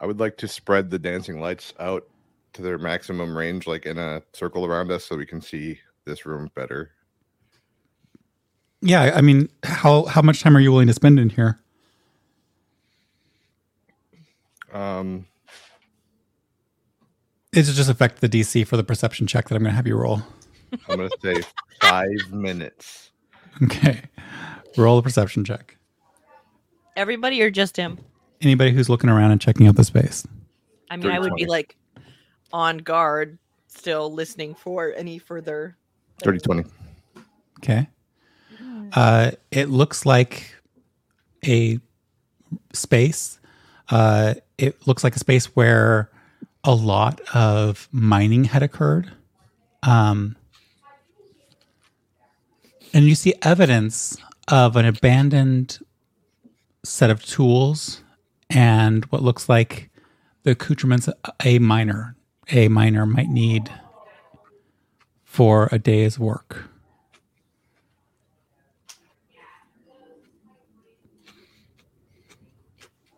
[0.00, 2.08] I would like to spread the dancing lights out
[2.52, 6.24] to their maximum range, like in a circle around us, so we can see this
[6.24, 6.92] room better.
[8.80, 11.60] Yeah, I mean, how how much time are you willing to spend in here?
[14.72, 15.26] Um,
[17.52, 19.86] Does it just affect the DC for the perception check that I'm going to have
[19.86, 20.22] you roll?
[20.88, 21.34] I'm gonna say
[21.80, 23.10] five minutes.
[23.62, 24.02] Okay,
[24.76, 25.76] roll a perception check.
[26.96, 27.98] Everybody or just him?
[28.40, 30.26] Anybody who's looking around and checking out the space.
[30.90, 31.76] I mean, I would be like
[32.52, 35.76] on guard, still listening for any further.
[36.22, 36.64] 30 20.
[37.58, 37.88] Okay.
[38.92, 40.54] Uh, it looks like
[41.46, 41.78] a
[42.72, 43.38] space.
[43.90, 46.10] Uh, it looks like a space where
[46.64, 49.10] a lot of mining had occurred.
[49.82, 50.36] Um,
[52.94, 54.16] and you see evidence
[54.48, 55.78] of an abandoned
[56.84, 58.02] set of tools
[58.50, 59.90] and what looks like
[60.42, 61.08] the accoutrements
[61.44, 62.16] a miner
[62.50, 63.70] a miner might need
[65.24, 66.70] for a day's work.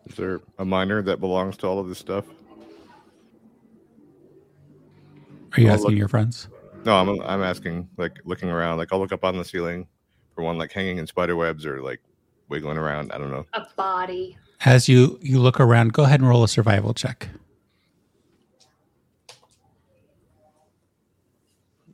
[0.07, 2.25] Is there a miner that belongs to all of this stuff?
[5.53, 6.47] Are you I'll asking look- your friends?
[6.83, 8.77] No, I'm I'm asking, like looking around.
[8.79, 9.87] Like I'll look up on the ceiling
[10.33, 12.01] for one like hanging in spider webs or like
[12.51, 13.11] wiggling around.
[13.11, 13.45] I don't know.
[13.53, 14.37] A body.
[14.63, 17.29] As you you look around, go ahead and roll a survival check.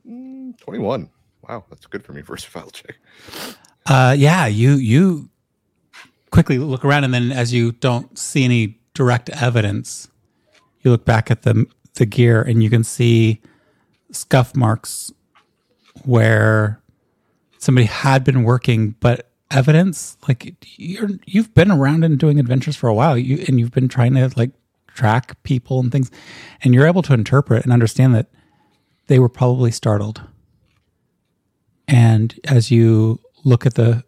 [0.06, 1.08] Mm, 21.
[1.48, 2.96] Wow, that's good for me for a survival check.
[3.86, 5.30] Uh, yeah, you you
[6.30, 10.08] quickly look around, and then as you don't see any direct evidence,
[10.82, 13.40] you look back at the the gear, and you can see
[14.10, 15.10] scuff marks
[16.04, 16.82] where
[17.58, 22.88] somebody had been working, but evidence like you're you've been around and doing adventures for
[22.88, 24.50] a while, you and you've been trying to like
[24.88, 26.10] track people and things,
[26.62, 28.28] and you're able to interpret and understand that
[29.06, 30.22] they were probably startled.
[31.86, 34.04] And as you look at the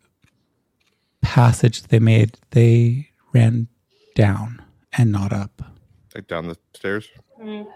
[1.23, 3.69] passage they made, they ran
[4.15, 4.61] down
[4.93, 5.63] and not up.
[6.15, 7.09] Like down the stairs.
[7.41, 7.67] Mm.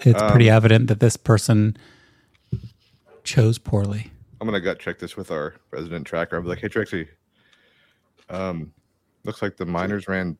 [0.00, 1.76] It's pretty Um, evident that this person
[3.24, 4.10] chose poorly.
[4.40, 6.36] I'm gonna gut check this with our resident tracker.
[6.36, 7.08] I'll be like, hey Trixie.
[8.28, 8.72] Um
[9.24, 10.36] looks like the miners ran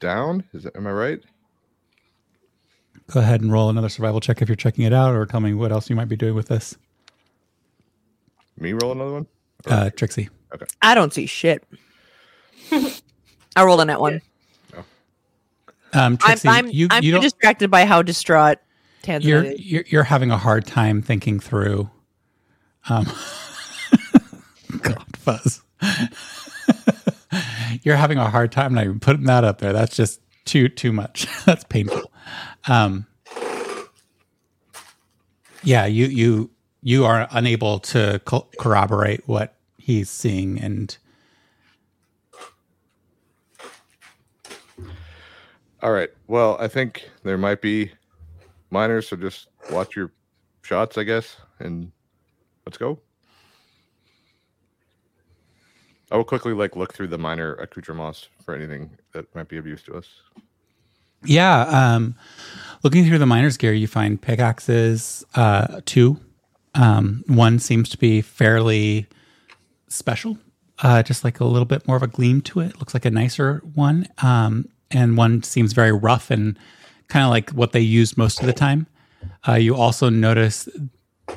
[0.00, 0.44] down.
[0.52, 1.20] Is that am I right?
[3.12, 5.54] Go ahead and roll another survival check if you're checking it out, or tell me
[5.54, 6.76] what else you might be doing with this.
[8.58, 9.26] Me roll another one?
[9.66, 10.28] Uh, Trixie.
[10.82, 11.64] I don't see shit.
[12.70, 14.20] I rolled on that one.
[14.74, 14.84] Um,
[15.94, 18.58] I'm Trixie, I'm, you, I'm you too don't, distracted by how distraught
[19.02, 19.60] Tanzanite you're, is.
[19.60, 21.88] you're you're having a hard time thinking through.
[22.88, 23.04] Um,
[24.82, 25.62] God, Fuzz.
[27.82, 29.72] you're having a hard time not even putting that up there.
[29.72, 31.26] That's just too too much.
[31.44, 32.10] That's painful.
[32.68, 33.06] Um,
[35.62, 36.50] yeah, you you
[36.82, 40.96] you are unable to co- corroborate what he's seeing, and
[45.80, 46.10] All right.
[46.26, 47.92] Well, I think there might be
[48.70, 50.10] miners, so just watch your
[50.62, 51.92] shots, I guess, and
[52.68, 52.98] let's go.
[56.10, 59.66] I will quickly like look through the minor accoutrements for anything that might be of
[59.66, 60.06] use to us.
[61.24, 61.62] Yeah.
[61.62, 62.14] Um,
[62.82, 66.20] looking through the miner's gear, you find pickaxes, uh, two.
[66.74, 69.06] Um, one seems to be fairly
[69.88, 70.36] special,
[70.80, 72.78] uh, just like a little bit more of a gleam to it.
[72.78, 74.08] Looks like a nicer one.
[74.22, 76.58] Um, and one seems very rough and
[77.08, 78.86] kind of like what they use most of the time.
[79.48, 80.68] Uh, you also notice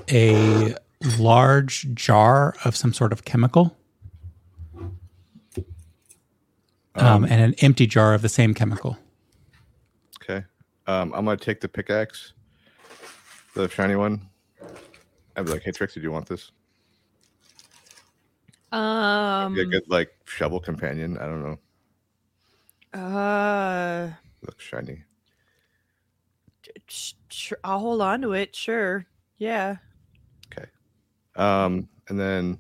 [0.10, 0.76] a
[1.20, 3.78] large jar of some sort of chemical.
[6.96, 8.98] Um, and an empty jar of the same chemical.
[10.22, 10.44] Okay.
[10.88, 12.34] Um, I'm gonna take the pickaxe,
[13.56, 14.28] the shiny one.
[15.36, 16.52] I'd be like, "Hey Trixie, do you want this?
[18.74, 21.18] Um, Be a good like shovel companion.
[21.18, 21.42] I don't
[22.94, 23.00] know.
[23.00, 24.10] uh,
[24.46, 25.04] Looks shiny.
[26.88, 28.54] sh- sh- I'll hold on to it.
[28.56, 29.06] Sure.
[29.38, 29.78] Yeah.
[31.36, 32.60] Um, and then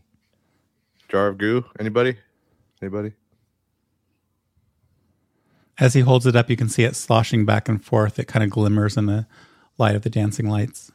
[1.10, 1.66] jar of goo.
[1.80, 2.18] Anybody?
[2.82, 3.14] Anybody?
[5.80, 8.20] As he holds it up, you can see it sloshing back and forth.
[8.20, 9.26] It kind of glimmers in the
[9.78, 10.92] light of the dancing lights.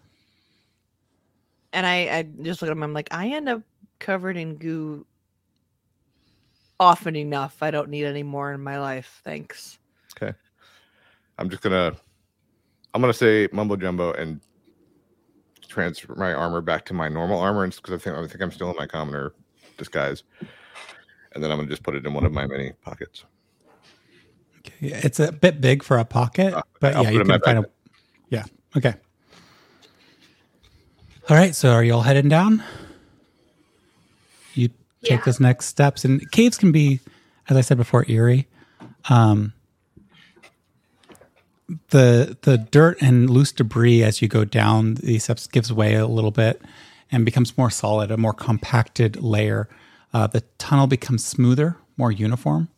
[1.72, 2.82] And I, I just look at him.
[2.82, 3.62] I'm like, I end up
[3.98, 5.04] covered in goo
[6.78, 7.62] often enough.
[7.62, 9.20] I don't need any more in my life.
[9.24, 9.78] Thanks.
[10.16, 10.36] Okay.
[11.38, 11.94] I'm just gonna
[12.94, 14.40] I'm gonna say mumbo jumbo and
[15.68, 18.70] transfer my armor back to my normal armor because I think I think I'm still
[18.70, 19.32] in my commoner
[19.78, 20.22] disguise.
[21.34, 23.24] And then I'm gonna just put it in one of my many pockets.
[24.58, 24.88] Okay.
[24.88, 27.38] It's a bit big for a pocket, Uh, but I'll yeah, you it in my
[27.38, 27.68] can find a.
[28.30, 28.44] Yeah.
[28.76, 28.94] Okay.
[31.28, 31.54] All right.
[31.54, 32.62] So are you all heading down?
[34.54, 34.68] You
[35.02, 35.24] take Yeah.
[35.24, 37.00] those next steps, and caves can be,
[37.48, 38.48] as I said before, eerie.
[39.08, 39.52] Um,
[41.90, 46.06] the the dirt and loose debris as you go down these steps gives way a
[46.06, 46.62] little bit
[47.10, 49.68] and becomes more solid, a more compacted layer.
[50.12, 52.68] Uh, the tunnel becomes smoother, more uniform,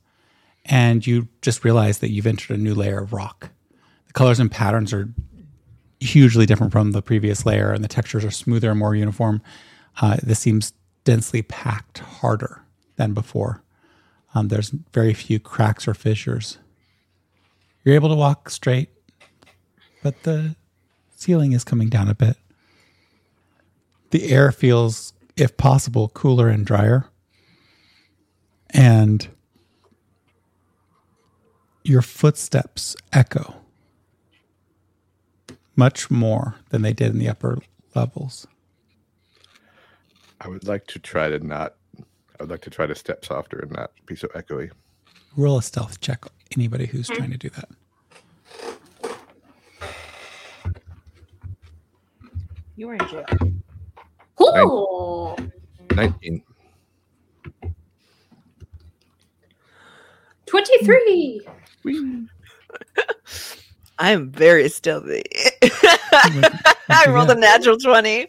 [0.65, 3.51] and you just realize that you've entered a new layer of rock.
[4.07, 5.13] The colors and patterns are
[6.01, 9.43] hugely different from the previous layer, and the textures are smoother and more uniform.
[10.01, 10.73] Uh, this seems
[11.05, 12.63] densely packed harder
[12.97, 13.63] than before.
[14.35, 16.59] Um, there's very few cracks or fissures.
[17.85, 18.91] You're able to walk straight,
[20.03, 20.57] but the
[21.17, 22.37] ceiling is coming down a bit.
[24.11, 27.07] The air feels, if possible, cooler and drier.
[28.71, 29.29] And
[31.83, 33.55] your footsteps echo
[35.77, 37.59] much more than they did in the upper
[37.95, 38.47] levels.
[40.41, 41.75] I would like to try to not
[42.39, 44.71] I would like to try to step softer and not be so echoey.
[45.37, 46.25] Roll a stealth check,
[46.57, 47.69] anybody who's trying to do that.
[52.77, 53.27] You were in jail.
[54.41, 55.37] Ooh.
[55.95, 56.43] 19.
[60.47, 61.41] 23.
[64.01, 65.25] I am very stealthy.
[66.89, 68.29] I rolled a natural 20.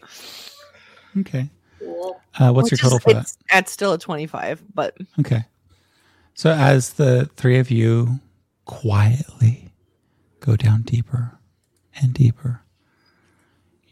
[1.20, 1.48] Okay.
[2.38, 3.20] Uh, what's which your total is- for that?
[3.22, 5.44] it's, It's still a 25, but Okay.
[6.34, 8.20] So as the three of you
[8.64, 9.72] quietly
[10.40, 11.38] go down deeper
[12.00, 12.62] and deeper,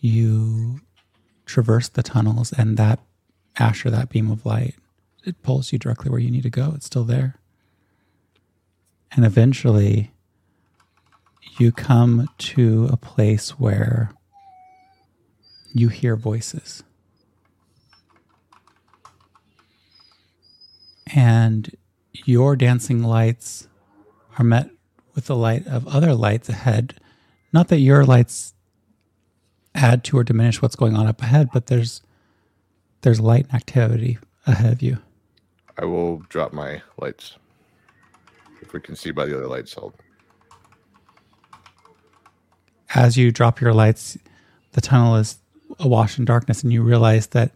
[0.00, 0.80] you
[1.44, 3.00] traverse the tunnels and that
[3.58, 4.76] Asher, that beam of light,
[5.24, 6.72] it pulls you directly where you need to go.
[6.76, 7.34] It's still there.
[9.12, 10.12] And eventually
[11.58, 14.12] you come to a place where
[15.72, 16.84] you hear voices.
[21.14, 21.74] and
[22.12, 23.68] your dancing lights
[24.38, 24.70] are met
[25.14, 26.94] with the light of other lights ahead.
[27.52, 28.54] Not that your lights
[29.74, 32.02] add to or diminish what's going on up ahead, but there's
[33.02, 34.98] there's light and activity ahead of you.
[35.78, 37.36] I will drop my lights.
[38.60, 39.94] If we can see by the other lights, I'll
[42.94, 44.18] As you drop your lights,
[44.72, 45.38] the tunnel is
[45.78, 47.52] awash in darkness, and you realize that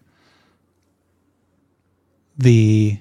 [2.39, 2.99] the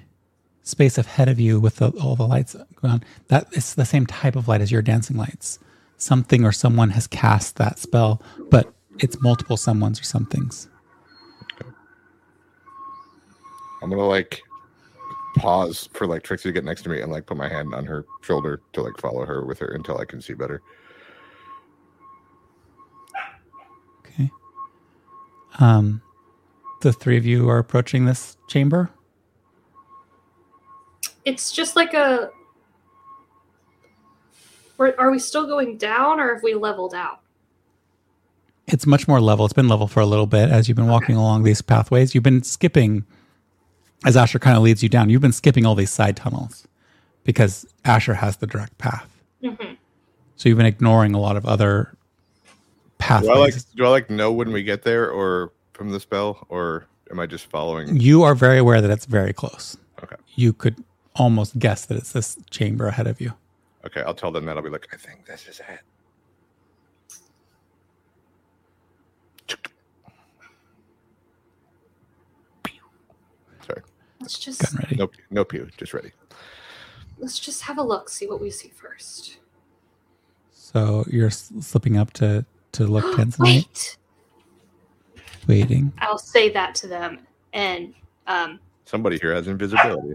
[0.62, 4.36] space ahead of you with the, all the lights on, that is the same type
[4.36, 5.58] of light as your dancing lights.
[5.96, 10.68] Something or someone has cast that spell, but it's multiple someones or somethings.
[13.82, 14.42] I'm gonna like
[15.36, 17.84] pause for like Trixie to get next to me and like put my hand on
[17.84, 20.62] her shoulder to like follow her with her until I can see better.
[24.00, 24.30] Okay.
[25.58, 26.02] Um,
[26.82, 28.90] the three of you are approaching this chamber.
[31.24, 32.30] It's just like a.
[34.78, 37.20] Are we still going down or have we leveled out?
[38.66, 39.44] It's much more level.
[39.44, 42.14] It's been level for a little bit as you've been walking along these pathways.
[42.14, 43.04] You've been skipping,
[44.04, 45.08] as Asher kind of leads you down.
[45.08, 46.66] You've been skipping all these side tunnels
[47.22, 49.08] because Asher has the direct path.
[49.42, 49.74] Mm-hmm.
[50.36, 52.48] So you've been ignoring a lot of other Do
[53.08, 53.64] I like pathways.
[53.64, 57.26] do I like know when we get there or from the spell or am I
[57.26, 57.96] just following?
[58.00, 59.76] you are very aware that it's very close.
[60.02, 60.16] Okay.
[60.34, 60.82] You could
[61.16, 63.32] almost guess that it's this chamber ahead of you.
[63.84, 64.56] Okay, I'll tell them that.
[64.56, 65.80] I'll be like, I think this is it.
[73.66, 73.82] Sorry,
[74.20, 74.96] Let's just Gun ready.
[74.96, 76.10] no, no pew, just ready.
[77.18, 79.38] let's just have a look, see what we see first.
[80.52, 83.96] So you're slipping up to to look Tanzanite,
[85.46, 85.92] Wait, waiting.
[85.98, 87.20] I'll say that to them,
[87.52, 87.94] and
[88.26, 90.14] um, Somebody here has invisibility.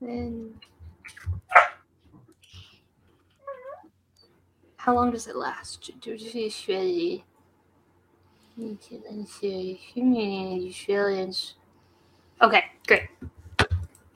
[0.00, 0.54] then
[4.76, 5.92] how long does it last?
[6.00, 7.24] 就是学习，
[8.54, 11.30] 你现在学虚拟学练。
[12.40, 13.08] Okay, great.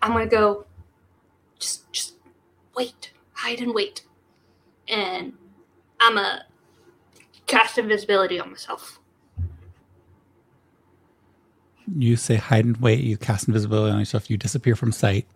[0.00, 0.64] I'm gonna go.
[1.58, 2.14] Just, just
[2.74, 4.02] wait, hide and wait,
[4.88, 5.34] and
[5.98, 6.46] I'm a
[7.46, 8.98] cast invisibility on myself.
[11.86, 13.00] You say hide and wait.
[13.00, 14.30] You cast invisibility on yourself.
[14.30, 15.26] You disappear from sight.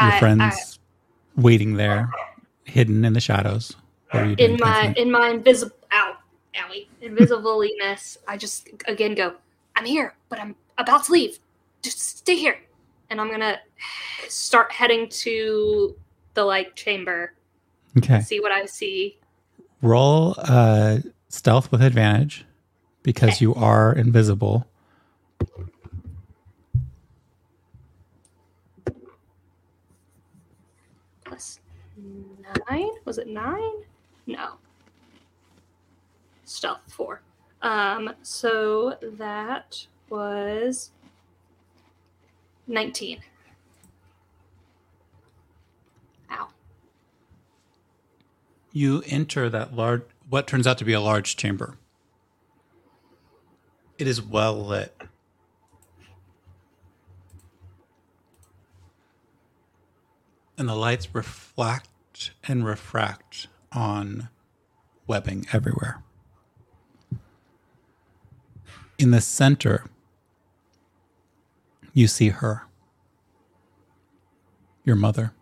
[0.00, 0.78] Your I- friends
[1.36, 2.10] I- waiting there,
[2.64, 3.74] hidden in the shadows.
[4.14, 5.00] You doing, in my Anthony?
[5.02, 6.16] in my invisible ow
[6.56, 9.34] owie invisibleness i just again go
[9.76, 11.38] i'm here but i'm about to leave
[11.82, 12.58] just stay here
[13.10, 13.58] and i'm gonna
[14.28, 15.94] start heading to
[16.32, 17.34] the like chamber
[17.98, 18.20] Okay.
[18.22, 19.18] see what i see
[19.82, 20.98] Roll uh,
[21.28, 22.46] stealth with advantage
[23.02, 23.42] because Okay.
[23.44, 24.66] you are invisible.
[31.24, 31.60] plus
[32.70, 33.72] nine was it nine?
[34.26, 34.50] No.
[36.44, 37.22] Stealth four.
[37.62, 40.90] Um so that was
[42.66, 43.20] 19
[46.30, 46.48] ow.
[48.72, 51.78] You enter that large, what turns out to be a large chamber.
[53.96, 54.94] It is well lit.
[60.58, 61.87] And the lights reflect
[62.46, 64.28] and refract on
[65.06, 66.02] webbing everywhere.
[68.98, 69.84] In the center,
[71.92, 72.62] you see her,
[74.84, 75.32] your mother.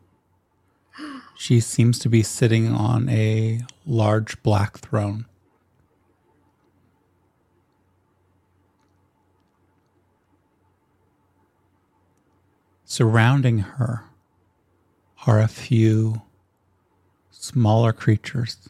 [1.36, 5.27] She seems to be sitting on a large black throne.
[12.85, 14.05] Surrounding her
[15.27, 16.23] are a few
[17.47, 18.68] smaller creatures,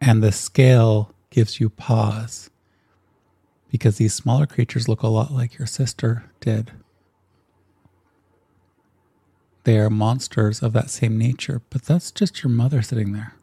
[0.00, 2.50] and the scale gives you pause
[3.70, 6.72] because these smaller creatures look a lot like your sister did.
[9.64, 13.34] They are monsters of that same nature, but that's just your mother sitting there.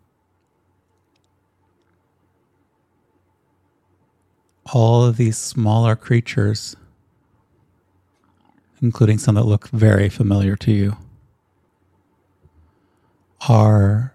[4.72, 6.76] All of these smaller creatures,
[8.82, 10.98] including some that look very familiar to you,
[13.48, 14.14] are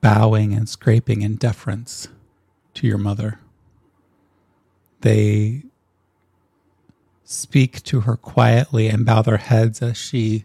[0.00, 2.08] bowing and scraping in deference
[2.74, 3.40] to your mother.
[5.00, 5.64] They
[7.24, 10.44] speak to her quietly and bow their heads as she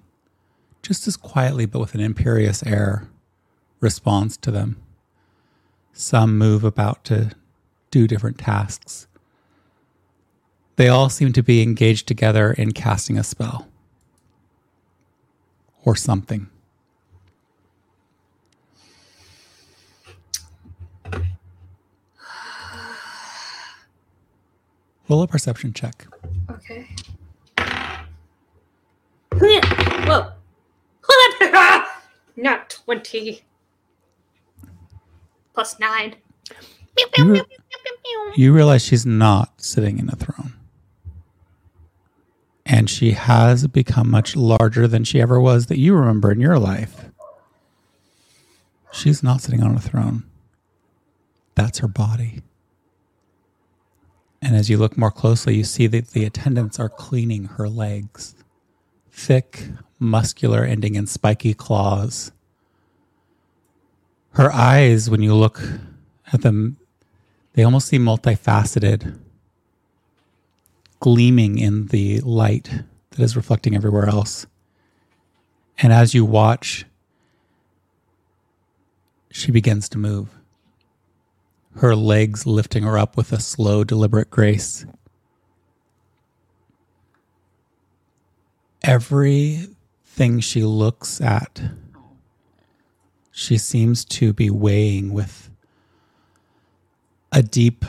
[0.81, 3.07] just as quietly but with an imperious air,
[3.79, 4.81] responds to them.
[5.93, 7.31] Some move about to
[7.89, 9.07] do different tasks.
[10.75, 13.67] They all seem to be engaged together in casting a spell
[15.85, 16.49] or something.
[25.09, 26.07] Roll a perception check.
[26.49, 26.87] Okay.
[29.39, 30.31] Whoa.
[32.35, 33.41] Not 20.
[35.53, 36.15] Plus 9.
[37.17, 37.41] You, re-
[38.35, 40.53] you realize she's not sitting in a throne.
[42.65, 46.57] And she has become much larger than she ever was that you remember in your
[46.59, 47.09] life.
[48.91, 50.23] She's not sitting on a throne.
[51.55, 52.41] That's her body.
[54.43, 58.35] And as you look more closely, you see that the attendants are cleaning her legs.
[59.09, 62.33] Thick, muscular, ending in spiky claws.
[64.31, 65.61] Her eyes, when you look
[66.33, 66.75] at them,
[67.53, 69.17] they almost seem multifaceted,
[70.99, 72.69] gleaming in the light
[73.11, 74.45] that is reflecting everywhere else.
[75.77, 76.85] And as you watch,
[79.31, 80.27] she begins to move,
[81.77, 84.85] her legs lifting her up with a slow, deliberate grace.
[88.83, 91.61] Everything she looks at,
[93.31, 95.49] she seems to be weighing with
[97.31, 97.85] a deep,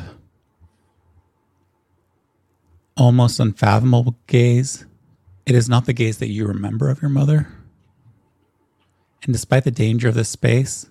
[2.96, 4.86] almost unfathomable gaze.
[5.44, 7.48] It is not the gaze that you remember of your mother.
[9.24, 10.88] And despite the danger of this space,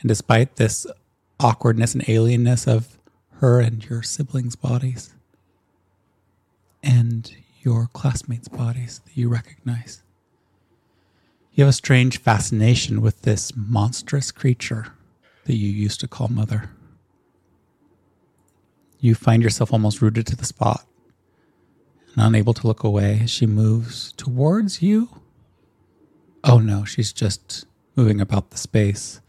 [0.00, 0.86] and despite this
[1.38, 2.98] awkwardness and alienness of
[3.40, 5.14] her and your siblings' bodies,
[6.82, 10.02] and your classmates' bodies that you recognize,
[11.52, 14.92] you have a strange fascination with this monstrous creature
[15.44, 16.70] that you used to call mother
[19.00, 20.86] you find yourself almost rooted to the spot
[22.14, 25.08] and unable to look away as she moves towards you.
[26.44, 29.20] Oh no, she's just moving about the space.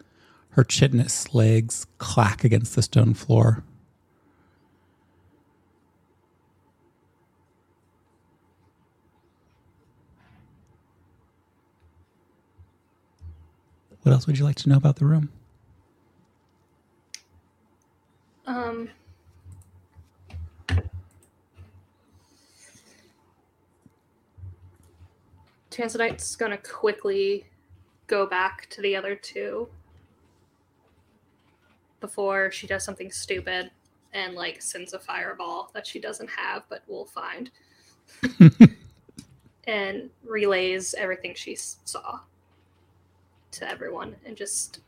[0.57, 3.63] Her chitinous legs clack against the stone floor.
[14.01, 15.29] What else would you like to know about the room?
[18.47, 18.89] Um.
[25.69, 27.45] Tanzanite's gonna quickly
[28.07, 29.69] go back to the other two
[31.99, 33.71] before she does something stupid
[34.13, 37.51] and like sends a fireball that she doesn't have but will find.
[39.67, 42.21] And relays everything she saw
[43.51, 44.79] to everyone and just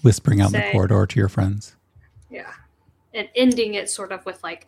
[0.00, 1.76] Whispering out in the corridor to your friends.
[2.30, 2.52] yeah.
[3.12, 4.66] And ending it sort of with like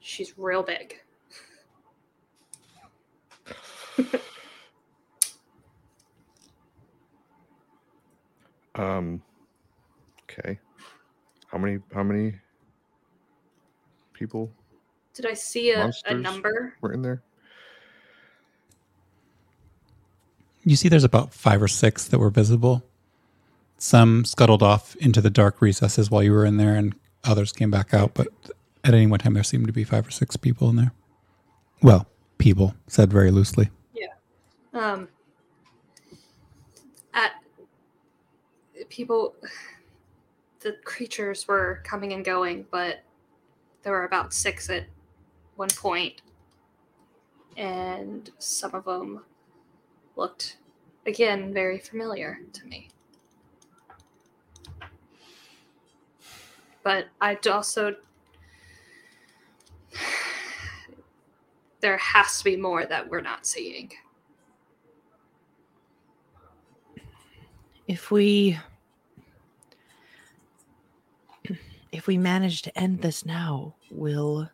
[0.00, 0.98] she's real big
[8.74, 9.22] Um.
[10.22, 10.58] Okay.
[11.48, 11.78] How many?
[11.92, 12.34] How many
[14.12, 14.50] people
[15.14, 16.22] did i see a, a Monsters?
[16.22, 17.22] number were in there?
[20.64, 22.82] You see, there's about five or six that were visible.
[23.76, 27.70] Some scuttled off into the dark recesses while you were in there, and others came
[27.70, 28.14] back out.
[28.14, 28.28] But
[28.82, 30.92] at any one time, there seemed to be five or six people in there.
[31.82, 32.06] Well,
[32.38, 33.70] people said very loosely.
[33.94, 34.06] Yeah.
[34.72, 35.08] Um
[37.12, 37.32] at
[38.94, 39.34] people
[40.60, 43.02] the creatures were coming and going but
[43.82, 44.84] there were about six at
[45.56, 46.22] one point
[47.56, 49.24] and some of them
[50.14, 50.58] looked
[51.06, 52.88] again very familiar to me.
[56.84, 57.96] But i'd also
[61.80, 63.90] there has to be more that we're not seeing.
[67.88, 68.58] If we
[71.94, 74.50] if we manage to end this now, will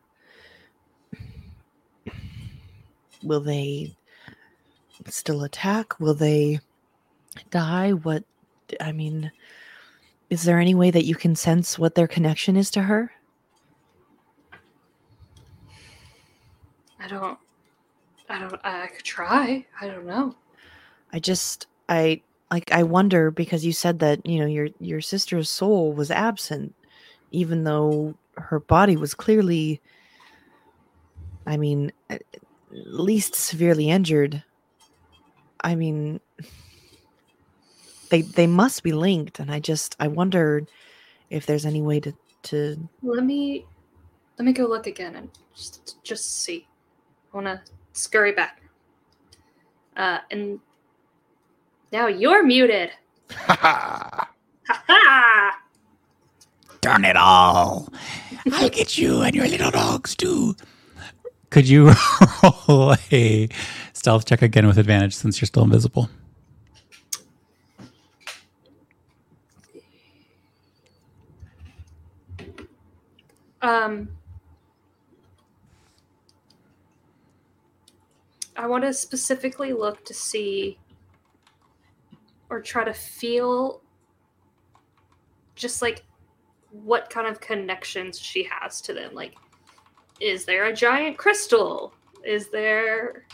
[3.22, 3.96] will they
[5.06, 5.98] still attack?
[5.98, 6.60] Will they
[7.50, 7.92] die?
[7.92, 8.24] What
[8.78, 9.32] I mean,
[10.28, 13.10] is there any way that you can sense what their connection is to her?
[17.00, 17.38] I don't.
[18.28, 18.60] I don't.
[18.62, 19.64] I could try.
[19.80, 20.34] I don't know.
[21.10, 25.48] I just I like I wonder because you said that, you know, your your sister's
[25.48, 26.74] soul was absent
[27.30, 29.80] even though her body was clearly
[31.46, 32.22] I mean at
[32.70, 34.42] least severely injured.
[35.62, 36.20] I mean
[38.10, 40.66] they they must be linked and I just I wonder
[41.30, 42.12] if there's any way to
[42.42, 43.66] to Let me.
[44.38, 46.66] Let me go look again and just just see.
[47.32, 47.60] I want to
[47.92, 48.62] scurry back.
[49.96, 50.58] Uh, and
[51.92, 52.90] now you're muted.
[53.32, 54.30] Ha ha!
[54.66, 55.58] Ha ha!
[56.80, 57.92] Darn it all.
[58.52, 60.56] I'll get you and your little dogs too.
[61.50, 61.92] Could you
[62.68, 63.48] roll a
[63.92, 66.08] stealth check again with advantage since you're still invisible?
[73.60, 74.08] Um.
[78.56, 80.78] I want to specifically look to see
[82.50, 83.80] or try to feel
[85.54, 86.04] just like
[86.70, 89.14] what kind of connections she has to them.
[89.14, 89.34] Like,
[90.20, 91.92] is there a giant crystal?
[92.24, 93.24] Is there,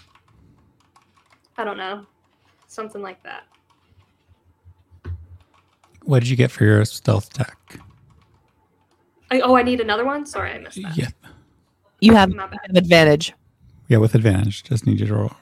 [1.59, 2.07] I don't know,
[2.67, 3.45] something like that.
[6.05, 7.81] What did you get for your stealth check?
[9.31, 10.25] I, oh, I need another one?
[10.25, 10.97] Sorry, I missed that.
[10.97, 11.09] Yeah.
[12.01, 12.77] you have My bad.
[12.77, 13.33] advantage.
[13.89, 14.63] Yeah, with advantage.
[14.63, 15.33] Just need you to roll.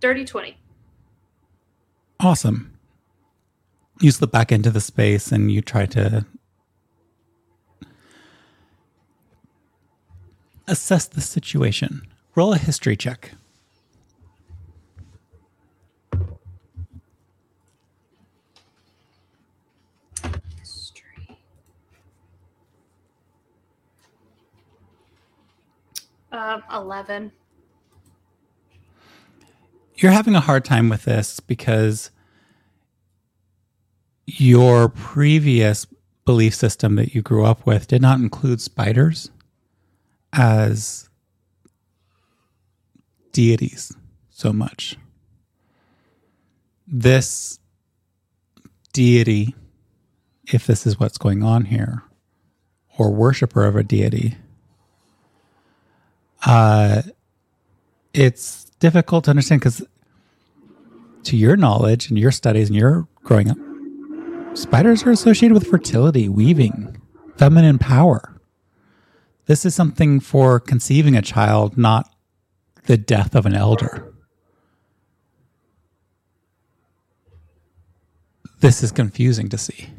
[0.00, 0.56] Dirty 20.
[2.20, 2.75] Awesome.
[4.00, 6.26] You slip back into the space and you try to
[10.68, 12.02] assess the situation.
[12.34, 13.32] Roll a history check.
[20.58, 21.38] History.
[26.32, 27.32] Um, 11.
[29.96, 32.10] You're having a hard time with this because
[34.26, 35.86] your previous
[36.24, 39.30] belief system that you grew up with did not include spiders
[40.32, 41.08] as
[43.32, 43.92] deities
[44.30, 44.96] so much.
[46.86, 47.58] This
[48.92, 49.54] deity,
[50.46, 52.02] if this is what's going on here,
[52.98, 54.36] or worshiper of a deity,
[56.44, 57.02] uh,
[58.14, 59.82] it's difficult to understand because,
[61.24, 63.58] to your knowledge and your studies and your growing up,
[64.56, 67.00] spiders are associated with fertility, weaving,
[67.36, 68.40] feminine power.
[69.46, 72.12] This is something for conceiving a child, not
[72.86, 74.12] the death of an elder.
[78.60, 79.90] This is confusing to see.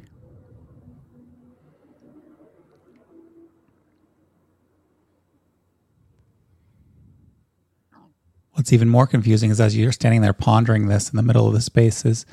[8.57, 11.53] what's even more confusing is as you're standing there pondering this in the middle of
[11.53, 12.25] the space is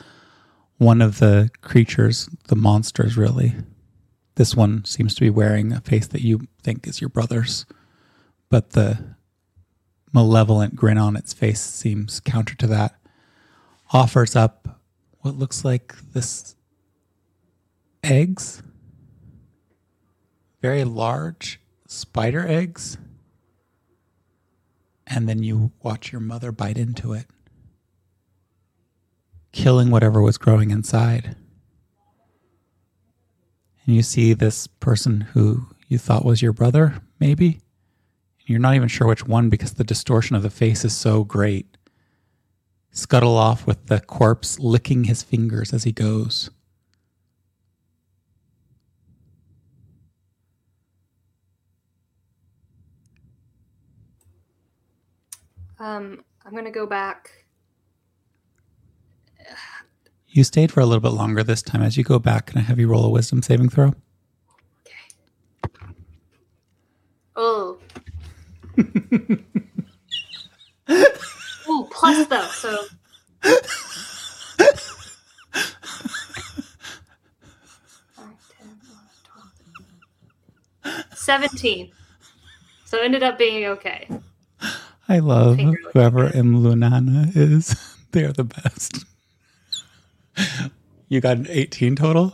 [0.78, 3.54] one of the creatures, the monsters, really.
[4.36, 7.66] This one seems to be wearing a face that you think is your brother's,
[8.50, 9.16] but the
[10.12, 12.96] malevolent grin on its face seems counter to that.
[13.92, 14.80] Offers up
[15.20, 16.56] what looks like this
[18.02, 18.62] eggs,
[20.60, 22.98] very large spider eggs.
[25.06, 27.26] And then you watch your mother bite into it,
[29.54, 31.36] killing whatever was growing inside.
[33.86, 37.60] And you see this person who you thought was your brother, maybe.
[38.46, 41.78] You're not even sure which one because the distortion of the face is so great.
[42.90, 46.50] Scuttle off with the corpse licking his fingers as he goes.
[55.78, 57.43] Um, I'm gonna go back.
[60.28, 61.82] You stayed for a little bit longer this time.
[61.82, 63.94] As you go back, can I have you roll a wisdom saving throw?
[64.86, 64.94] Okay.
[67.36, 67.78] Oh.
[71.68, 72.76] Ooh, plus though, so.
[78.14, 78.68] Five, 10,
[80.82, 81.04] 12.
[81.14, 81.92] Seventeen.
[82.84, 84.08] So it ended up being okay.
[85.08, 86.34] I love Finger whoever good.
[86.34, 87.76] Imlunana is.
[88.12, 89.04] They're the best.
[91.08, 92.32] You got an 18 total?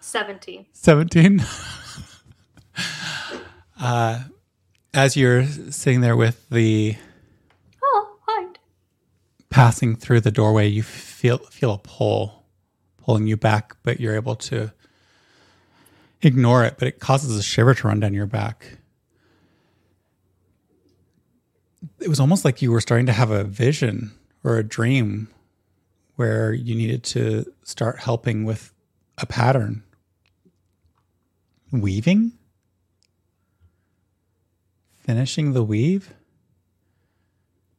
[0.00, 0.66] Seventeen.
[0.72, 1.40] 17
[3.80, 4.24] uh,
[4.94, 6.96] as you're sitting there with the
[7.82, 8.58] Oh, hide.
[9.50, 12.46] passing through the doorway you feel feel a pull
[12.96, 14.72] pulling you back but you're able to
[16.22, 18.78] ignore it but it causes a shiver to run down your back
[22.00, 24.12] it was almost like you were starting to have a vision
[24.42, 25.28] or a dream
[26.18, 28.72] where you needed to start helping with
[29.18, 29.84] a pattern.
[31.70, 32.32] Weaving?
[34.98, 36.12] Finishing the weave?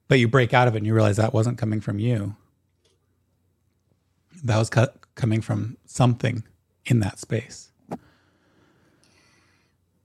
[0.07, 2.37] But you break out of it and you realize that wasn't coming from you.
[4.41, 4.69] That was
[5.15, 6.43] coming from something
[6.85, 7.73] in that space.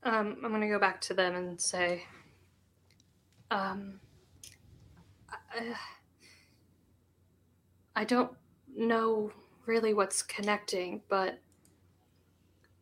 [0.02, 2.05] Um, I'm gonna go back to them and say,
[3.52, 4.01] um,
[5.31, 5.77] I,
[7.97, 8.33] I don't
[8.77, 9.31] know
[9.66, 11.39] really what's connecting, but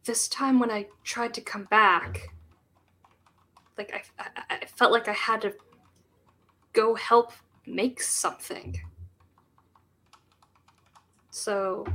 [0.05, 2.35] this time when I tried to come back,
[3.79, 5.55] like I, I, I felt like I had to
[6.73, 7.33] go help
[7.67, 8.81] make something.
[11.31, 11.87] So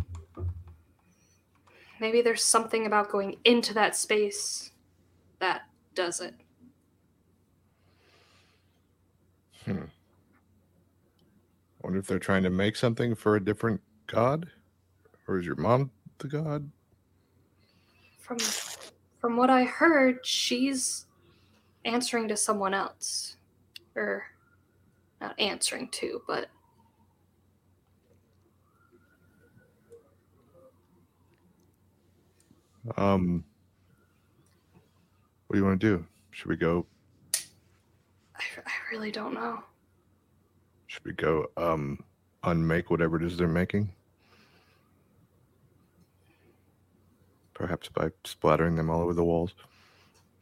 [2.00, 4.72] maybe there's something about going into that space
[5.40, 5.64] that
[5.94, 6.34] does it.
[9.66, 9.84] Hmm.
[11.88, 14.50] Wonder if they're trying to make something for a different god,
[15.26, 16.70] or is your mom the god?
[18.20, 18.38] From
[19.22, 21.06] from what I heard, she's
[21.86, 23.38] answering to someone else.
[23.96, 24.26] Or
[25.22, 26.50] not answering to, but
[32.98, 33.46] Um,
[35.48, 36.06] what do you want to do?
[36.32, 36.86] Should we go?
[38.36, 39.64] I, I really don't know.
[40.98, 42.04] Should we go um
[42.44, 43.90] unmake whatever it is they're making?
[47.54, 49.54] Perhaps by splattering them all over the walls.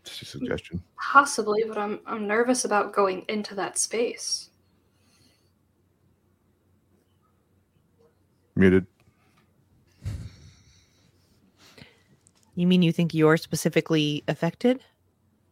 [0.05, 0.81] Just a suggestion.
[0.97, 4.49] Possibly, but I'm I'm nervous about going into that space.
[8.55, 8.85] Muted.
[12.55, 14.81] You mean you think you're specifically affected?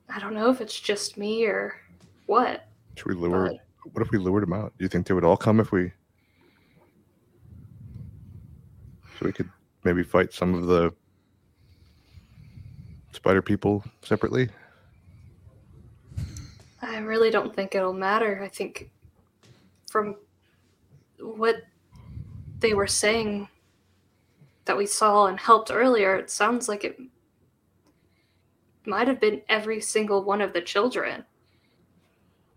[0.07, 1.75] I don't know if it's just me or
[2.27, 2.69] what.
[2.95, 3.49] Should we lure?
[3.49, 3.59] but
[3.91, 4.73] What if we lured them out?
[4.77, 5.91] Do you think they would all come if we?
[9.19, 9.49] So we could
[9.83, 10.93] maybe fight some of the
[13.11, 14.49] spider people separately.
[16.81, 18.41] I really don't think it'll matter.
[18.43, 18.89] I think
[19.89, 20.15] from
[21.19, 21.63] what
[22.59, 23.47] they were saying
[24.65, 26.99] that we saw and helped earlier, it sounds like it
[28.85, 31.25] might have been every single one of the children.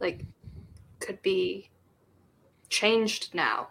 [0.01, 0.24] Like,
[1.06, 1.70] could be
[2.68, 3.68] changed now.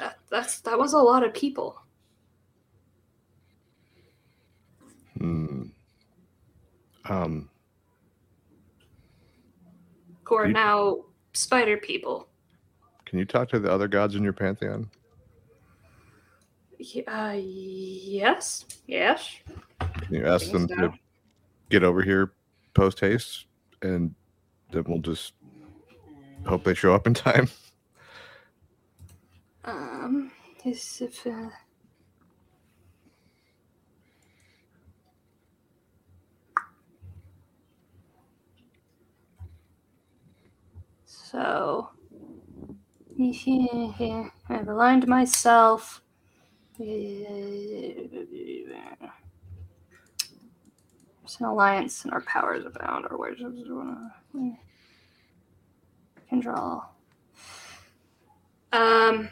[0.00, 1.80] Uh, That's that was a lot of people.
[5.18, 5.62] Hmm.
[7.08, 7.48] Um.
[10.24, 12.28] who are You- now spider people.
[13.06, 14.90] Can you talk to the other gods in your pantheon?
[17.06, 19.38] Uh, yes, yes.
[19.78, 20.92] Can you ask them Things to
[21.70, 22.32] get over here
[22.74, 23.46] post haste,
[23.82, 24.14] and
[24.72, 25.34] then we'll just
[26.46, 27.48] hope they show up in time.
[29.66, 30.30] Um,
[30.66, 31.48] is if uh,
[41.06, 41.88] so
[44.50, 46.02] I've aligned myself.
[46.78, 48.10] It's
[51.40, 53.06] an alliance and our powers abound.
[53.10, 53.40] Or where's
[54.32, 54.58] can
[56.40, 56.84] draw.
[58.72, 59.28] Um,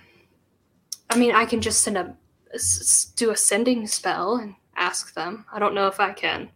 [1.11, 2.15] I mean, I can just send a
[2.55, 5.45] s- do a sending spell and ask them.
[5.53, 6.49] I don't know if I can.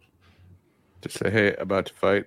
[1.02, 2.24] Just say, hey, about to fight.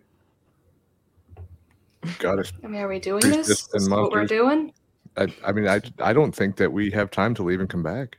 [2.19, 2.51] Got us.
[2.63, 3.47] I mean, are we doing this?
[3.47, 4.29] just This and is what we're monsters.
[4.29, 4.73] doing?
[5.17, 7.83] I, I mean, I, I don't think that we have time to leave and come
[7.83, 8.17] back.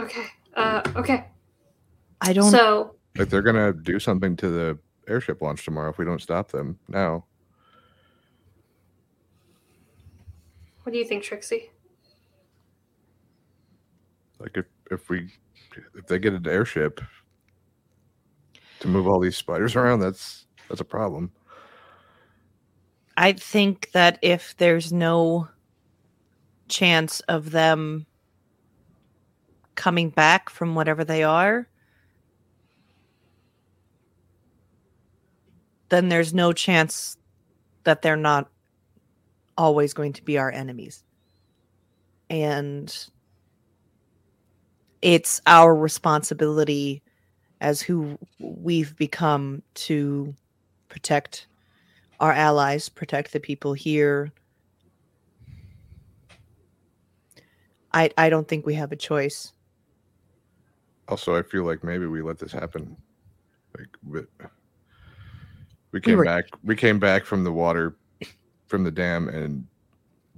[0.00, 0.26] Okay.
[0.54, 1.26] Uh, okay.
[2.20, 2.50] I don't.
[2.50, 4.78] So, Like they're gonna do something to the
[5.08, 7.24] airship launch tomorrow if we don't stop them now.
[10.86, 11.72] What do you think, Trixie?
[14.38, 15.32] Like if if we
[15.96, 17.00] if they get an airship
[18.78, 21.32] to move all these spiders around, that's that's a problem.
[23.16, 25.48] I think that if there's no
[26.68, 28.06] chance of them
[29.74, 31.68] coming back from whatever they are,
[35.88, 37.16] then there's no chance
[37.82, 38.50] that they're not
[39.56, 41.04] always going to be our enemies.
[42.28, 42.94] And
[45.02, 47.02] it's our responsibility
[47.60, 50.34] as who we've become to
[50.88, 51.46] protect
[52.20, 54.32] our allies, protect the people here.
[57.92, 59.52] I I don't think we have a choice.
[61.08, 62.96] Also, I feel like maybe we let this happen.
[63.78, 64.20] Like we,
[65.92, 67.96] we came were- back we came back from the water
[68.66, 69.66] from the dam and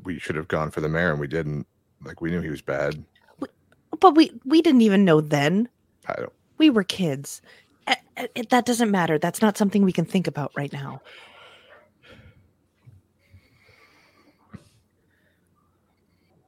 [0.05, 1.66] we should have gone for the mayor and we didn't.
[2.05, 3.02] Like we knew he was bad.
[4.00, 5.68] But we we didn't even know then.
[6.06, 7.42] I don't We were kids.
[8.34, 9.18] It- that doesn't matter.
[9.18, 11.00] That's not something we can think about right now.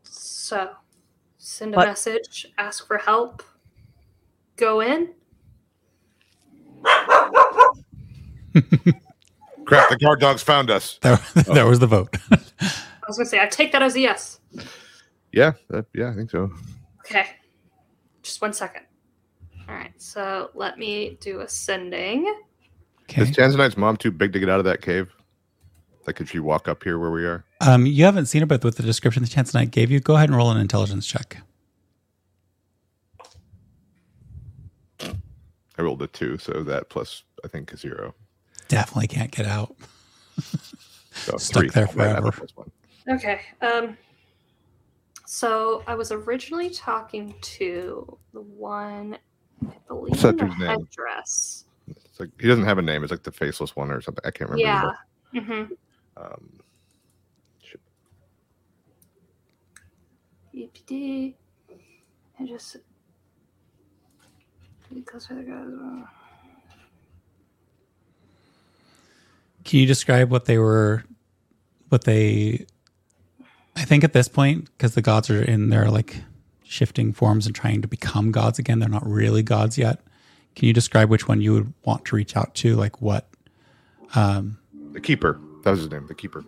[0.03, 0.71] So,
[1.39, 3.43] send a But- message, ask for help,
[4.57, 5.15] go in.
[9.71, 10.99] crap, the guard dogs found us.
[11.03, 12.17] That, that was the vote.
[12.31, 14.41] I was gonna say, I take that as a yes.
[15.33, 16.53] Yeah, that, yeah, I think so.
[17.01, 17.27] Okay.
[18.23, 18.83] Just one second.
[19.69, 19.93] All right.
[19.97, 22.25] So let me do ascending.
[22.25, 22.41] sending.
[23.03, 23.23] okay.
[23.23, 25.13] Is Tanzanite's mom too big to get out of that cave?
[26.07, 27.45] Like, could she walk up here where we are?
[27.61, 30.17] Um, you haven't seen her, but with the description the chance I gave you, go
[30.17, 31.39] ahead and roll an intelligence check.
[35.01, 38.15] I rolled a two, so that plus I think a zero.
[38.71, 39.75] Definitely can't get out.
[41.13, 41.69] So Stuck three.
[41.71, 42.47] there I might have a forever.
[42.55, 42.69] plus.
[43.11, 43.41] Okay.
[43.61, 43.99] Um.
[45.27, 49.19] So I was originally talking to the one,
[49.69, 50.89] I believe, What's that in the name?
[50.97, 51.65] headdress.
[51.89, 53.03] It's like he doesn't have a name.
[53.03, 54.23] It's like the faceless one or something.
[54.25, 54.97] I can't remember.
[55.33, 55.41] Yeah.
[55.41, 55.53] the Mm-hmm.
[55.53, 55.77] name.
[56.17, 56.51] Um,
[57.63, 57.81] shit.
[60.55, 61.35] EPD.
[62.39, 62.77] I just.
[64.95, 66.07] Because the guys.
[69.71, 71.05] Can you describe what they were,
[71.91, 72.67] what they,
[73.77, 76.17] I think at this point, because the gods are in their like
[76.65, 80.01] shifting forms and trying to become gods again, they're not really gods yet.
[80.57, 82.75] Can you describe which one you would want to reach out to?
[82.75, 83.29] Like what?
[84.17, 84.59] Um,
[84.91, 85.39] The keeper.
[85.63, 86.09] That was his name.
[86.09, 86.45] The keeper.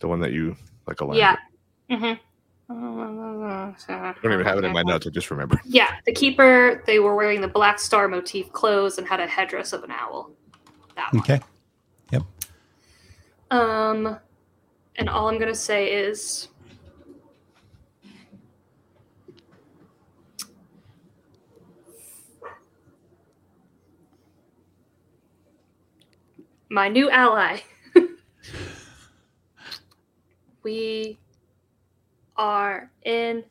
[0.00, 0.54] The one that you
[0.86, 1.18] like aligned.
[1.18, 1.36] Yeah.
[1.88, 1.98] with.
[1.98, 2.22] Mm-hmm.
[2.68, 5.06] I don't even have it in my notes.
[5.06, 5.58] I just remember.
[5.64, 6.82] Yeah, the keeper.
[6.86, 10.32] They were wearing the black star motif clothes and had a headdress of an owl.
[10.96, 11.22] That one.
[11.22, 11.40] okay.
[12.10, 12.22] Yep.
[13.50, 14.18] Um,
[14.96, 16.48] and all I'm gonna say is,
[26.68, 27.60] my new ally.
[30.62, 31.18] we
[32.36, 33.44] are in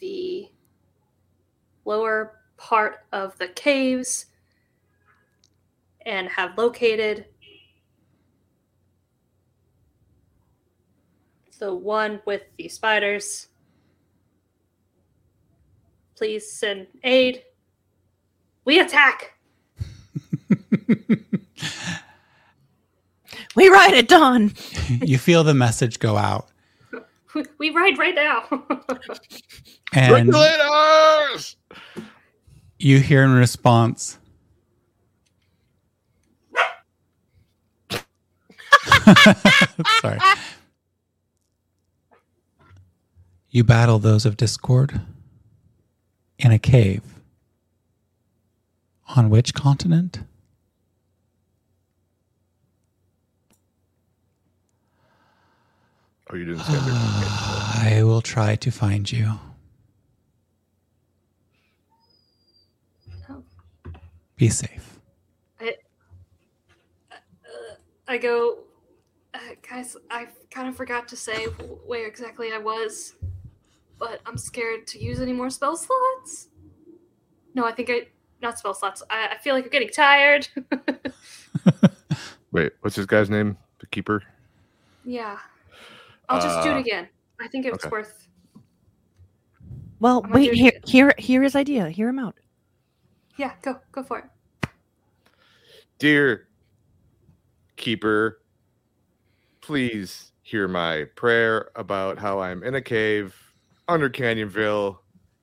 [0.00, 0.48] the
[1.84, 4.26] lower part of the caves
[6.06, 7.26] and have located
[11.58, 13.48] the one with the spiders.
[16.16, 17.42] Please send aid.
[18.64, 19.34] We attack.
[23.56, 24.52] We ride at dawn.
[24.88, 26.48] you feel the message go out,
[27.34, 28.44] We, we ride right now.
[29.94, 31.56] and Regulators!
[32.78, 34.18] you hear in response,
[40.00, 40.18] Sorry.
[43.50, 45.00] You battle those of discord
[46.38, 47.02] in a cave.
[49.14, 50.20] On which continent?
[56.28, 59.38] Oh, you didn't I will try to find you.
[63.30, 63.42] Oh.
[64.36, 64.98] Be safe.
[68.08, 68.58] I uh, go,
[69.36, 71.44] uh, guys, I kind of forgot to say
[71.86, 73.14] where exactly I was,
[73.98, 76.48] but I'm scared to use any more spell slots.
[77.54, 78.08] No, I think I,
[78.42, 79.02] not spell slots.
[79.10, 80.48] I, I feel like I'm getting tired.
[82.52, 83.56] Wait, what's this guy's name?
[83.78, 84.22] The keeper?
[85.04, 85.38] yeah.
[86.28, 87.08] I'll just do Uh, it again.
[87.40, 87.88] I think it's okay.
[87.90, 88.26] worth.
[90.00, 90.50] Well, I'm wait.
[90.50, 91.88] do Here, here, hear his idea.
[91.88, 92.34] Hear him out.
[93.36, 94.24] Yeah, go, go for it.
[96.00, 96.48] Dear
[97.76, 98.40] keeper,
[99.66, 103.34] please hear my prayer about how I'm in a cave
[103.88, 104.98] under Canyonville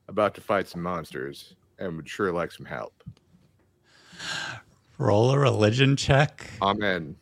[0.08, 3.04] about to fight some monsters and would sure like some help.
[4.98, 6.50] Roll a religion check.
[6.62, 7.18] Amen.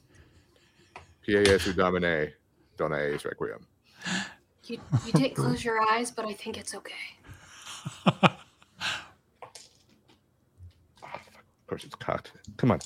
[1.26, 2.32] Pie Jesu Domine,
[2.78, 3.66] Dona Eis Requiem.
[4.66, 6.94] You, you didn't close your eyes, but I think it's okay.
[11.04, 12.34] Of course, it's cocked.
[12.58, 12.80] Come on.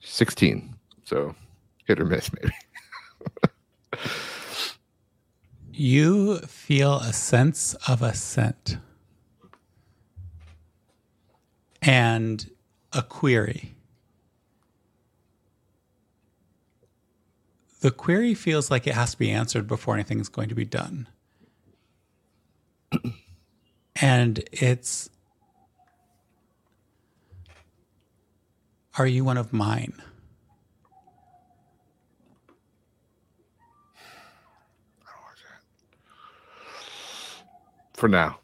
[0.00, 0.74] Sixteen.
[1.04, 1.34] So
[1.86, 2.52] hit or miss, maybe.
[5.74, 8.76] You feel a sense of a scent
[11.80, 12.50] and
[12.92, 13.74] a query.
[17.80, 20.66] The query feels like it has to be answered before anything is going to be
[20.66, 21.08] done.
[24.00, 25.08] and it's
[28.98, 29.94] Are you one of mine?
[37.94, 38.38] For now.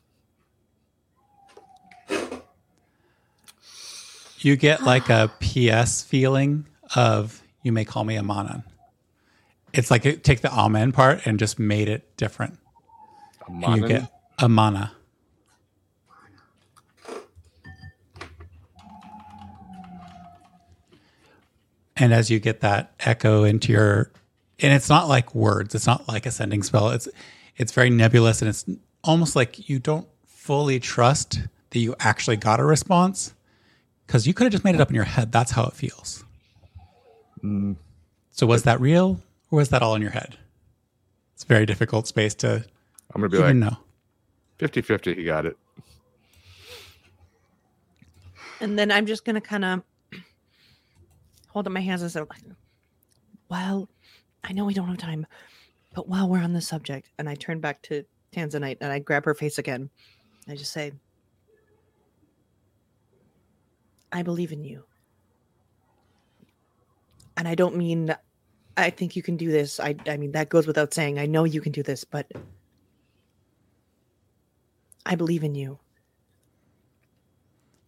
[4.38, 8.62] You get like a PS feeling of you may call me a Manan.
[9.72, 12.58] It's like it, take the amen part and just made it different.
[13.48, 13.88] And you Amanan?
[13.88, 14.48] get a
[21.98, 24.12] And as you get that echo into your
[24.60, 26.90] and it's not like words, it's not like a sending spell.
[26.90, 27.08] It's
[27.56, 28.64] it's very nebulous and it's
[29.04, 33.34] almost like you don't fully trust that you actually got a response
[34.06, 35.32] because you could have just made it up in your head.
[35.32, 36.24] That's how it feels.
[37.42, 37.76] Mm,
[38.30, 39.20] So was that real
[39.50, 40.38] or was that all in your head?
[41.34, 42.64] It's a very difficult space to
[43.14, 43.76] I'm going to be like no.
[44.58, 45.14] 50 50.
[45.14, 45.56] He got it.
[48.60, 49.82] And then I'm just gonna kind of
[51.48, 52.22] hold up my hands and say,
[53.48, 53.88] "Well,
[54.44, 55.26] I know we don't have time,
[55.94, 59.24] but while we're on the subject," and I turn back to Tanzanite and I grab
[59.24, 59.90] her face again.
[60.46, 60.92] I just say,
[64.12, 64.84] "I believe in you,"
[67.36, 68.14] and I don't mean
[68.78, 69.80] I think you can do this.
[69.80, 71.18] I I mean that goes without saying.
[71.18, 72.30] I know you can do this, but
[75.04, 75.80] I believe in you.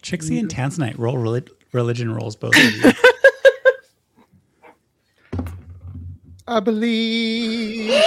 [0.03, 0.61] Trixie and mm-hmm.
[0.61, 2.93] Tanzanite roll reli- religion rolls both of you.
[6.51, 7.91] I believe.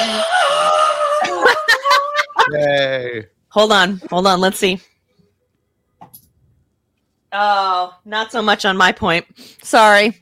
[2.51, 3.25] Yay.
[3.49, 4.39] Hold on, hold on.
[4.41, 4.79] Let's see.
[7.31, 9.25] Oh, not so much on my point.
[9.63, 10.21] Sorry.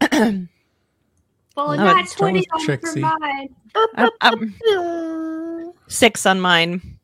[1.54, 3.48] Well, No, not 20 on for mine.
[3.94, 6.96] I'm- I'm- six on mine.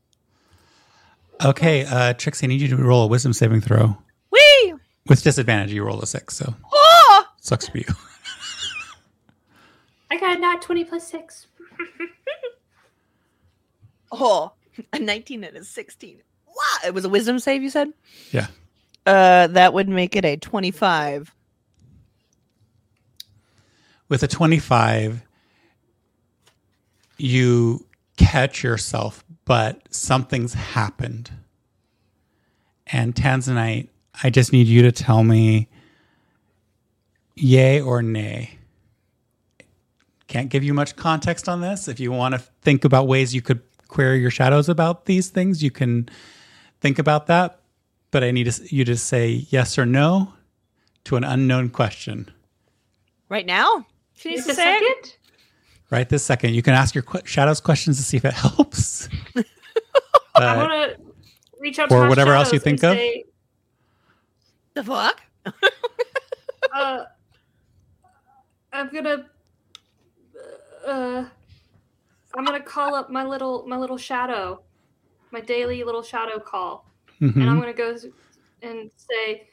[1.45, 3.95] Okay, uh, Trixie, I need you to roll a wisdom saving throw.
[4.33, 4.73] Whee!
[5.07, 7.25] With disadvantage, you roll a six, so Oh!
[7.43, 7.85] sucks for you.
[10.11, 11.47] I got a not 20 plus 6.
[14.13, 14.53] oh,
[14.93, 16.23] a 19 and a 16.
[16.47, 16.87] Wow.
[16.87, 17.93] It was a wisdom save, you said?
[18.33, 18.49] Yeah.
[19.07, 21.35] Uh, that would make it a 25.
[24.09, 25.23] With a 25,
[27.19, 27.87] you
[28.17, 31.31] catch yourself, but something's happened.
[32.87, 33.89] And Tanzanite,
[34.23, 35.69] I just need you to tell me
[37.37, 38.58] yay or nay.
[40.29, 41.89] Can't give you much context on this.
[41.89, 45.63] If you want to think about ways you could query your shadows about these things,
[45.63, 46.09] you can
[46.81, 47.61] think about that.
[48.11, 50.35] But I need to- you to say yes or no
[51.05, 52.31] to an unknown question.
[53.31, 53.87] Right now?
[54.15, 54.83] She needs to a say it?
[55.07, 55.17] second.
[55.91, 56.55] right this second.
[56.55, 59.09] You can ask your qu- shadows questions to see if it helps.
[60.35, 61.01] I want to
[61.59, 62.97] reach out or to my whatever else you shadows and think of.
[62.99, 63.25] say,
[64.75, 65.23] The fuck?
[66.75, 67.05] uh,
[68.73, 69.27] I'm gonna.
[70.89, 71.25] Uh,
[72.35, 74.63] I'm gonna call up my little my little shadow,
[75.31, 76.87] my daily little shadow call,
[77.21, 77.61] and I'm Mhm.
[77.61, 77.97] gonna go
[78.63, 79.49] and say,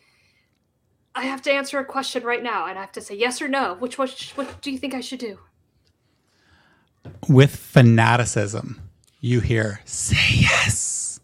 [1.13, 3.47] I have to answer a question right now, and I have to say yes or
[3.49, 3.75] no.
[3.75, 5.39] Which what what do you think I should do?
[7.27, 8.81] With fanaticism,
[9.19, 11.19] you hear, say yes.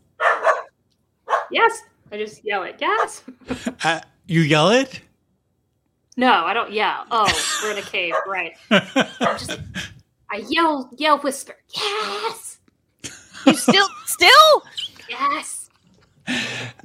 [1.49, 1.81] Yes.
[2.11, 2.75] I just yell it.
[2.79, 3.23] Yes.
[3.83, 5.01] Uh, you yell it?
[6.17, 7.05] No, I don't yell.
[7.09, 7.25] Oh,
[7.63, 8.53] we're in a cave, right?
[8.69, 9.59] just-
[10.31, 11.55] I yell yell whisper.
[11.75, 12.59] Yes.
[13.45, 14.63] You still still?
[15.09, 15.69] Yes.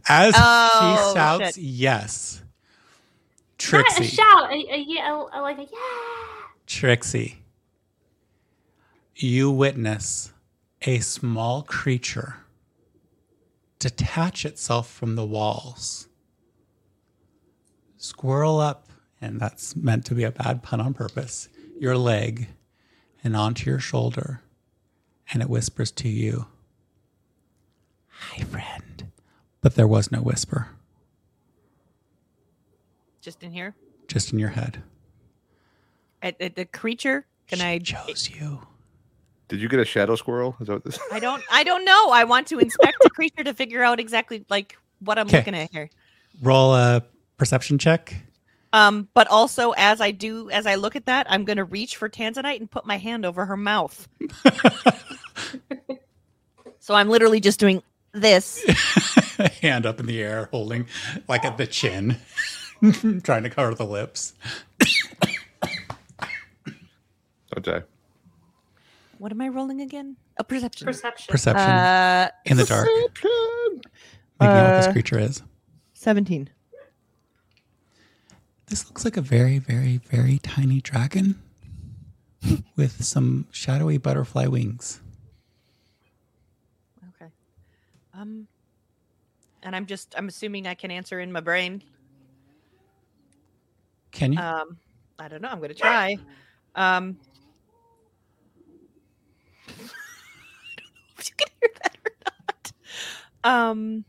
[0.09, 1.59] As Oh, he shouts shit.
[1.64, 2.43] yes,
[3.73, 4.51] Not a shout.
[4.51, 5.31] A, a yell.
[5.32, 5.68] a- Like a yeah.
[6.66, 7.43] Trixie,
[9.14, 10.32] you witness
[10.82, 12.36] a small creature
[13.78, 16.09] detach itself from the walls,
[17.98, 18.89] squirrel up,
[19.20, 21.48] and that's meant to be a bad pun on purpose,
[21.78, 22.48] your leg
[23.27, 24.40] and onto your shoulder,
[25.32, 26.47] and it whispers to you,
[28.09, 29.09] Hi, friend.
[29.61, 30.69] But there was no whisper,
[33.20, 33.74] Just in here?
[34.07, 34.82] just in your head.
[36.23, 37.27] At, at the creature?
[37.48, 38.61] Can She I chose you.
[39.48, 40.57] Did you get a shadow squirrel?
[40.61, 40.98] Is that what this?
[41.12, 42.11] I don't I don't know.
[42.11, 45.39] I want to inspect the creature to figure out exactly like what I'm Okay.
[45.39, 45.90] looking at here.
[46.43, 47.03] Roll a
[47.36, 48.15] perception check.
[48.72, 52.09] Um, but also as I do as I look at that, I'm gonna reach for
[52.09, 54.06] Tanzanite and put my hand over her mouth.
[56.78, 57.82] So I'm literally just doing
[58.12, 58.64] this.
[59.60, 60.86] Hand up in the air, holding
[61.26, 62.18] like at the chin,
[63.24, 64.34] trying to cover the lips.
[67.59, 67.80] Okay.
[69.18, 70.16] What am I rolling again?
[70.38, 70.86] A perception.
[70.86, 71.32] Perception.
[71.32, 72.86] Perception Uh, in the dark.
[72.88, 75.43] Making out what this Uh, creature is.
[75.94, 76.48] 17.
[78.68, 81.40] This looks like a very, very, very tiny dragon
[82.76, 85.01] with some shadowy butterfly wings.
[87.14, 87.30] Okay.
[88.12, 88.48] Um
[89.62, 91.82] and I'm just I'm assuming I can answer in my brain.
[94.10, 94.38] Can you?
[94.40, 94.78] Um
[95.18, 96.16] I don't know, I'm gonna try.
[96.74, 97.18] Um
[99.68, 102.12] I don't know if you can hear that or
[102.47, 102.72] not.
[103.44, 104.05] Um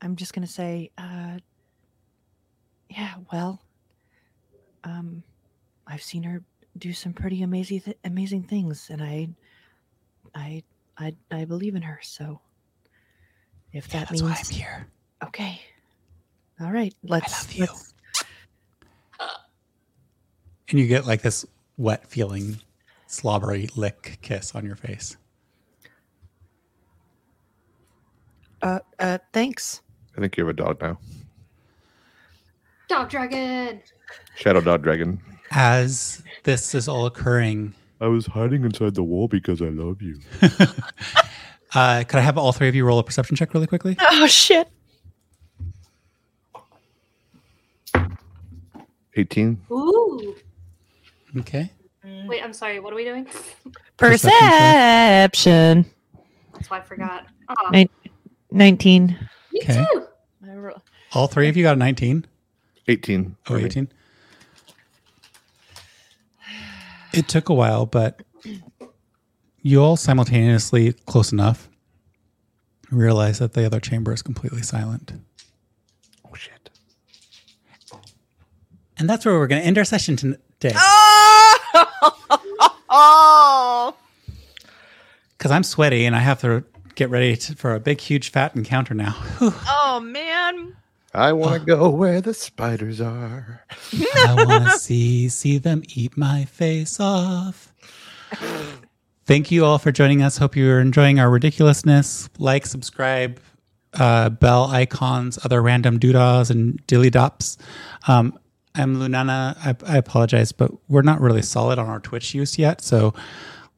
[0.00, 1.38] I'm just gonna say, uh
[2.96, 3.60] yeah, well,
[4.84, 5.24] um
[5.86, 6.44] I've seen her
[6.78, 9.28] do some pretty amazing th- amazing things and I
[10.34, 10.62] I
[10.96, 12.42] I I believe in her, so
[13.72, 14.88] if Yeah, that that's why means I'm here.
[15.24, 15.62] okay.
[16.60, 17.68] All right, let's I love you.
[17.68, 17.94] let's
[20.68, 21.46] And you get like this
[21.76, 22.60] wet feeling,
[23.06, 25.16] slobbery lick kiss on your face.
[28.62, 29.82] uh uh thanks.
[30.16, 30.98] I think you have a dog now.
[32.88, 33.80] Dog dragon.
[34.36, 35.20] Shadow dog dragon.
[35.50, 40.18] As this is all occurring, I was hiding inside the wall because I love you.
[41.74, 43.96] uh, could I have all three of you roll a perception check really quickly?
[44.10, 44.68] Oh shit.
[49.16, 49.60] 18.
[49.70, 50.34] Ooh.
[51.38, 51.70] Okay.
[52.26, 52.80] Wait, I'm sorry.
[52.80, 53.26] What are we doing?
[53.96, 55.86] Perception Perception.
[56.52, 57.26] That's why I forgot.
[57.48, 57.90] Oh, Right.
[58.50, 59.06] 19.
[59.52, 59.84] me Okay.
[59.92, 60.06] too.
[61.12, 62.26] All three of you got a 19.
[62.88, 63.36] 18.
[63.46, 63.88] Oh, for 18.
[67.12, 68.22] It took a while, but
[69.62, 71.68] you all simultaneously, close enough,
[72.90, 75.12] realize that the other chamber is completely silent.
[76.26, 76.70] Oh, shit.
[78.98, 80.74] And that's where we're going to end our session today.
[82.96, 83.96] Oh!
[85.36, 88.54] Because I'm sweaty and I have to get ready to, for a big, huge, fat
[88.54, 89.16] encounter now.
[89.66, 90.74] Oh man.
[91.14, 93.64] I want to go where the spiders are.
[94.16, 97.72] I want to see see them eat my face off.
[99.24, 100.38] Thank you all for joining us.
[100.38, 102.28] Hope you're enjoying our ridiculousness.
[102.38, 103.40] Like, subscribe,
[103.94, 107.56] uh, bell icons, other random doodahs and dilly dops.
[108.08, 108.36] Um,
[108.74, 109.56] I'm Lunana.
[109.64, 113.14] I, I apologize, but we're not really solid on our Twitch use yet, so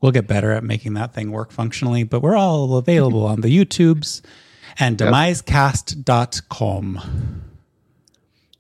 [0.01, 2.03] we'll get better at making that thing work functionally.
[2.03, 4.23] But we're all available on the YouTubes
[4.79, 5.11] and Yep.
[5.13, 7.43] demisecast.com.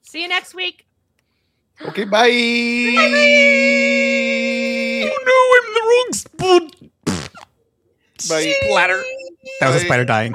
[0.02, 0.86] See you next week.
[1.82, 2.28] Okay, bye.
[2.28, 2.34] Bye.
[5.08, 6.64] Oh no, I'm in the wrong spot.
[8.28, 8.54] Bye.
[8.62, 9.02] Splatter.
[9.60, 10.34] That was a spider dying.